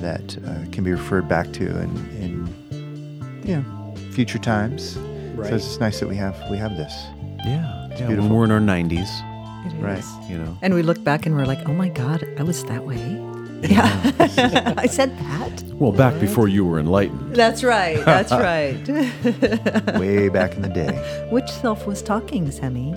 that 0.00 0.38
uh, 0.46 0.64
can 0.72 0.82
be 0.82 0.92
referred 0.92 1.28
back 1.28 1.52
to 1.52 1.64
in, 1.82 1.90
in 2.24 3.42
you 3.44 3.56
know 3.56 3.77
future 4.18 4.38
times. 4.40 4.96
Right. 5.36 5.48
So 5.48 5.54
it's 5.54 5.64
just 5.66 5.80
nice 5.80 6.00
that 6.00 6.08
we 6.08 6.16
have 6.16 6.34
we 6.50 6.56
have 6.56 6.76
this. 6.76 6.92
Yeah. 7.46 7.86
yeah. 7.90 8.06
beautiful. 8.08 8.24
When 8.24 8.30
we're 8.32 8.44
in 8.46 8.50
our 8.50 8.58
90s, 8.58 9.08
Right. 9.80 10.02
you 10.28 10.36
know. 10.38 10.58
And 10.60 10.74
we 10.74 10.82
look 10.82 11.04
back 11.04 11.24
and 11.24 11.36
we're 11.36 11.44
like, 11.46 11.68
oh 11.68 11.72
my 11.72 11.88
God, 11.88 12.26
I 12.36 12.42
was 12.42 12.64
that 12.64 12.84
way. 12.84 12.98
Yeah, 13.62 14.74
I 14.76 14.86
said 14.86 15.16
that. 15.18 15.62
Well, 15.74 15.92
back 15.92 16.18
before 16.20 16.48
you 16.48 16.64
were 16.64 16.80
enlightened. 16.80 17.36
That's 17.36 17.62
right. 17.62 18.04
That's 18.04 18.32
right. 18.50 18.82
Way 20.00 20.28
back 20.28 20.54
in 20.56 20.62
the 20.62 20.68
day. 20.82 20.94
Which 21.30 21.48
self 21.50 21.86
was 21.86 22.02
talking, 22.02 22.46
Sammi? 22.50 22.94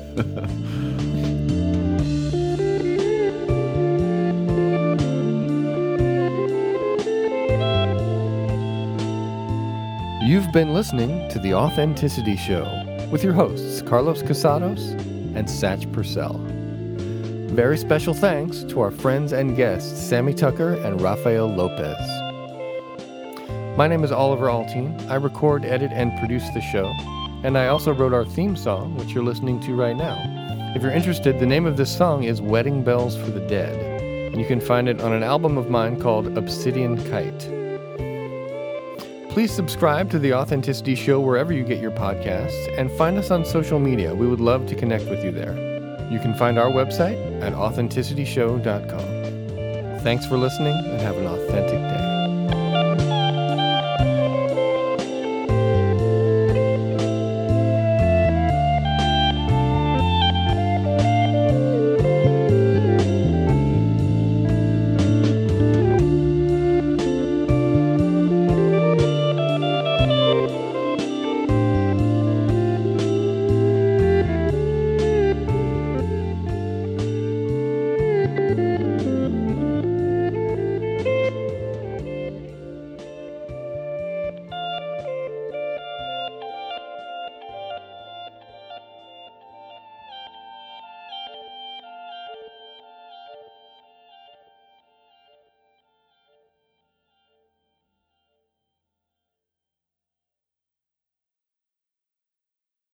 You've 10.31 10.53
been 10.53 10.73
listening 10.73 11.27
to 11.31 11.39
The 11.39 11.53
Authenticity 11.53 12.37
Show 12.37 12.63
with 13.11 13.21
your 13.21 13.33
hosts, 13.33 13.81
Carlos 13.81 14.23
Casados 14.23 14.91
and 15.35 15.45
Satch 15.45 15.91
Purcell. 15.91 16.37
Very 17.53 17.77
special 17.77 18.13
thanks 18.13 18.63
to 18.63 18.79
our 18.79 18.91
friends 18.91 19.33
and 19.33 19.57
guests, 19.57 19.91
Sammi 20.09 20.33
Tucker 20.33 20.75
and 20.85 21.01
Rafael 21.01 21.47
Lopez. 21.47 21.99
My 23.77 23.89
name 23.89 24.05
is 24.05 24.13
Oliver 24.13 24.45
Altine. 24.45 25.05
I 25.09 25.15
record, 25.15 25.65
edit, 25.65 25.91
and 25.91 26.17
produce 26.17 26.49
the 26.51 26.61
show, 26.61 26.89
and 27.43 27.57
I 27.57 27.67
also 27.67 27.93
wrote 27.93 28.13
our 28.13 28.23
theme 28.23 28.55
song, 28.55 28.95
which 28.95 29.11
you're 29.11 29.25
listening 29.25 29.59
to 29.59 29.75
right 29.75 29.97
now. 29.97 30.17
If 30.77 30.81
you're 30.81 30.93
interested, 30.93 31.41
the 31.41 31.45
name 31.45 31.65
of 31.65 31.75
this 31.75 31.93
song 31.93 32.23
is 32.23 32.41
Wedding 32.41 32.85
Bells 32.85 33.17
for 33.17 33.31
the 33.31 33.45
Dead, 33.47 33.75
and 34.31 34.39
you 34.39 34.47
can 34.47 34.61
find 34.61 34.87
it 34.87 35.01
on 35.01 35.11
an 35.11 35.23
album 35.23 35.57
of 35.57 35.69
mine 35.69 35.99
called 35.99 36.37
Obsidian 36.37 36.95
Kite. 37.11 37.60
Please 39.31 39.51
subscribe 39.53 40.11
to 40.11 40.19
The 40.19 40.33
Authenticity 40.33 40.93
Show 40.93 41.21
wherever 41.21 41.53
you 41.53 41.63
get 41.63 41.79
your 41.79 41.91
podcasts 41.91 42.77
and 42.77 42.91
find 42.91 43.17
us 43.17 43.31
on 43.31 43.45
social 43.45 43.79
media. 43.79 44.13
We 44.13 44.27
would 44.27 44.41
love 44.41 44.67
to 44.67 44.75
connect 44.75 45.05
with 45.05 45.23
you 45.23 45.31
there. 45.31 45.53
You 46.11 46.19
can 46.19 46.33
find 46.33 46.59
our 46.59 46.69
website 46.69 47.41
at 47.41 47.53
authenticityshow.com. 47.53 50.01
Thanks 50.01 50.25
for 50.25 50.35
listening 50.35 50.73
and 50.73 50.99
have 50.99 51.15
an 51.15 51.27
authentic 51.27 51.79
day. 51.79 52.80